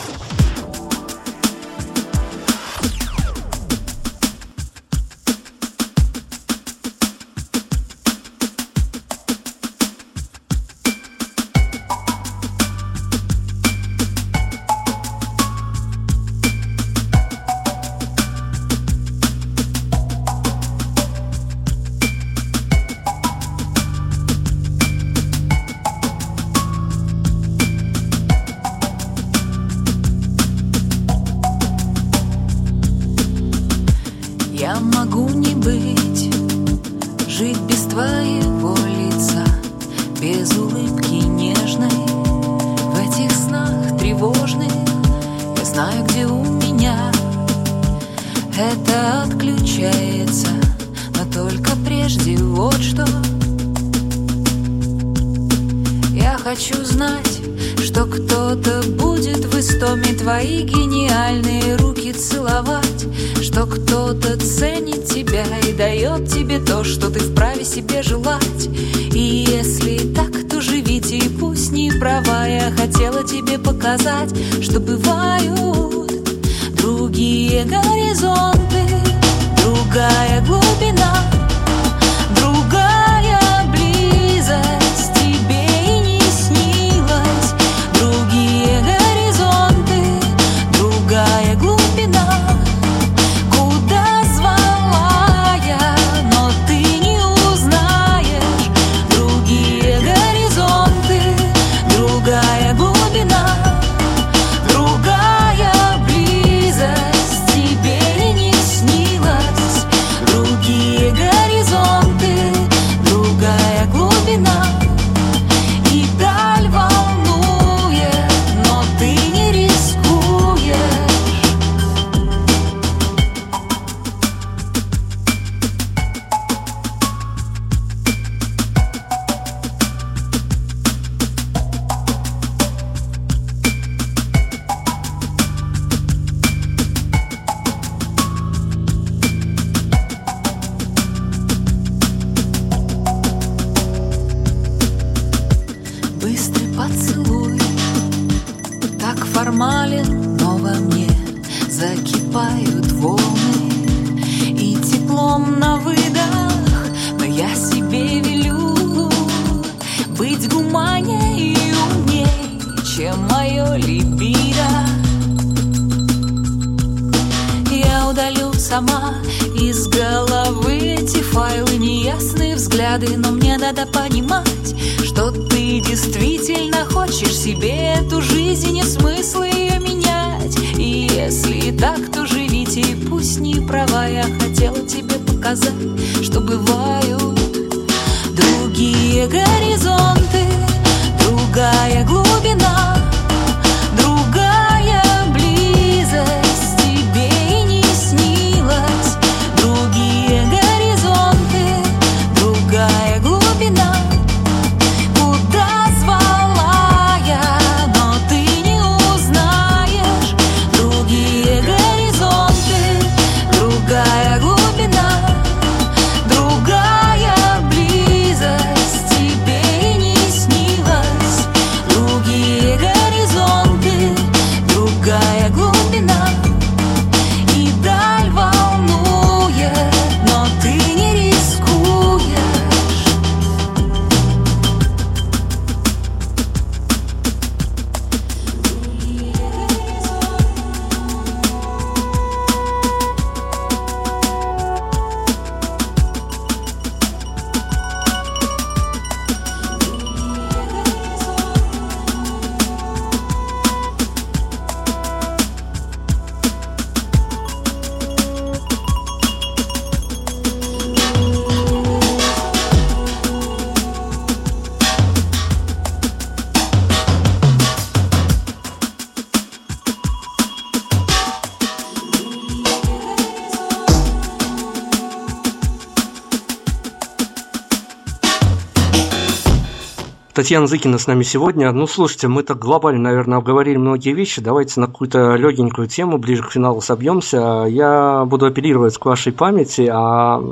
Татьяна 280.52 280.68
Зыкина 280.68 280.97
с 280.97 281.08
нами 281.08 281.24
сегодня. 281.24 281.72
Ну, 281.72 281.88
слушайте, 281.88 282.28
мы 282.28 282.43
так 282.43 282.60
глобально, 282.60 283.04
наверное, 283.04 283.38
обговорили 283.38 283.78
многие 283.78 284.12
вещи. 284.12 284.41
Давайте 284.41 284.82
на 284.82 284.88
какую-то 284.88 285.36
легенькую 285.36 285.88
тему 285.88 286.18
ближе 286.18 286.43
к 286.43 286.52
финалу 286.52 286.82
собьемся. 286.82 287.66
Я 287.70 288.26
буду 288.26 288.47
апеллировать 288.47 288.97
к 288.97 289.06
вашей 289.06 289.32
памяти. 289.32 289.89
А 289.89 290.43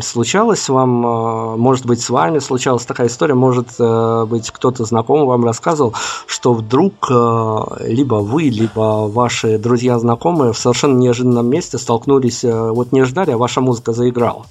случалось 0.00 0.66
вам, 0.70 1.06
э, 1.06 1.56
может 1.58 1.84
быть, 1.84 2.00
с 2.00 2.08
вами 2.08 2.38
случалась 2.38 2.86
такая 2.86 3.08
история, 3.08 3.34
может 3.34 3.68
э, 3.78 4.24
быть, 4.24 4.50
кто-то 4.50 4.86
знакомый 4.86 5.26
вам 5.26 5.44
рассказывал, 5.44 5.92
что 6.26 6.54
вдруг 6.54 6.94
э, 7.10 7.86
либо 7.86 8.14
вы, 8.14 8.44
либо 8.44 9.10
ваши 9.10 9.58
друзья-знакомые 9.58 10.54
в 10.54 10.58
совершенно 10.58 10.96
неожиданном 10.96 11.46
месте 11.46 11.76
столкнулись, 11.76 12.44
э, 12.44 12.70
вот 12.70 12.92
не 12.92 13.02
ждали, 13.02 13.32
а 13.32 13.36
ваша 13.36 13.60
музыка 13.60 13.92
заиграла. 13.92 14.46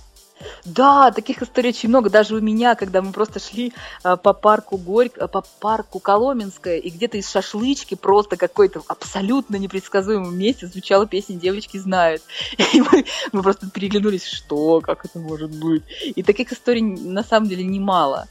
Да, 0.65 1.11
таких 1.11 1.41
историй 1.41 1.69
очень 1.69 1.89
много. 1.89 2.09
Даже 2.09 2.35
у 2.35 2.39
меня, 2.39 2.75
когда 2.75 3.01
мы 3.01 3.11
просто 3.11 3.39
шли 3.39 3.73
э, 4.03 4.15
по 4.15 4.33
парку 4.33 4.77
Горько, 4.77 5.27
по 5.27 5.43
парку 5.59 5.99
Коломенское, 5.99 6.77
и 6.77 6.89
где-то 6.89 7.17
из 7.17 7.29
шашлычки 7.29 7.95
просто 7.95 8.37
какой-то 8.37 8.81
абсолютно 8.87 9.57
непредсказуемом 9.57 10.37
месте 10.37 10.67
звучала 10.67 11.05
песня 11.05 11.35
«Девочки 11.35 11.77
знают». 11.77 12.21
И 12.73 12.79
мы, 12.79 13.05
мы 13.33 13.43
просто 13.43 13.69
переглянулись, 13.69 14.25
что, 14.25 14.79
как 14.79 15.03
это 15.03 15.19
может 15.19 15.51
быть. 15.51 15.83
И 16.15 16.23
таких 16.23 16.53
историй 16.53 16.81
на 16.81 17.23
самом 17.23 17.49
деле 17.49 17.65
немало. 17.65 18.27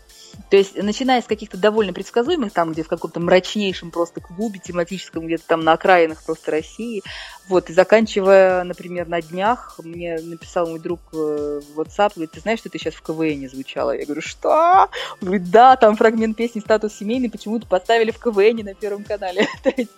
То 0.51 0.57
есть, 0.57 0.77
начиная 0.77 1.23
с 1.23 1.27
каких-то 1.27 1.57
довольно 1.57 1.93
предсказуемых, 1.93 2.53
там, 2.53 2.73
где 2.73 2.83
в 2.83 2.89
каком-то 2.89 3.21
мрачнейшем 3.21 3.91
просто 3.91 4.21
клубе 4.21 4.59
тематическом, 4.59 5.27
где-то 5.27 5.45
там 5.47 5.61
на 5.61 5.73
окраинах 5.73 6.23
просто 6.23 6.51
России, 6.51 7.03
вот, 7.49 7.71
и 7.71 7.73
заканчивая, 7.73 8.63
например, 8.65 9.09
на 9.09 9.21
днях, 9.21 9.79
мне 9.83 10.19
написал 10.23 10.69
мой 10.69 10.79
друг 10.79 11.01
э, 11.13 11.61
в 11.75 11.81
WhatsApp, 11.81 12.13
говорит, 12.15 12.33
ты 12.33 12.41
знаешь, 12.41 12.61
что 12.61 12.69
ты 12.69 12.79
сейчас 12.79 12.95
в 12.95 13.03
КВН 13.03 13.49
звучала? 13.49 13.97
Я 13.97 14.05
говорю, 14.05 14.23
что? 14.23 14.89
Он 15.21 15.27
говорит, 15.29 15.51
да, 15.51 15.77
там 15.77 15.97
фрагмент 15.97 16.37
песни 16.37 16.61
«Статус 16.61 16.95
семейный» 16.95 17.31
почему-то 17.31 17.67
поставили 17.67 18.11
в 18.11 18.19
КВН 18.19 18.65
на 18.65 18.75
Первом 18.75 19.05
канале. 19.05 19.49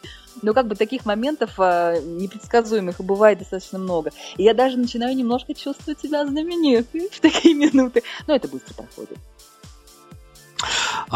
Но 0.42 0.52
как 0.52 0.66
бы 0.66 0.74
таких 0.74 1.06
моментов 1.06 1.52
а, 1.58 1.98
непредсказуемых 2.00 3.00
бывает 3.00 3.38
достаточно 3.38 3.78
много. 3.78 4.10
И 4.36 4.42
я 4.42 4.54
даже 4.54 4.76
начинаю 4.78 5.14
немножко 5.16 5.54
чувствовать 5.54 6.00
себя 6.00 6.26
знаменитой 6.26 7.08
в 7.10 7.20
такие 7.20 7.54
минуты. 7.54 8.02
Но 8.26 8.34
это 8.34 8.48
быстро 8.48 8.74
проходит. 8.74 9.18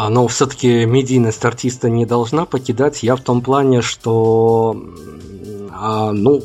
А, 0.01 0.07
но 0.07 0.25
все-таки 0.29 0.85
медийность 0.85 1.43
артиста 1.43 1.89
не 1.89 2.05
должна 2.05 2.45
покидать. 2.45 3.03
Я 3.03 3.17
в 3.17 3.21
том 3.21 3.41
плане, 3.41 3.81
что 3.81 4.81
а, 5.71 6.13
ну, 6.13 6.41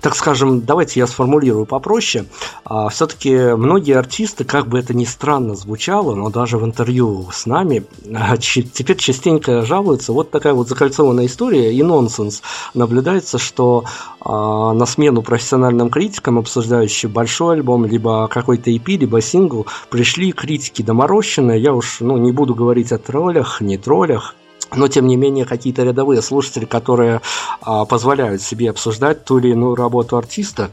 так 0.00 0.16
скажем, 0.16 0.62
давайте 0.62 1.00
я 1.00 1.06
сформулирую 1.06 1.66
попроще. 1.66 2.24
А, 2.64 2.88
Все-таки 2.88 3.54
многие 3.54 3.96
артисты, 3.96 4.44
как 4.44 4.66
бы 4.66 4.78
это 4.78 4.94
ни 4.94 5.04
странно 5.04 5.54
звучало, 5.54 6.14
но 6.14 6.30
даже 6.30 6.58
в 6.58 6.64
интервью 6.64 7.28
с 7.32 7.46
нами 7.46 7.84
а, 8.14 8.36
теперь 8.36 8.96
частенько 8.96 9.62
жалуются. 9.62 10.12
Вот 10.12 10.30
такая 10.30 10.54
вот 10.54 10.68
закольцованная 10.68 11.26
история 11.26 11.72
и 11.74 11.82
нонсенс. 11.82 12.42
Наблюдается, 12.74 13.38
что 13.38 13.84
а, 14.20 14.72
на 14.72 14.86
смену 14.86 15.22
профессиональным 15.22 15.90
критикам, 15.90 16.38
обсуждающим 16.38 17.10
большой 17.10 17.56
альбом, 17.56 17.84
либо 17.86 18.28
какой-то 18.28 18.70
EP, 18.70 18.96
либо 18.96 19.20
сингл, 19.20 19.66
пришли 19.90 20.32
критики 20.32 20.82
доморощенные. 20.82 21.60
Я 21.60 21.74
уж 21.74 22.00
ну, 22.00 22.16
не 22.16 22.32
буду 22.32 22.54
говорить 22.54 22.92
о 22.92 22.98
троллях, 22.98 23.60
не 23.60 23.76
троллях, 23.76 24.34
но 24.74 24.88
тем 24.88 25.06
не 25.06 25.16
менее 25.16 25.44
какие-то 25.44 25.82
рядовые 25.82 26.22
слушатели, 26.22 26.64
которые 26.64 27.20
а, 27.60 27.84
позволяют 27.84 28.42
себе 28.42 28.70
обсуждать 28.70 29.24
ту 29.24 29.38
или 29.38 29.50
иную 29.50 29.74
работу 29.74 30.16
артиста, 30.16 30.70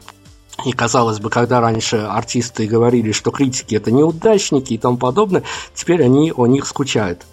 и 0.64 0.72
казалось 0.72 1.20
бы, 1.20 1.30
когда 1.30 1.60
раньше 1.60 1.98
артисты 1.98 2.66
говорили, 2.66 3.12
что 3.12 3.30
критики 3.30 3.76
это 3.76 3.92
неудачники 3.92 4.74
и 4.74 4.78
тому 4.78 4.96
подобное, 4.96 5.44
теперь 5.74 6.02
они 6.02 6.32
о 6.36 6.46
них 6.46 6.66
скучают. 6.66 7.24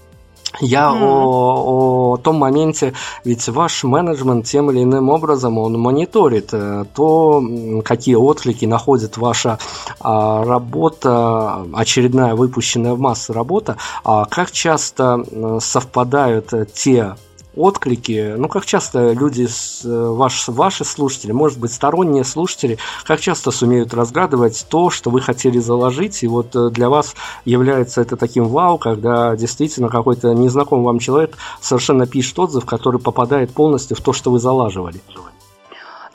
Я 0.60 0.92
mm. 0.92 1.02
о, 1.02 2.14
о 2.14 2.18
том 2.18 2.38
моменте, 2.38 2.94
ведь 3.24 3.48
ваш 3.50 3.84
менеджмент 3.84 4.46
тем 4.46 4.72
или 4.72 4.84
иным 4.84 5.10
образом 5.10 5.58
он 5.58 5.80
мониторит 5.80 6.50
э, 6.54 6.86
то, 6.94 7.44
какие 7.84 8.16
отклики 8.16 8.66
находит 8.66 9.18
ваша 9.18 9.60
а, 10.00 10.44
работа, 10.44 11.66
очередная 11.74 12.36
выпущенная 12.36 12.94
в 12.94 13.00
массы 13.00 13.34
работа, 13.34 13.78
а 14.04 14.26
как 14.26 14.52
часто 14.52 15.24
совпадают 15.60 16.54
те 16.74 17.16
отклики, 17.56 18.36
ну, 18.38 18.48
как 18.48 18.66
часто 18.66 19.14
люди, 19.14 19.48
э, 19.48 19.88
ваш, 19.88 20.48
ваши 20.48 20.86
слушатели, 20.86 21.32
может 21.32 21.60
быть, 21.60 21.72
сторонние 21.72 22.24
слушатели, 22.24 22.78
как 23.04 23.20
часто 23.20 23.52
сумеют 23.52 23.94
разгадывать 23.94 24.66
то, 24.70 24.90
что 24.90 25.10
вы 25.10 25.22
хотели 25.22 25.60
заложить, 25.60 26.24
и 26.24 26.28
вот 26.28 26.56
э, 26.56 26.70
для 26.70 26.90
вас 26.90 27.16
является 27.46 28.02
это 28.02 28.18
таким 28.18 28.46
вау, 28.46 28.78
когда 28.78 29.36
действительно 29.36 29.90
какой-то 29.90 30.34
незнакомый 30.34 30.86
вам 30.86 31.00
человек 31.00 31.38
совершенно 31.62 32.06
пишет 32.06 32.38
отзыв, 32.40 32.66
который 32.66 33.00
попадает 33.00 33.52
полностью 33.52 33.98
в 33.98 34.02
то, 34.02 34.14
что 34.14 34.32
вы 34.32 34.40
залаживали. 34.40 35.02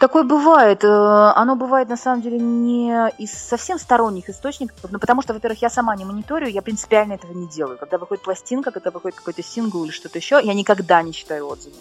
Такое 0.01 0.23
бывает. 0.23 0.83
Э, 0.83 1.33
оно 1.37 1.57
бывает, 1.57 1.91
на 1.91 1.97
самом 1.99 2.23
деле, 2.23 2.39
не 2.39 3.11
из 3.19 3.33
совсем 3.33 3.79
сторонних 3.79 4.31
источников, 4.31 4.79
ну, 4.91 4.99
потому 4.99 5.21
что, 5.21 5.35
во-первых, 5.35 5.61
я 5.61 5.69
сама 5.69 5.95
не 5.95 6.07
мониторю, 6.07 6.49
я 6.49 6.63
принципиально 6.63 7.13
этого 7.13 7.33
не 7.33 7.47
делаю. 7.47 7.77
Когда 7.77 7.99
выходит 7.99 8.25
пластинка, 8.25 8.71
когда 8.71 8.91
выходит 8.91 9.19
какой-то 9.19 9.43
сингл 9.43 9.85
или 9.85 9.91
что-то 9.91 10.17
еще, 10.17 10.41
я 10.43 10.55
никогда 10.55 11.03
не 11.03 11.13
читаю 11.13 11.47
отзывы. 11.47 11.77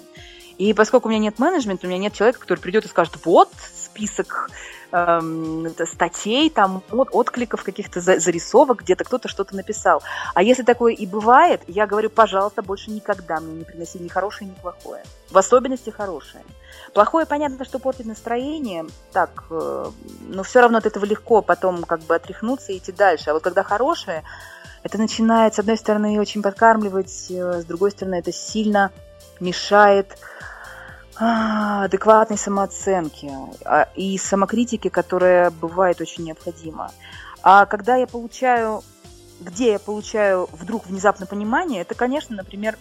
И 0.57 0.73
поскольку 0.73 1.07
у 1.07 1.11
меня 1.11 1.21
нет 1.21 1.39
менеджмента, 1.39 1.87
у 1.87 1.89
меня 1.89 1.97
нет 1.97 2.13
человека, 2.13 2.41
который 2.41 2.59
придет 2.59 2.83
и 2.83 2.89
скажет, 2.89 3.13
вот 3.23 3.49
список 3.73 4.49
эм, 4.91 5.69
статей, 5.85 6.49
там, 6.49 6.83
от, 6.91 7.07
откликов, 7.13 7.63
каких-то 7.63 8.01
зарисовок, 8.01 8.81
где-то 8.81 9.05
кто-то 9.05 9.29
что-то 9.29 9.55
написал. 9.55 10.03
А 10.33 10.43
если 10.43 10.63
такое 10.63 10.93
и 10.93 11.05
бывает, 11.05 11.61
я 11.67 11.87
говорю, 11.87 12.09
пожалуйста, 12.09 12.61
больше 12.61 12.91
никогда 12.91 13.39
мне 13.39 13.59
не 13.59 13.63
приноси 13.63 13.97
ни 13.99 14.09
хорошее, 14.09 14.49
ни 14.49 14.61
плохое. 14.61 15.03
В 15.31 15.37
особенности 15.37 15.89
хорошее. 15.89 16.43
Плохое, 16.93 17.25
понятно, 17.25 17.65
что 17.65 17.79
портит 17.79 18.05
настроение, 18.05 18.85
так, 19.11 19.45
э, 19.49 19.91
но 20.27 20.43
все 20.43 20.61
равно 20.61 20.77
от 20.77 20.85
этого 20.85 21.05
легко 21.05 21.41
потом 21.41 21.83
как 21.83 22.01
бы 22.01 22.15
отряхнуться 22.15 22.71
и 22.71 22.77
идти 22.77 22.91
дальше. 22.91 23.29
А 23.29 23.33
вот 23.33 23.43
когда 23.43 23.63
хорошее, 23.63 24.23
это 24.83 24.97
начинает, 24.97 25.53
с 25.55 25.59
одной 25.59 25.77
стороны, 25.77 26.19
очень 26.19 26.41
подкармливать, 26.41 27.27
э, 27.29 27.61
с 27.61 27.65
другой 27.65 27.91
стороны, 27.91 28.15
это 28.15 28.31
сильно 28.31 28.91
мешает 29.39 30.17
а, 31.21 31.83
адекватной 31.83 32.37
самооценке 32.37 33.31
а, 33.65 33.89
и 33.95 34.17
самокритике, 34.17 34.89
которая 34.89 35.51
бывает 35.51 35.99
очень 35.99 36.23
необходима. 36.23 36.91
А 37.43 37.65
когда 37.65 37.97
я 37.97 38.07
получаю, 38.07 38.83
где 39.41 39.73
я 39.73 39.79
получаю 39.79 40.47
вдруг 40.53 40.85
внезапно 40.85 41.25
понимание, 41.25 41.81
это, 41.81 41.93
конечно, 41.93 42.37
например, 42.37 42.77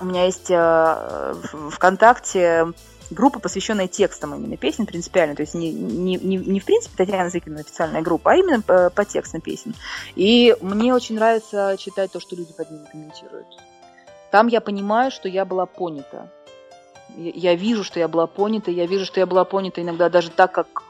у 0.00 0.04
меня 0.04 0.26
есть 0.26 0.50
э, 0.50 1.34
ВКонтакте 1.70 2.72
группа, 3.10 3.38
посвященная 3.38 3.88
текстам 3.88 4.34
именно 4.34 4.56
песен 4.56 4.86
принципиально, 4.86 5.34
то 5.34 5.42
есть 5.42 5.54
не, 5.54 5.72
не, 5.72 6.16
не, 6.16 6.36
не 6.36 6.60
в 6.60 6.64
принципе 6.64 6.96
Татьяна 6.96 7.30
Зыкина 7.30 7.60
официальная 7.60 8.02
группа, 8.02 8.32
а 8.32 8.36
именно 8.36 8.60
по, 8.60 8.90
по 8.90 9.04
текстам 9.04 9.40
песен. 9.40 9.74
И 10.14 10.56
мне 10.60 10.94
очень 10.94 11.14
нравится 11.14 11.76
читать 11.78 12.12
то, 12.12 12.20
что 12.20 12.36
люди 12.36 12.52
под 12.52 12.70
ними 12.70 12.84
комментируют. 12.90 13.46
Там 14.30 14.46
я 14.48 14.60
понимаю, 14.60 15.10
что 15.10 15.28
я 15.28 15.44
была 15.44 15.66
понята. 15.66 16.30
Я 17.16 17.54
вижу, 17.54 17.84
что 17.84 17.98
я 17.98 18.06
была 18.06 18.26
понята, 18.26 18.70
я 18.70 18.86
вижу, 18.86 19.06
что 19.06 19.20
я 19.20 19.26
была 19.26 19.44
понята 19.44 19.80
иногда 19.80 20.10
даже 20.10 20.30
так, 20.30 20.52
как 20.52 20.82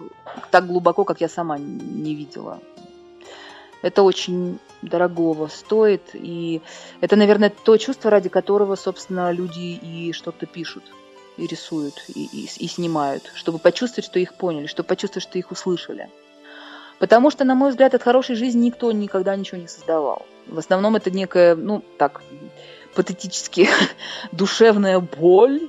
так 0.51 0.67
глубоко, 0.67 1.05
как 1.05 1.21
я 1.21 1.29
сама 1.29 1.59
не 1.59 2.15
видела. 2.15 2.59
Это 3.81 4.03
очень 4.03 4.59
дорогого 4.83 5.47
стоит, 5.47 6.11
и 6.13 6.63
это, 7.01 7.15
наверное, 7.15 7.51
то 7.51 7.77
чувство, 7.77 8.11
ради 8.11 8.29
которого, 8.29 8.75
собственно, 8.75 9.31
люди 9.31 9.79
и 9.81 10.13
что-то 10.13 10.47
пишут 10.47 10.83
и 11.39 11.47
рисуют, 11.47 12.05
и, 12.09 12.25
и, 12.25 12.45
и 12.45 12.69
снимают, 12.69 13.31
чтобы 13.35 13.59
почувствовать, 13.59 14.05
что 14.05 14.19
их 14.19 14.35
поняли, 14.35 14.67
чтобы 14.67 14.89
почувствовать, 14.89 15.23
что 15.23 15.39
их 15.39 15.51
услышали. 15.51 16.11
Потому 16.99 17.31
что, 17.31 17.45
на 17.45 17.55
мой 17.55 17.71
взгляд, 17.71 17.95
от 17.95 18.03
хорошей 18.03 18.35
жизни 18.35 18.67
никто 18.67 18.91
никогда 18.93 19.37
ничего 19.37 19.61
не 19.61 19.69
создавал. 19.69 20.27
В 20.47 20.59
основном 20.59 20.97
это 20.97 21.11
некая, 21.11 21.55
ну, 21.55 21.83
так, 21.97 22.23
патетически 22.95 23.69
душевная 24.33 24.99
боль, 24.99 25.69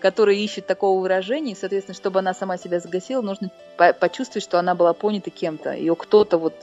которая 0.00 0.36
ищет 0.36 0.66
такого 0.66 1.00
выражения, 1.00 1.52
и, 1.52 1.56
соответственно, 1.56 1.94
чтобы 1.94 2.18
она 2.20 2.34
сама 2.34 2.58
себя 2.58 2.80
загасила, 2.80 3.22
нужно 3.22 3.50
почувствовать, 3.98 4.44
что 4.44 4.58
она 4.58 4.74
была 4.74 4.92
понята 4.92 5.30
кем-то. 5.30 5.72
Ее 5.72 5.96
кто-то 5.96 6.38
вот 6.38 6.54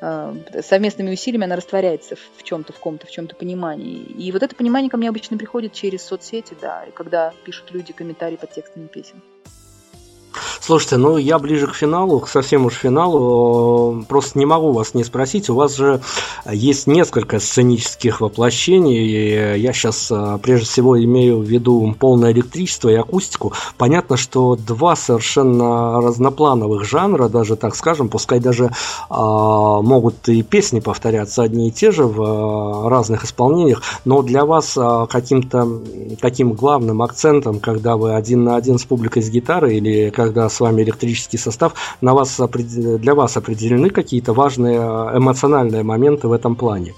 совместными 0.00 1.12
усилиями 1.12 1.44
она 1.44 1.56
растворяется 1.56 2.16
в 2.16 2.42
чем-то, 2.42 2.72
в 2.72 2.78
ком-то, 2.78 3.06
в 3.06 3.10
чем-то 3.10 3.34
понимании. 3.36 4.02
И 4.02 4.30
вот 4.32 4.42
это 4.42 4.54
понимание 4.54 4.90
ко 4.90 4.96
мне 4.96 5.08
обычно 5.08 5.38
приходит 5.38 5.72
через 5.72 6.02
соцсети, 6.02 6.56
да, 6.60 6.84
когда 6.94 7.32
пишут 7.44 7.70
люди 7.70 7.92
комментарии 7.92 8.36
под 8.36 8.52
текстами 8.52 8.86
песен. 8.86 9.22
Слушайте, 10.66 10.96
ну 10.96 11.16
я 11.16 11.38
ближе 11.38 11.68
к 11.68 11.76
финалу, 11.76 12.18
к 12.18 12.28
совсем 12.28 12.66
уж 12.66 12.74
финалу, 12.74 14.04
просто 14.08 14.36
не 14.36 14.46
могу 14.46 14.72
вас 14.72 14.94
не 14.94 15.04
спросить. 15.04 15.48
У 15.48 15.54
вас 15.54 15.76
же 15.76 16.00
есть 16.50 16.88
несколько 16.88 17.38
сценических 17.38 18.20
воплощений. 18.20 19.60
Я 19.60 19.72
сейчас 19.72 20.10
э, 20.10 20.40
прежде 20.42 20.66
всего 20.66 21.00
имею 21.00 21.38
в 21.38 21.44
виду 21.44 21.94
полное 21.96 22.32
электричество 22.32 22.88
и 22.88 22.96
акустику. 22.96 23.52
Понятно, 23.78 24.16
что 24.16 24.56
два 24.56 24.96
совершенно 24.96 26.00
разноплановых 26.00 26.84
жанра, 26.84 27.28
даже 27.28 27.54
так 27.54 27.76
скажем, 27.76 28.08
пускай 28.08 28.40
даже 28.40 28.72
а, 29.08 29.80
могут 29.82 30.28
и 30.28 30.42
песни 30.42 30.80
повторяться 30.80 31.44
одни 31.44 31.68
и 31.68 31.70
те 31.70 31.92
же 31.92 32.06
в 32.06 32.20
а, 32.20 32.90
разных 32.90 33.24
исполнениях, 33.24 33.82
но 34.04 34.20
для 34.22 34.44
вас 34.44 34.76
а, 34.76 35.06
каким-то 35.06 35.80
таким 36.20 36.54
главным 36.54 37.02
акцентом, 37.02 37.60
когда 37.60 37.96
вы 37.96 38.16
один 38.16 38.42
на 38.42 38.56
один 38.56 38.80
с 38.80 38.84
публикой 38.84 39.22
с 39.22 39.30
гитарой 39.30 39.76
или 39.76 40.10
когда 40.10 40.48
с 40.56 40.60
вами 40.60 40.82
электрический 40.82 41.38
состав, 41.38 41.72
на 42.00 42.14
вас, 42.14 42.40
для 43.00 43.14
вас 43.14 43.36
определены 43.36 43.90
какие-то 43.90 44.32
важные 44.32 44.78
э, 44.78 45.18
эмоциональные 45.18 45.82
моменты 45.82 46.28
в 46.28 46.32
этом 46.32 46.56
плане? 46.56 46.94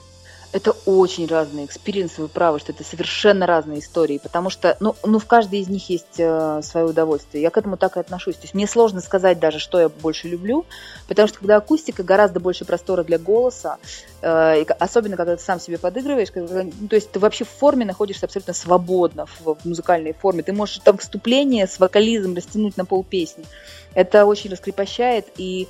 Это 0.51 0.73
очень 0.87 1.27
разные 1.27 1.67
experience 1.67 2.13
ы, 2.13 2.23
вы 2.23 2.29
правы, 2.29 2.59
что 2.59 2.73
это 2.73 2.83
совершенно 2.83 3.45
разные 3.45 3.81
истории, 3.81 4.19
потому 4.23 4.49
что, 4.49 4.79
ну, 4.81 4.97
ну 5.05 5.19
в 5.19 5.27
каждой 5.27 5.61
из 5.61 5.69
них 5.69 5.91
есть 5.91 6.19
э, 6.19 6.63
свое 6.63 6.87
удовольствие. 6.87 7.43
Я 7.43 7.51
к 7.51 7.59
этому 7.59 7.77
так 7.77 7.99
и 7.99 8.01
отношусь. 8.01 8.37
То 8.37 8.43
есть 8.45 8.55
мне 8.55 8.67
сложно 8.67 9.03
сказать 9.03 9.39
даже, 9.39 9.59
что 9.59 9.79
я 9.79 9.91
больше 9.91 10.27
люблю, 10.27 10.65
потому 11.07 11.29
что 11.29 11.41
когда 11.41 11.57
акустика, 11.57 12.03
гораздо 12.03 12.41
больше 12.41 12.65
простора 12.65 13.05
для 13.05 13.19
голоса, 13.19 13.77
э, 14.23 14.63
особенно 14.79 15.19
когда 15.19 15.37
ты 15.37 15.43
сам 15.43 15.61
себе 15.61 15.77
подыгрываешь, 15.77 16.31
когда, 16.31 16.63
ну, 16.63 16.89
то 16.89 16.97
есть 16.97 17.13
ты 17.13 17.19
вообще 17.19 17.45
в 17.45 17.51
форме 17.51 17.85
находишься 17.85 18.25
абсолютно 18.25 18.55
свободно, 18.55 19.27
в, 19.27 19.55
в 19.55 19.65
музыкальной 19.67 20.15
форме. 20.15 20.43
Ты 20.43 20.55
можешь 20.55 20.79
там 20.79 20.97
вступление 20.97 21.67
с 21.67 21.79
вокализмом 21.79 22.35
растянуть 22.35 22.79
на 22.79 22.87
пол 22.87 23.05
песни. 23.05 23.45
Это 23.93 24.25
очень 24.25 24.51
раскрепощает, 24.51 25.27
и 25.37 25.69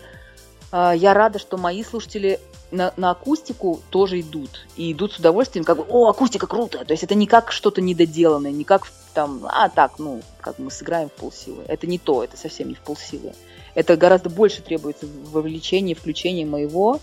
я 0.73 1.15
рада, 1.15 1.39
что 1.39 1.57
мои 1.57 1.83
слушатели 1.83 2.41
на, 2.71 2.93
на 2.97 3.11
акустику 3.11 3.81
тоже 3.91 4.21
идут. 4.21 4.67
И 4.77 4.93
идут 4.93 5.13
с 5.13 5.19
удовольствием, 5.19 5.65
как 5.65 5.79
бы, 5.79 5.87
о, 5.89 6.09
акустика 6.09 6.47
круто. 6.47 6.85
То 6.85 6.93
есть 6.93 7.03
это 7.03 7.15
не 7.15 7.27
как 7.27 7.53
что-то 7.53 7.81
недоделанное, 7.81 8.51
не 8.51 8.65
как 8.65 8.87
там, 9.15 9.47
а 9.49 9.69
так, 9.69 9.99
ну, 9.99 10.23
как 10.41 10.59
мы 10.59 10.71
сыграем 10.71 11.09
в 11.09 11.13
полсилы. 11.13 11.65
Это 11.67 11.87
не 11.87 11.99
то, 11.99 12.23
это 12.23 12.37
совсем 12.37 12.69
не 12.69 12.75
в 12.75 12.81
полсилы. 12.81 13.33
Это 13.75 13.97
гораздо 13.97 14.31
больше 14.31 14.63
требуется 14.63 15.07
вовлечения, 15.31 15.95
включения 15.95 16.45
моего. 16.45 17.01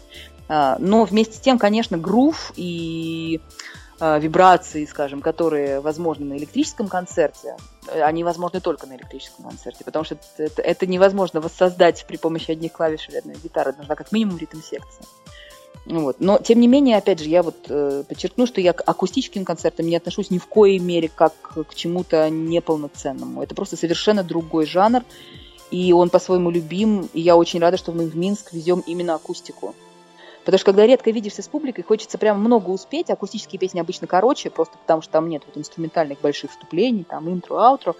А, 0.47 0.77
но 0.79 1.05
вместе 1.05 1.37
с 1.37 1.39
тем, 1.39 1.57
конечно, 1.57 1.97
грув 1.97 2.53
и 2.55 3.39
а, 3.39 3.84
вибрации, 4.19 4.85
скажем, 4.85 5.21
которые 5.21 5.79
возможны 5.79 6.25
на 6.25 6.37
электрическом 6.37 6.87
концерте, 6.87 7.55
они 7.93 8.23
возможны 8.23 8.59
только 8.59 8.87
на 8.87 8.95
электрическом 8.95 9.45
концерте, 9.45 9.83
потому 9.83 10.05
что 10.05 10.17
это, 10.37 10.61
это 10.61 10.87
невозможно 10.87 11.41
воссоздать 11.41 12.05
при 12.07 12.17
помощи 12.17 12.51
одних 12.51 12.73
клавиш 12.73 13.07
или 13.09 13.17
одной 13.17 13.35
гитары. 13.35 13.73
Нужна 13.77 13.95
как 13.95 14.11
минимум 14.11 14.37
ритм 14.37 14.61
секция. 14.61 15.05
Вот. 15.85 16.17
Но, 16.19 16.39
тем 16.39 16.59
не 16.59 16.67
менее, 16.67 16.97
опять 16.97 17.19
же, 17.19 17.29
я 17.29 17.43
вот 17.43 17.67
э, 17.69 18.03
подчеркну, 18.07 18.47
что 18.47 18.59
я 18.59 18.73
к 18.73 18.81
акустическим 18.85 19.45
концертам 19.45 19.85
не 19.85 19.95
отношусь 19.95 20.31
ни 20.31 20.39
в 20.39 20.47
коей 20.47 20.79
мере 20.79 21.09
как 21.13 21.33
к 21.53 21.75
чему-то 21.75 22.29
неполноценному. 22.29 23.43
Это 23.43 23.53
просто 23.53 23.77
совершенно 23.77 24.23
другой 24.23 24.65
жанр, 24.65 25.03
и 25.69 25.93
он 25.93 26.09
по-своему 26.09 26.49
любим, 26.49 27.07
и 27.13 27.21
я 27.21 27.35
очень 27.35 27.59
рада, 27.59 27.77
что 27.77 27.91
мы 27.91 28.05
в 28.05 28.15
Минск 28.15 28.51
везем 28.51 28.83
именно 28.87 29.13
акустику. 29.13 29.75
Потому 30.45 30.59
что 30.59 30.65
когда 30.65 30.85
редко 30.85 31.09
видишься 31.09 31.41
с 31.41 31.47
публикой, 31.47 31.83
хочется 31.83 32.19
прям 32.19 32.39
много 32.39 32.69
успеть. 32.69 33.09
Акустические 33.09 33.59
песни 33.59 33.79
обычно 33.79 34.05
короче, 34.05 34.51
просто 34.51 34.77
потому 34.77 35.01
что 35.01 35.11
там 35.11 35.27
нет 35.27 35.41
вот 35.47 35.57
инструментальных 35.57 36.21
больших 36.21 36.51
вступлений, 36.51 37.03
там 37.03 37.27
интро, 37.33 37.57
аутро. 37.57 37.95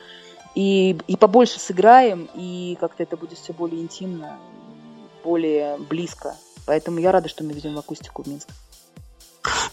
И, 0.54 0.96
и 1.08 1.18
побольше 1.18 1.60
сыграем, 1.60 2.30
и 2.36 2.78
как-то 2.80 3.04
это 3.04 3.18
будет 3.18 3.40
все 3.40 3.52
более 3.52 3.82
интимно, 3.82 4.38
более 5.24 5.78
близко. 5.78 6.36
Поэтому 6.68 7.00
я 7.00 7.12
рада, 7.12 7.28
что 7.28 7.44
мы 7.44 7.52
везем 7.52 7.78
акустику 7.78 8.24
в 8.24 8.28
Минск. 8.28 8.48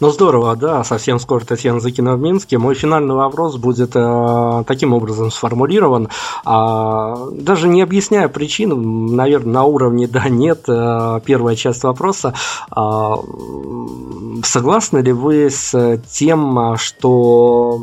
Ну 0.01 0.11
здорово, 0.11 0.57
да, 0.57 0.85
совсем 0.85 1.19
скоро 1.19 1.45
Татьяна 1.45 1.81
Закина 1.81 2.17
в 2.17 2.21
Минске. 2.21 2.59
Мой 2.59 2.75
финальный 2.75 3.15
вопрос 3.15 3.57
будет 3.57 3.93
э, 3.95 4.65
таким 4.67 4.93
образом 4.93 5.31
сформулирован, 5.31 6.09
э, 6.45 7.31
даже 7.33 7.69
не 7.69 7.83
объясняя 7.83 8.29
причин, 8.29 9.15
наверное, 9.15 9.53
на 9.53 9.65
уровне 9.65 10.07
да-нет, 10.07 10.65
э, 10.69 11.21
первая 11.25 11.57
часть 11.57 11.85
вопроса. 11.85 12.35
Э, 12.75 13.15
согласны 14.45 14.99
ли 14.99 15.13
вы 15.13 15.51
с 15.51 16.01
тем, 16.11 16.77
что 16.77 17.81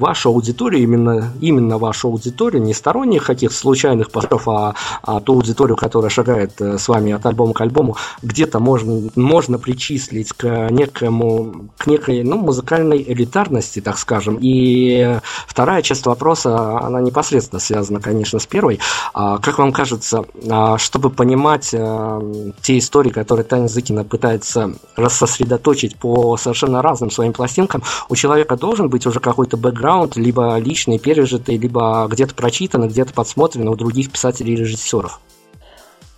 ваша 0.00 0.30
аудитория, 0.30 0.82
именно, 0.82 1.32
именно 1.40 1.78
ваша 1.78 2.08
аудитория, 2.08 2.58
не 2.58 2.74
сторонних 2.74 3.26
каких-то 3.26 3.56
случайных 3.56 4.10
постов, 4.10 4.48
а, 4.48 4.74
а 5.02 5.20
ту 5.20 5.34
аудиторию, 5.34 5.76
которая 5.76 6.10
шагает 6.10 6.60
э, 6.60 6.78
с 6.78 6.88
вами 6.88 7.12
от 7.12 7.24
альбома 7.26 7.52
к 7.52 7.60
альбому, 7.60 7.96
где-то 8.22 8.58
можно, 8.58 9.10
можно 9.14 9.58
причислить 9.58 10.32
к 10.32 10.70
некому 10.70 11.19
некому, 11.20 11.70
к 11.76 11.86
некой 11.86 12.22
ну, 12.22 12.36
музыкальной 12.38 13.02
элитарности, 13.02 13.80
так 13.80 13.98
скажем. 13.98 14.38
И 14.40 15.18
вторая 15.46 15.82
часть 15.82 16.06
вопроса, 16.06 16.78
она 16.78 17.00
непосредственно 17.00 17.60
связана, 17.60 18.00
конечно, 18.00 18.38
с 18.38 18.46
первой. 18.46 18.80
А, 19.12 19.38
как 19.38 19.58
вам 19.58 19.72
кажется, 19.72 20.24
а, 20.48 20.78
чтобы 20.78 21.10
понимать 21.10 21.70
а, 21.74 22.20
те 22.62 22.78
истории, 22.78 23.10
которые 23.10 23.44
Таня 23.44 23.68
Зыкина 23.68 24.04
пытается 24.04 24.74
рассосредоточить 24.96 25.96
по 25.96 26.36
совершенно 26.36 26.82
разным 26.82 27.10
своим 27.10 27.32
пластинкам, 27.32 27.82
у 28.08 28.16
человека 28.16 28.56
должен 28.56 28.88
быть 28.88 29.06
уже 29.06 29.20
какой-то 29.20 29.56
бэкграунд, 29.56 30.16
либо 30.16 30.56
личный, 30.58 30.98
пережитый, 30.98 31.56
либо 31.56 32.06
где-то 32.10 32.34
прочитанный, 32.34 32.88
где-то 32.88 33.12
подсмотренный 33.12 33.72
у 33.72 33.76
других 33.76 34.10
писателей 34.10 34.54
и 34.54 34.56
режиссеров? 34.56 35.20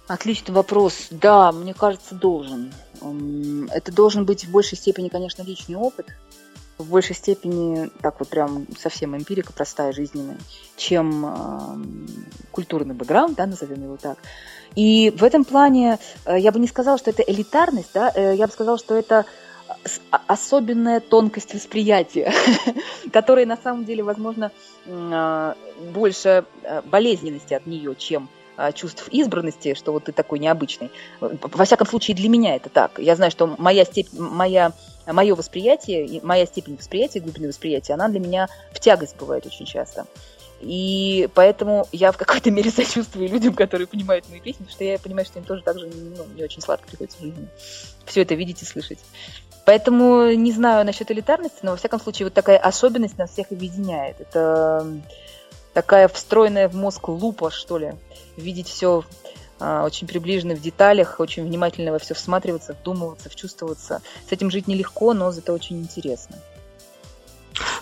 Отличный 0.08 0.52
вопрос. 0.52 1.08
Да, 1.10 1.52
мне 1.52 1.74
кажется, 1.74 2.14
должен. 2.14 2.70
Это 3.70 3.92
должен 3.92 4.24
быть 4.24 4.44
в 4.44 4.50
большей 4.50 4.78
степени, 4.78 5.08
конечно, 5.08 5.42
личный 5.42 5.76
опыт, 5.76 6.06
в 6.78 6.88
большей 6.88 7.14
степени, 7.14 7.90
так 8.00 8.18
вот 8.18 8.28
прям 8.28 8.66
совсем 8.78 9.16
эмпирика 9.16 9.52
простая, 9.52 9.92
жизненная, 9.92 10.38
чем 10.76 11.26
э, 11.26 12.38
культурный 12.50 12.94
бэкграунд, 12.94 13.36
да, 13.36 13.46
назовем 13.46 13.82
его 13.82 13.96
так. 13.96 14.18
И 14.74 15.10
в 15.10 15.22
этом 15.22 15.44
плане 15.44 15.98
э, 16.24 16.38
я 16.38 16.50
бы 16.50 16.58
не 16.58 16.66
сказала, 16.66 16.98
что 16.98 17.10
это 17.10 17.22
элитарность, 17.22 17.90
да, 17.94 18.10
э, 18.14 18.34
я 18.36 18.46
бы 18.46 18.52
сказала, 18.52 18.78
что 18.78 18.94
это 18.94 19.26
особенная 20.26 21.00
тонкость 21.00 21.54
восприятия, 21.54 22.32
которая 23.12 23.46
на 23.46 23.56
самом 23.56 23.84
деле, 23.84 24.02
возможно, 24.02 24.50
э, 24.86 25.54
больше 25.92 26.44
э, 26.62 26.82
болезненности 26.82 27.54
от 27.54 27.66
нее, 27.66 27.94
чем 27.96 28.24
а, 28.24 28.41
чувств 28.74 29.08
избранности, 29.08 29.74
что 29.74 29.92
вот 29.92 30.04
ты 30.04 30.12
такой 30.12 30.38
необычный. 30.38 30.90
Во 31.20 31.64
всяком 31.64 31.86
случае, 31.86 32.16
для 32.16 32.28
меня 32.28 32.56
это 32.56 32.68
так. 32.68 32.98
Я 32.98 33.16
знаю, 33.16 33.30
что 33.30 33.54
моя 33.58 33.84
степень, 33.84 34.20
моя, 34.20 34.72
мое 35.06 35.34
восприятие, 35.34 36.20
моя 36.22 36.46
степень 36.46 36.76
восприятия, 36.76 37.20
глубины 37.20 37.48
восприятия, 37.48 37.94
она 37.94 38.08
для 38.08 38.20
меня 38.20 38.48
в 38.72 38.80
тягость 38.80 39.16
бывает 39.16 39.46
очень 39.46 39.66
часто. 39.66 40.06
И 40.60 41.28
поэтому 41.34 41.88
я 41.90 42.12
в 42.12 42.16
какой-то 42.16 42.50
мере 42.50 42.70
сочувствую 42.72 43.28
людям, 43.28 43.54
которые 43.54 43.86
понимают 43.86 44.28
мои 44.28 44.40
песни, 44.40 44.64
потому 44.64 44.70
что 44.70 44.84
я 44.84 44.98
понимаю, 44.98 45.26
что 45.26 45.38
им 45.38 45.44
тоже 45.44 45.62
так 45.62 45.78
же 45.78 45.88
ну, 45.88 46.24
не 46.36 46.44
очень 46.44 46.62
сладко 46.62 46.86
приходится 46.86 47.18
в 47.18 47.22
жизни 47.22 47.48
все 48.06 48.22
это 48.22 48.34
видеть 48.34 48.62
и 48.62 48.64
слышать. 48.64 48.98
Поэтому 49.64 50.32
не 50.32 50.52
знаю 50.52 50.84
насчет 50.84 51.10
элитарности, 51.10 51.58
но 51.62 51.72
во 51.72 51.76
всяком 51.76 52.00
случае 52.00 52.26
вот 52.26 52.34
такая 52.34 52.58
особенность 52.58 53.16
нас 53.16 53.30
всех 53.30 53.52
объединяет. 53.52 54.20
Это 54.20 54.86
такая 55.72 56.08
встроенная 56.08 56.68
в 56.68 56.74
мозг 56.74 57.08
лупа, 57.08 57.50
что 57.50 57.78
ли. 57.78 57.94
Видеть 58.36 58.68
все 58.68 59.04
а, 59.60 59.84
очень 59.84 60.06
приближенно 60.06 60.54
в 60.54 60.60
деталях, 60.60 61.20
очень 61.20 61.44
внимательно 61.44 61.92
во 61.92 61.98
все 61.98 62.14
всматриваться, 62.14 62.76
вдумываться, 62.80 63.30
вчувствоваться. 63.30 64.02
С 64.28 64.32
этим 64.32 64.50
жить 64.50 64.66
нелегко, 64.66 65.14
но 65.14 65.30
зато 65.30 65.52
очень 65.52 65.80
интересно. 65.80 66.36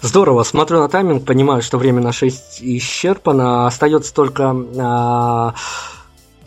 Здорово. 0.03 0.43
Смотрю 0.43 0.80
на 0.80 0.88
тайминг, 0.88 1.24
понимаю, 1.24 1.62
что 1.62 1.78
время 1.78 2.03
наше 2.03 2.28
исчерпано. 2.28 3.66
Остается 3.66 4.12
только 4.14 4.55
а, 4.78 5.55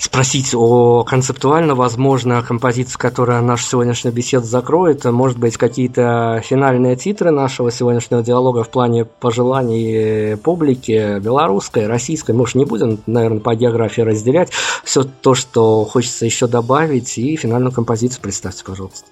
спросить 0.04 0.54
о 0.54 1.06
концептуально, 1.06 1.76
возможно, 1.76 2.44
композиции, 2.44 2.98
которая 2.98 3.42
нашу 3.42 3.66
сегодняшнюю 3.66 4.14
беседу 4.14 4.46
закроет. 4.46 5.06
Может 5.06 5.38
быть, 5.38 5.56
какие-то 5.56 6.42
финальные 6.44 6.98
титры 6.98 7.32
нашего 7.32 7.72
сегодняшнего 7.72 8.22
диалога 8.22 8.64
в 8.64 8.70
плане 8.70 9.06
пожеланий 9.06 10.36
публики 10.36 11.20
белорусской, 11.20 11.88
российской. 11.88 12.32
Может, 12.32 12.56
не 12.56 12.66
будем, 12.66 13.00
наверное, 13.06 13.40
по 13.40 13.56
географии 13.56 14.02
разделять. 14.02 14.52
Все 14.84 15.04
то, 15.04 15.36
что 15.36 15.86
хочется 15.86 16.26
еще 16.26 16.48
добавить. 16.48 17.18
И 17.18 17.38
финальную 17.38 17.72
композицию 17.72 18.22
представьте, 18.22 18.66
пожалуйста. 18.66 19.08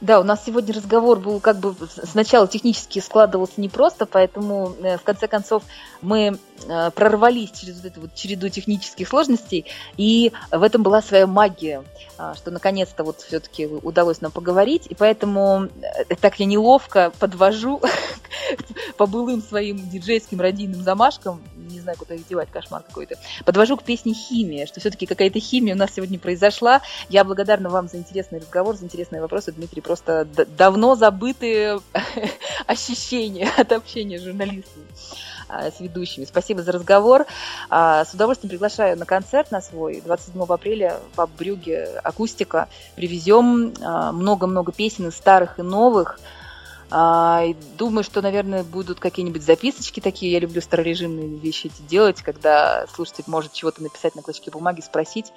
Да, 0.00 0.20
у 0.20 0.24
нас 0.24 0.44
сегодня 0.44 0.74
разговор 0.74 1.18
был 1.20 1.40
как 1.40 1.58
бы 1.58 1.74
сначала 2.04 2.46
технически 2.46 2.98
складывался 2.98 3.60
непросто, 3.60 4.04
поэтому 4.04 4.74
э, 4.82 4.98
в 4.98 5.02
конце 5.02 5.26
концов 5.26 5.62
мы 6.02 6.38
э, 6.68 6.90
прорвались 6.90 7.50
через 7.52 7.76
вот 7.76 7.84
эту 7.86 8.00
вот 8.02 8.14
череду 8.14 8.50
технических 8.50 9.08
сложностей, 9.08 9.64
и 9.96 10.32
в 10.50 10.62
этом 10.62 10.82
была 10.82 11.00
своя 11.00 11.26
магия, 11.26 11.82
а, 12.18 12.34
что 12.34 12.50
наконец-то 12.50 13.04
вот 13.04 13.20
все-таки 13.20 13.66
удалось 13.66 14.20
нам 14.20 14.32
поговорить, 14.32 14.86
и 14.86 14.94
поэтому 14.94 15.68
э, 15.80 16.14
так 16.20 16.38
я 16.40 16.46
неловко 16.46 17.10
подвожу 17.18 17.80
по 18.98 19.06
былым 19.06 19.42
своим 19.42 19.88
диджейским 19.88 20.40
радийным 20.40 20.82
замашкам, 20.82 21.42
не 21.72 21.80
знаю, 21.80 21.98
куда 21.98 22.14
их 22.14 22.26
девать, 22.26 22.50
кошмар 22.50 22.82
какой-то, 22.82 23.16
подвожу 23.44 23.76
к 23.76 23.82
песне 23.82 24.14
«Химия», 24.14 24.66
что 24.66 24.80
все-таки 24.80 25.06
какая-то 25.06 25.40
химия 25.40 25.74
у 25.74 25.78
нас 25.78 25.94
сегодня 25.94 26.18
произошла. 26.18 26.82
Я 27.08 27.24
благодарна 27.24 27.68
вам 27.68 27.88
за 27.88 27.96
интересный 27.98 28.40
разговор, 28.40 28.76
за 28.76 28.84
интересные 28.84 29.20
вопросы, 29.20 29.52
Дмитрий, 29.52 29.82
просто 29.82 30.26
давно 30.56 30.94
забытые 30.94 31.80
ощущения 32.66 33.48
от 33.56 33.72
общения 33.72 34.18
с 34.18 34.22
журналистами. 34.22 34.86
А, 35.48 35.70
с 35.70 35.78
ведущими. 35.78 36.24
Спасибо 36.24 36.62
за 36.62 36.72
разговор. 36.72 37.24
А, 37.70 38.04
с 38.04 38.12
удовольствием 38.14 38.50
приглашаю 38.50 38.98
на 38.98 39.06
концерт 39.06 39.52
на 39.52 39.60
свой 39.60 40.00
27 40.00 40.42
апреля 40.42 40.98
в 41.14 41.28
Брюге 41.38 42.00
акустика. 42.02 42.68
Привезем 42.96 43.72
а, 43.80 44.10
много-много 44.10 44.72
песен 44.72 45.12
старых 45.12 45.58
и 45.60 45.62
новых. 45.62 46.18
Думаю, 46.88 48.04
что, 48.04 48.22
наверное, 48.22 48.62
будут 48.62 49.00
какие-нибудь 49.00 49.42
записочки 49.42 50.00
такие. 50.00 50.32
Я 50.32 50.38
люблю 50.38 50.60
старорежимные 50.60 51.36
вещи 51.36 51.66
эти 51.66 51.82
делать, 51.82 52.22
когда 52.22 52.86
слушатель 52.94 53.24
может 53.26 53.52
чего-то 53.52 53.82
написать 53.82 54.14
на 54.14 54.22
клочке 54.22 54.50
бумаги, 54.50 54.80
спросить. 54.80 55.32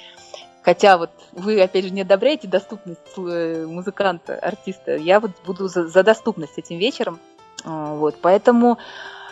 Хотя 0.61 0.97
вот 0.97 1.09
вы, 1.31 1.59
опять 1.61 1.85
же, 1.85 1.91
не 1.91 2.01
одобряете 2.01 2.47
доступность 2.47 3.01
э, 3.17 3.65
музыканта, 3.65 4.35
артиста. 4.35 4.97
Я 4.97 5.19
вот 5.19 5.31
буду 5.45 5.67
за, 5.67 5.87
за 5.87 6.03
доступность 6.03 6.57
этим 6.57 6.77
вечером. 6.77 7.19
Вот, 7.63 8.15
поэтому 8.21 8.77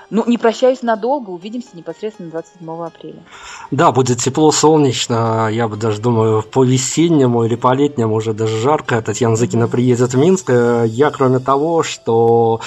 ну, 0.09 0.23
не 0.25 0.37
прощаюсь 0.37 0.81
надолго, 0.81 1.31
увидимся 1.31 1.69
непосредственно 1.73 2.29
27 2.29 2.69
апреля. 2.83 3.23
Да, 3.71 3.91
будет 3.91 4.19
тепло, 4.19 4.51
солнечно, 4.51 5.49
я 5.51 5.67
бы 5.67 5.75
даже 5.75 6.01
думаю, 6.01 6.43
по 6.43 6.63
весеннему 6.63 7.43
или 7.43 7.55
по 7.55 7.73
летнему 7.73 8.15
уже 8.15 8.33
даже 8.33 8.57
жарко. 8.59 9.01
Татьяна 9.01 9.35
Зыкина 9.35 9.67
приедет 9.67 10.13
в 10.13 10.17
Минск. 10.17 10.49
Я, 10.49 11.11
кроме 11.11 11.39
того, 11.39 11.83
что 11.83 12.61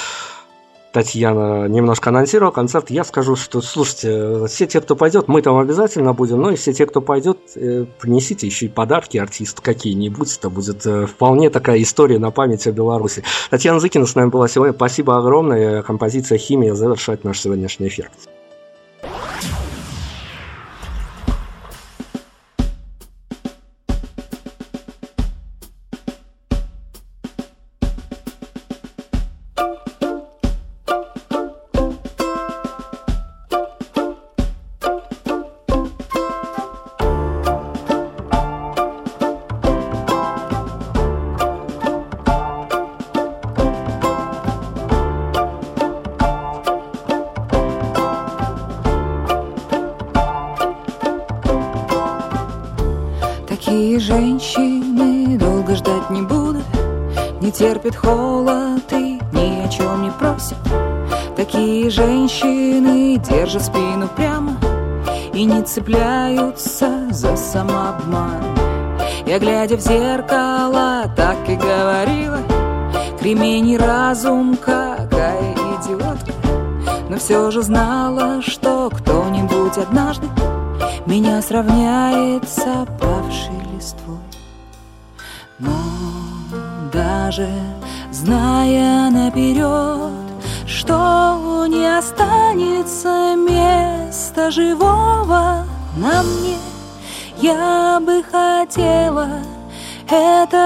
Татьяна 0.93 1.69
немножко 1.69 2.11
анонсировала 2.11 2.51
концерт, 2.53 2.91
я 2.91 3.05
скажу, 3.05 3.37
что, 3.37 3.61
слушайте, 3.61 4.47
все 4.49 4.67
те, 4.67 4.81
кто 4.81 4.97
пойдет, 4.97 5.29
мы 5.29 5.41
там 5.41 5.57
обязательно 5.59 6.15
будем, 6.15 6.41
но 6.41 6.51
и 6.51 6.57
все 6.57 6.73
те, 6.73 6.85
кто 6.87 7.01
пойдет, 7.01 7.39
э, 7.55 7.87
принесите 8.01 8.47
еще 8.47 8.67
и 8.67 8.69
подарки 8.69 9.17
артист 9.17 9.61
какие-нибудь, 9.61 10.37
это 10.37 10.51
будет 10.51 10.85
э, 10.87 11.07
вполне 11.07 11.49
такая 11.51 11.81
история 11.81 12.19
на 12.19 12.33
память 12.33 12.67
о 12.67 12.73
Беларуси. 12.73 13.23
Татьяна 13.51 13.79
Зыкина 13.79 14.07
с 14.07 14.17
нами 14.17 14.31
была 14.31 14.49
сегодня, 14.49 14.75
спасибо 14.75 15.17
огромное, 15.17 15.83
композиция 15.83 16.39
«Химия» 16.39 16.75
завершает 16.75 17.23
наш 17.23 17.41
сегодняшний 17.41 17.87
эфир. 17.87 18.11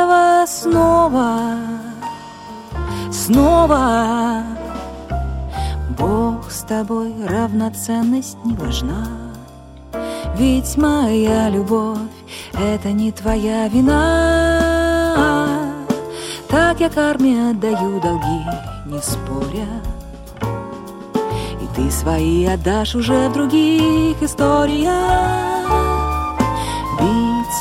Этого 0.04 0.46
снова, 0.46 1.56
снова. 3.10 4.42
Бог 5.98 6.50
с 6.50 6.62
тобой 6.62 7.14
равноценность 7.26 8.36
не 8.44 8.54
важна. 8.54 9.06
Ведь 10.36 10.76
моя 10.76 11.48
любовь— 11.48 11.98
это 12.52 12.92
не 12.92 13.12
твоя 13.12 13.68
вина. 13.68 14.92
Так 16.48 16.80
я 16.80 16.90
карме 16.90 17.50
отдаю 17.50 18.00
долги, 18.00 18.44
не 18.86 19.00
споря. 19.00 19.68
И 21.62 21.66
ты 21.74 21.90
свои 21.90 22.44
отдашь 22.44 22.94
уже 22.94 23.28
в 23.28 23.32
других 23.32 24.22
историях. 24.22 25.53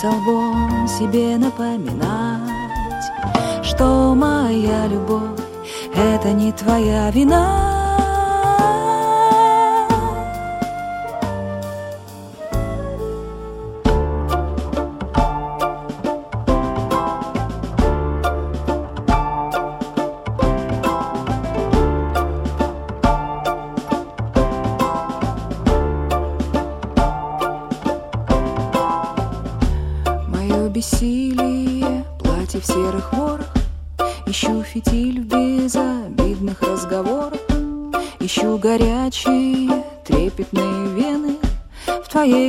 Биться 0.04 0.18
лбом 0.18 0.86
себе 0.88 1.38
напоминать, 1.38 2.42
что 3.64 4.14
моя 4.14 4.88
любовь— 4.88 5.40
это 5.96 6.34
не 6.34 6.52
твоя 6.52 7.10
вина. 7.10 7.63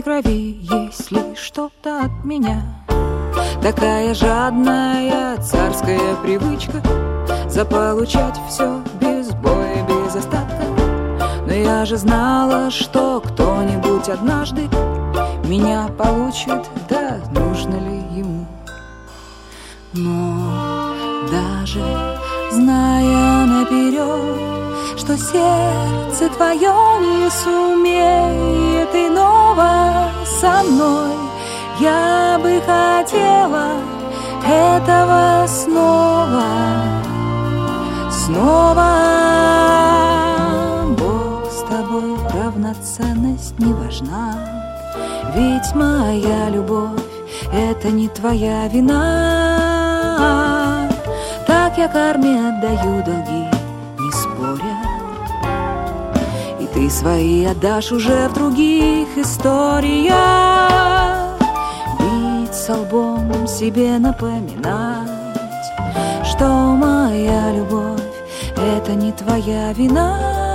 Крови 0.04 0.58
есть 0.60 1.10
ли 1.10 1.34
что-то 1.34 2.02
от 2.02 2.24
меня. 2.24 2.62
Такая 3.62 4.12
жадная 4.14 5.38
царская 5.38 6.14
привычка 6.22 6.82
Заполучать 7.48 8.38
все 8.48 8.82
без 9.00 9.30
боя, 9.32 9.82
без 9.88 10.14
остатка. 10.14 10.64
Но 11.46 11.52
я 11.52 11.86
же 11.86 11.96
знала, 11.96 12.70
что 12.70 13.22
кто-нибудь 13.24 14.08
однажды 14.10 14.68
Меня 15.44 15.88
получит, 15.96 16.68
да 16.90 17.20
нужно 17.30 17.76
ли 17.76 18.18
ему. 18.18 18.46
Но 19.94 20.94
даже 21.30 21.82
зная 22.52 23.46
наперед, 23.46 24.98
что 24.98 25.16
сердце 25.16 26.28
твое 26.36 26.74
не 27.00 27.30
сумеет 27.30 28.94
иного 28.94 29.83
со 30.44 30.62
мной, 30.62 31.12
я 31.80 32.38
бы 32.42 32.60
хотела 32.60 33.68
этого 34.46 35.46
снова, 35.46 36.44
снова. 38.10 38.90
Бог 40.98 41.50
с 41.50 41.62
тобой 41.62 42.18
равноценность 42.34 43.58
не 43.58 43.72
важна, 43.72 44.36
ведь 45.34 45.74
моя 45.74 46.50
любовь 46.50 47.00
это 47.50 47.88
не 47.90 48.08
твоя 48.08 48.68
вина. 48.68 49.00
Так 51.46 51.78
я 51.78 51.88
карме 51.88 52.48
отдаю 52.48 53.02
долги, 53.02 53.33
свои 57.04 57.44
отдашь 57.44 57.92
уже 57.92 58.28
в 58.28 58.32
других 58.32 59.08
историях. 59.18 60.14
Биться 62.00 62.74
лбом 62.76 63.46
себе 63.46 63.98
напоминать, 63.98 65.10
что 66.24 66.46
моя 66.46 67.52
любовь— 67.52 68.00
это 68.56 68.94
не 68.94 69.12
твоя 69.12 69.74
вина. 69.74 70.53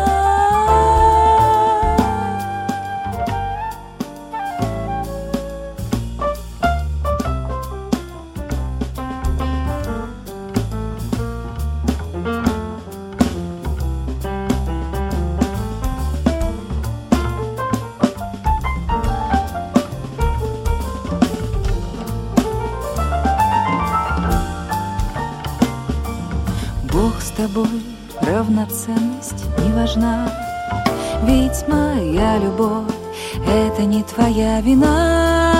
Любовь— 32.59 32.93
это 33.47 33.83
не 33.83 34.03
твоя 34.03 34.59
вина. 34.61 35.55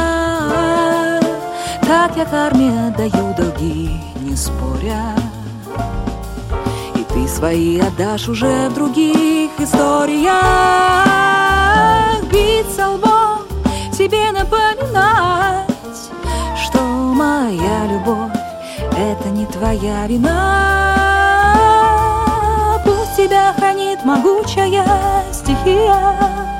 Так 1.82 2.18
я 2.18 2.26
карме 2.26 2.88
отдаю 2.88 3.34
долги, 3.38 3.90
не 4.22 4.36
споря, 4.36 5.16
И 6.96 7.04
ты 7.14 7.28
свои 7.28 7.80
отдашь 7.80 8.28
уже 8.28 8.70
в 8.70 8.74
других 8.76 9.52
историях. 9.60 10.36
Биться 12.32 12.90
лбом 12.90 13.40
тебе 13.98 14.32
напоминать, 14.32 15.68
Что 16.62 16.80
моя 16.82 17.86
любовь— 17.92 18.38
это 18.98 19.30
не 19.30 19.46
твоя 19.46 20.06
вина 20.08 20.76
тебя 23.18 23.54
хранит 23.58 24.06
могучая 24.06 24.86
стихия. 25.34 26.59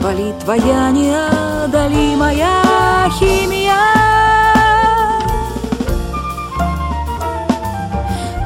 Пусть 0.00 0.18
меня 0.18 0.32
спалит 0.32 0.38
твоя 0.38 0.90
неодолимая 0.90 2.46
химия. 3.18 3.74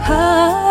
А 0.09 0.62